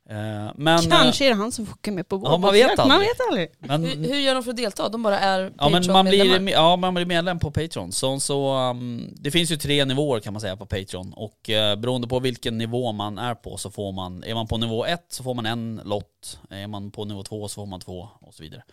Eh, 0.10 0.52
men, 0.56 0.80
Kanske 0.82 1.26
är 1.26 1.30
det 1.30 1.36
han 1.36 1.52
som 1.52 1.66
får 1.66 1.74
åka 1.74 1.92
med 1.92 2.08
på 2.08 2.18
vår 2.18 2.32
Ja, 2.32 2.38
man 2.38 2.54
vet. 2.54 2.78
Man 2.78 2.92
aldrig. 2.92 3.10
vet 3.10 3.28
aldrig. 3.28 3.50
eh, 3.50 3.56
men, 3.60 3.86
Hur, 3.86 4.14
hur 4.14 4.20
gör 4.20 4.36
de 4.36 4.44
för 4.44 4.52
att 4.52 4.58
delta? 4.58 4.90
De 4.90 5.04
bara 5.04 5.20
är 5.20 5.54
ja, 5.58 5.70
men 5.70 5.92
man, 5.92 6.06
blir, 6.06 6.50
ja, 6.50 6.76
man 6.76 6.94
blir 6.94 7.06
medlem 7.06 7.40
på 7.40 7.52
Patreon. 7.52 7.92
Så, 7.92 8.20
så, 8.20 8.56
um, 8.70 9.14
det 9.16 9.32
finns 9.32 9.52
ju 9.52 9.58
tre 9.58 9.86
nivåer 9.86 10.20
kan 10.20 10.34
man 10.34 10.42
säga 10.42 10.58
på 10.58 10.66
Patreon. 10.66 11.14
Och 11.14 11.50
uh, 11.50 11.76
beroende 11.76 12.08
på 12.08 12.20
vilken 12.20 12.58
nivå 12.58 12.92
man 12.92 13.18
är 13.18 13.36
på 13.36 13.58
så 13.58 13.72
får 13.72 13.92
man, 13.92 14.24
är 14.24 14.36
man 14.36 14.48
på 14.48 14.58
nivå 14.58 14.86
ett 14.86 15.06
så 15.10 15.24
får 15.24 15.34
man 15.34 15.46
en 15.46 15.82
lott. 15.86 16.40
Är 16.50 16.68
man 16.68 16.92
på 16.92 17.06
nivå 17.06 17.24
två 17.24 17.48
så 17.48 17.56
får 17.56 17.66
man 17.66 17.80
två 17.80 18.10
och 18.22 18.34
så 18.34 18.44
vidare. 18.44 18.64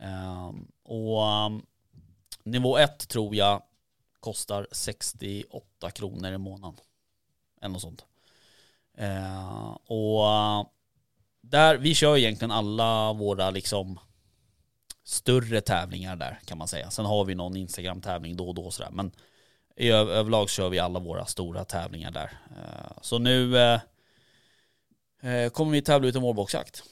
Ehm, 0.00 0.66
och 0.84 1.46
um, 1.46 1.62
nivå 2.44 2.78
ett 2.78 3.08
tror 3.08 3.34
jag 3.34 3.62
kostar 4.20 4.66
68 4.72 5.90
kronor 5.90 6.32
i 6.32 6.38
månaden. 6.38 6.80
Eller 7.62 7.72
något 7.72 7.82
sånt. 7.82 8.04
Eh, 8.96 9.76
och 9.86 10.28
eh, 10.28 10.66
där, 11.42 11.76
vi 11.76 11.94
kör 11.94 12.16
egentligen 12.16 12.50
alla 12.50 13.12
våra 13.12 13.50
liksom 13.50 13.98
större 15.04 15.60
tävlingar 15.60 16.16
där 16.16 16.40
kan 16.44 16.58
man 16.58 16.68
säga. 16.68 16.90
Sen 16.90 17.04
har 17.04 17.24
vi 17.24 17.34
någon 17.34 17.56
Instagram-tävling 17.56 18.36
då 18.36 18.48
och 18.48 18.54
då 18.54 18.62
och 18.62 18.74
sådär. 18.74 18.90
Men 18.90 19.12
i 19.76 19.90
överlag 19.90 20.50
kör 20.50 20.68
vi 20.68 20.78
alla 20.78 20.98
våra 20.98 21.26
stora 21.26 21.64
tävlingar 21.64 22.10
där. 22.10 22.38
Eh, 22.50 22.92
så 23.00 23.18
nu 23.18 23.58
eh, 23.58 23.80
eh 25.22 25.50
kommer 25.50 25.72
vi 25.72 25.82
tävla 25.82 26.08
ut 26.08 26.16
en 26.16 26.22
vårboxjakt. 26.22 26.82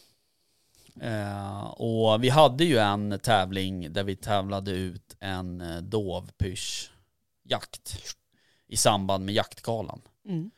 Eh, 1.00 1.64
och 1.64 2.24
vi 2.24 2.28
hade 2.28 2.64
ju 2.64 2.78
en 2.78 3.18
tävling 3.22 3.92
där 3.92 4.04
vi 4.04 4.16
tävlade 4.16 4.70
ut 4.70 5.16
en 5.20 5.60
eh, 5.60 5.76
dovpyschjakt 5.76 6.94
i 8.66 8.76
samband 8.76 9.24
med 9.24 9.34
jaktgalan. 9.34 10.02
Mm. 10.28 10.50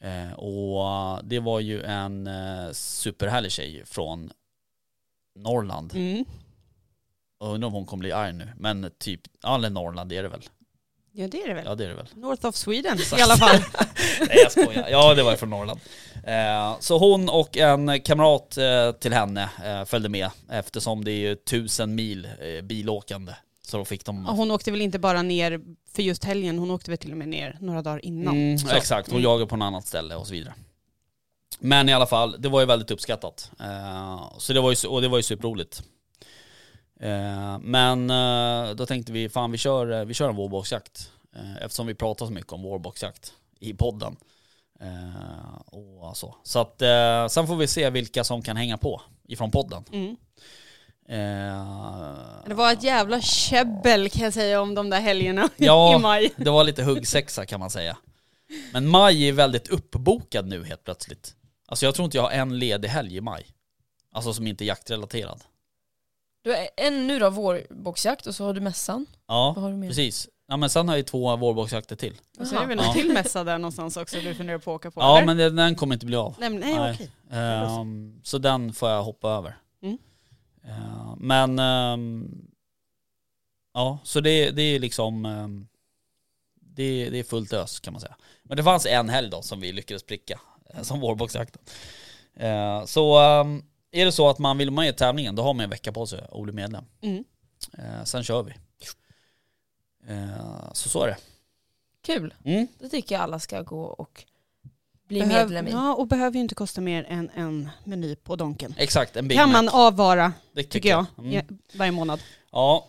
Eh, 0.00 0.32
och 0.32 1.24
det 1.24 1.40
var 1.40 1.60
ju 1.60 1.82
en 1.82 2.26
eh, 2.26 2.72
superhärlig 2.72 3.52
tjej 3.52 3.82
från 3.86 4.32
Norrland. 5.36 5.92
Mm. 5.94 6.24
Jag 7.40 7.54
undrar 7.54 7.66
om 7.66 7.74
hon 7.74 7.86
kommer 7.86 8.00
bli 8.00 8.12
arg 8.12 8.32
nu. 8.32 8.48
Men 8.56 8.90
typ, 8.98 9.20
eller 9.46 9.70
Norrland 9.70 10.12
är 10.12 10.22
det 10.22 10.28
väl. 10.28 10.42
Ja 11.12 11.28
det 11.28 11.42
är 11.42 11.48
det 11.48 11.54
väl. 11.54 11.64
Ja 11.66 11.74
det 11.74 11.84
är 11.84 11.88
det 11.88 11.94
väl. 11.94 12.06
North 12.14 12.46
of 12.46 12.54
Sweden 12.54 12.98
i 13.18 13.22
alla 13.22 13.36
fall. 13.36 13.56
Nej 14.20 14.38
jag 14.42 14.52
skojar. 14.52 14.88
Ja 14.88 15.14
det 15.14 15.22
var 15.22 15.36
från 15.36 15.50
Norrland. 15.50 15.80
Eh, 16.24 16.76
så 16.80 16.98
hon 16.98 17.28
och 17.28 17.56
en 17.56 18.00
kamrat 18.00 18.56
eh, 18.56 18.92
till 18.92 19.12
henne 19.12 19.48
eh, 19.64 19.84
följde 19.84 20.08
med 20.08 20.30
eftersom 20.50 21.04
det 21.04 21.10
är 21.10 21.28
ju 21.28 21.34
tusen 21.34 21.94
mil 21.94 22.28
eh, 22.40 22.62
bilåkande. 22.62 23.32
Så 23.66 23.84
fick 23.84 24.04
de... 24.04 24.26
Hon 24.26 24.50
åkte 24.50 24.70
väl 24.70 24.80
inte 24.80 24.98
bara 24.98 25.22
ner 25.22 25.60
för 25.92 26.02
just 26.02 26.24
helgen, 26.24 26.58
hon 26.58 26.70
åkte 26.70 26.90
väl 26.90 26.98
till 26.98 27.10
och 27.12 27.18
med 27.18 27.28
ner 27.28 27.58
några 27.60 27.82
dagar 27.82 28.04
innan. 28.04 28.36
Mm, 28.36 28.58
exakt, 28.76 29.08
hon 29.10 29.18
Mm. 29.20 29.30
jagar 29.30 29.46
på 29.46 29.56
något 29.56 29.66
annat 29.66 29.86
ställe 29.86 30.14
och 30.14 30.26
så 30.26 30.32
vidare. 30.32 30.54
Men 31.58 31.88
i 31.88 31.92
alla 31.92 32.06
fall, 32.06 32.36
det 32.38 32.48
var 32.48 32.60
ju 32.60 32.66
väldigt 32.66 32.90
uppskattat. 32.90 33.50
Eh, 33.60 34.32
så 34.38 34.52
det 34.52 34.60
var 34.60 34.70
ju, 34.70 34.88
och 34.88 35.02
det 35.02 35.08
var 35.08 35.18
ju 35.18 35.22
superroligt. 35.22 35.82
Eh, 37.00 37.58
men 37.58 38.10
eh, 38.10 38.74
då 38.74 38.86
tänkte 38.86 39.12
vi, 39.12 39.28
fan 39.28 39.52
vi 39.52 39.58
kör, 39.58 40.04
vi 40.04 40.14
kör 40.14 40.28
en 40.28 40.36
vårboxjakt. 40.36 41.10
Eftersom 41.60 41.86
vi 41.86 41.94
pratar 41.94 42.26
så 42.26 42.32
mycket 42.32 42.52
om 42.52 42.62
vårboxjakt 42.62 43.32
i 43.60 43.74
podden. 43.74 44.16
Och 45.66 46.16
så. 46.16 46.36
så 46.42 46.58
att 46.58 46.78
sen 47.32 47.46
får 47.46 47.56
vi 47.56 47.66
se 47.66 47.90
vilka 47.90 48.24
som 48.24 48.42
kan 48.42 48.56
hänga 48.56 48.76
på 48.78 49.02
ifrån 49.28 49.50
podden. 49.50 49.84
Mm. 49.92 50.16
Eh, 51.08 52.44
Det 52.46 52.54
var 52.54 52.72
ett 52.72 52.82
jävla 52.82 53.20
käbbel 53.20 54.10
kan 54.10 54.22
jag 54.24 54.32
säga 54.32 54.60
om 54.60 54.74
de 54.74 54.90
där 54.90 55.00
helgerna 55.00 55.48
Ja. 55.56 55.96
i 55.96 55.98
maj. 55.98 56.32
Det 56.36 56.50
var 56.50 56.64
lite 56.64 56.82
huggsexa 56.82 57.46
kan 57.46 57.60
man 57.60 57.70
säga. 57.70 57.96
Men 58.72 58.88
maj 58.88 59.28
är 59.28 59.32
väldigt 59.32 59.68
uppbokad 59.68 60.46
nu 60.48 60.64
helt 60.64 60.84
plötsligt. 60.84 61.34
Alltså 61.68 61.86
jag 61.86 61.94
tror 61.94 62.04
inte 62.04 62.16
jag 62.16 62.22
har 62.22 62.30
en 62.30 62.58
ledig 62.58 62.88
helg 62.88 63.16
i 63.16 63.20
maj. 63.20 63.46
Alltså 64.12 64.32
som 64.32 64.46
inte 64.46 64.64
är 64.64 64.66
jaktrelaterad. 64.66 65.40
Du 66.44 66.50
har 66.50 66.68
en 66.76 67.06
nu 67.06 67.18
då, 67.18 67.30
vårboxjakt 67.30 68.26
och 68.26 68.34
så 68.34 68.44
har 68.44 68.54
du 68.54 68.60
mässan. 68.60 69.06
Ja, 69.28 69.54
du 69.82 69.88
precis. 69.88 70.28
Ja 70.48 70.56
men 70.56 70.70
sen 70.70 70.88
har 70.88 70.94
jag 70.94 70.98
ju 70.98 71.02
två 71.04 71.36
vårboxjakter 71.36 71.96
till. 71.96 72.14
Och 72.40 72.46
så 72.46 72.56
är 72.56 72.60
det 72.60 72.66
väl 72.66 72.78
Ja. 72.78 72.86
en 72.88 72.92
till 72.94 73.12
mässa 73.12 73.44
där 73.44 73.58
någonstans 73.58 73.96
också 73.96 74.20
du 74.20 74.34
funderar 74.34 74.58
på 74.58 74.70
att 74.70 74.76
åka 74.76 74.90
på? 74.90 75.00
Ja 75.00 75.16
eller? 75.22 75.34
men 75.34 75.56
den, 75.56 75.74
kommer 75.74 75.94
inte 75.94 76.06
bli 76.06 76.16
av. 76.16 76.34
Nej, 76.38 76.50
men, 76.50 76.60
nej, 76.60 76.74
Nej. 76.74 76.94
okej. 76.94 77.10
Ehm, 77.40 78.20
så 78.24 78.38
den 78.38 78.72
får 78.72 78.88
jag 78.90 79.02
hoppa 79.02 79.30
över. 79.30 79.56
Mm. 79.82 79.98
Ehm, 80.66 81.18
men 81.18 81.58
ehm, 81.58 82.46
ja, 83.74 83.98
så 84.04 84.20
det, 84.20 84.50
det 84.50 84.62
är 84.62 84.78
liksom 84.78 85.24
ehm, 85.24 85.68
det, 86.54 87.10
det 87.10 87.18
är 87.18 87.24
fullt 87.24 87.52
ös 87.52 87.80
kan 87.80 87.92
man 87.92 88.00
säga. 88.00 88.16
Men 88.42 88.56
det 88.56 88.64
fanns 88.64 88.86
en 88.86 89.08
helg 89.08 89.30
då 89.30 89.42
som 89.42 89.60
vi 89.60 89.72
lyckades 89.72 90.02
pricka 90.02 90.40
eh, 90.70 90.82
som 90.82 91.00
vårboxjakten. 91.00 91.62
Ehm, 92.34 92.86
så 92.86 93.18
ehm, 93.18 93.62
är 93.90 94.04
det 94.04 94.12
så 94.12 94.28
att 94.28 94.38
man 94.38 94.58
vill 94.58 94.70
med 94.70 94.88
i 94.88 94.92
tävlingen 94.92 95.34
då 95.34 95.42
har 95.42 95.54
man 95.54 95.64
en 95.64 95.70
vecka 95.70 95.92
på 95.92 96.06
sig 96.06 96.24
att 96.32 96.42
bli 96.42 96.52
medlem. 96.52 96.84
Mm. 97.00 97.24
Sen 98.04 98.24
kör 98.24 98.42
vi. 98.42 98.54
Så 100.72 100.88
så 100.88 101.02
är 101.02 101.06
det. 101.06 101.16
Kul. 102.02 102.34
Mm. 102.44 102.66
Det 102.78 102.88
tycker 102.88 103.14
jag 103.14 103.22
alla 103.22 103.38
ska 103.38 103.62
gå 103.62 103.82
och 103.82 104.24
bli 105.08 105.20
Behöv- 105.20 105.28
medlem 105.48 105.66
i. 105.68 105.70
Ja, 105.70 105.94
och 105.94 106.06
behöver 106.06 106.34
ju 106.34 106.40
inte 106.40 106.54
kosta 106.54 106.80
mer 106.80 107.06
än 107.08 107.30
en 107.34 107.70
meny 107.84 108.16
på 108.16 108.36
Donken. 108.36 108.74
Exakt, 108.78 109.16
en 109.16 109.28
Big 109.28 109.38
Kan 109.38 109.52
Mac. 109.52 109.62
man 109.62 109.68
avvara, 109.68 110.32
det 110.54 110.62
tycker 110.62 110.88
jag, 110.88 111.06
Mm. 111.18 111.32
ja, 111.32 111.42
varje 111.74 111.92
månad. 111.92 112.20
Ja. 112.52 112.86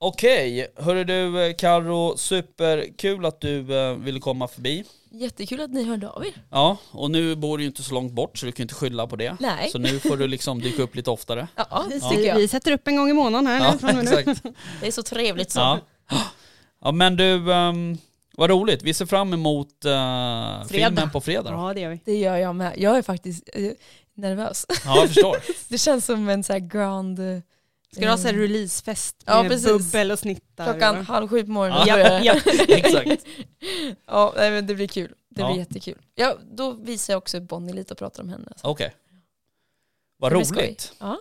Okej, 0.00 0.66
hörru 0.76 1.04
du 1.04 1.54
Karo, 1.58 2.16
superkul 2.16 3.26
att 3.26 3.40
du 3.40 3.78
eh, 3.78 3.94
ville 3.94 4.20
komma 4.20 4.48
förbi. 4.48 4.84
Jättekul 5.10 5.60
att 5.60 5.70
ni 5.70 5.84
hörde 5.84 6.08
av 6.10 6.26
er. 6.26 6.32
Ja, 6.50 6.76
och 6.90 7.10
nu 7.10 7.36
bor 7.36 7.58
du 7.58 7.64
ju 7.64 7.68
inte 7.68 7.82
så 7.82 7.94
långt 7.94 8.12
bort 8.12 8.38
så 8.38 8.46
du 8.46 8.52
kan 8.52 8.62
ju 8.62 8.64
inte 8.64 8.74
skylla 8.74 9.06
på 9.06 9.16
det. 9.16 9.36
Nej. 9.40 9.70
Så 9.70 9.78
nu 9.78 9.98
får 10.00 10.16
du 10.16 10.28
liksom 10.28 10.60
dyka 10.60 10.82
upp 10.82 10.94
lite 10.94 11.10
oftare. 11.10 11.48
Ja, 11.56 11.84
det 11.88 11.94
Vi, 11.94 12.00
tycker 12.00 12.22
jag. 12.28 12.36
vi 12.36 12.48
sätter 12.48 12.72
upp 12.72 12.88
en 12.88 12.96
gång 12.96 13.10
i 13.10 13.12
månaden 13.12 13.46
här 13.46 13.60
Ja, 13.64 13.72
nu. 13.72 13.78
från 13.78 13.90
och 13.90 13.96
med 13.96 14.04
nu. 14.04 14.18
exakt. 14.18 14.42
Det 14.80 14.86
är 14.86 14.90
så 14.92 15.02
trevligt 15.02 15.50
så. 15.50 15.60
Ja. 15.60 15.78
ja 16.82 16.92
men 16.92 17.16
du, 17.16 17.50
um, 17.50 17.98
vad 18.38 18.50
roligt. 18.50 18.82
Vi 18.82 18.94
ser 18.94 19.06
fram 19.06 19.32
emot 19.32 19.84
uh, 19.86 20.64
filmen 20.68 21.10
på 21.10 21.20
fredag. 21.20 21.50
Ja, 21.50 21.74
det 21.74 21.80
gör 21.80 21.90
vi. 21.90 22.00
Det 22.04 22.16
gör 22.16 22.36
jag 22.36 22.54
med. 22.56 22.74
Jag 22.76 22.98
är 22.98 23.02
faktiskt 23.02 23.48
eh, 23.52 23.70
nervös. 24.14 24.66
Ja, 24.84 24.96
jag 24.96 25.06
förstår. 25.08 25.36
Det 25.68 25.78
känns 25.78 26.04
som 26.04 26.28
en 26.28 26.44
så 26.44 26.52
här 26.52 26.60
grand... 26.60 27.18
eh, 27.18 27.40
Ska 27.92 28.00
du 28.00 28.08
ha 28.08 28.16
så 28.16 28.26
här 28.26 28.34
releasefest 28.34 29.16
Ja, 29.26 29.42
med 29.42 29.50
precis. 29.50 29.68
bubbel 29.68 30.10
och 30.10 30.18
snittar? 30.18 30.64
Klockan 30.72 30.98
och- 30.98 31.04
halv 31.04 31.28
sju 31.28 31.42
på 31.44 31.50
morgonen. 31.50 31.82
Ja. 31.86 31.94
börjar 31.94 32.10
det. 32.10 32.24
Ja, 32.24 32.34
Exakt. 32.68 33.24
Ja, 34.06 34.32
nej, 34.36 34.50
men 34.50 34.66
det 34.66 34.74
blir 34.74 34.88
kul. 34.88 35.14
Det 35.30 35.40
Ja. 35.40 35.48
blir 35.48 35.58
jättekul. 35.58 35.98
Ja, 36.14 36.36
då 36.52 36.72
visar 36.72 37.12
jag 37.12 37.18
också 37.18 37.40
Bonnie 37.40 37.72
lite 37.72 37.94
och 37.94 37.98
pratar 37.98 38.22
om 38.22 38.28
henne. 38.28 38.52
Okej. 38.62 38.94
Vad 40.18 40.32
Det 40.32 40.36
blir 40.36 40.44
skoj. 40.44 40.62
roligt. 40.64 40.92
Ja, 40.98 41.18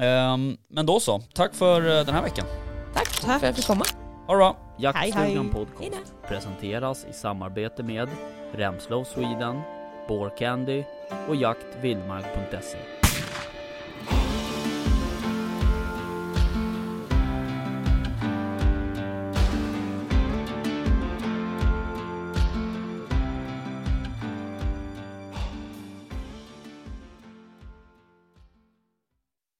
Ehm, 0.00 0.56
men 0.68 0.86
då 0.86 1.00
så, 1.00 1.22
tack 1.34 1.54
för 1.54 1.98
eh, 1.98 2.04
den 2.04 2.14
här 2.14 2.22
veckan. 2.22 2.46
tack, 2.94 3.08
för 3.08 3.32
att 3.32 3.42
jag 3.42 3.56
fick 3.56 3.66
komma. 3.66 3.84
Ha 4.26 4.34
det 4.34 4.38
bra. 4.38 4.56
Jaktstugan. 4.78 5.50
Podcast 5.50 6.14
presenteras 6.28 7.06
i 7.10 7.12
samarbete 7.12 7.82
med 7.82 8.08
Remslow 8.52 9.04
Sweden, 9.04 9.60
Candy 10.38 10.84
och 11.28 11.36
jaktvildmark.se. 11.36 12.97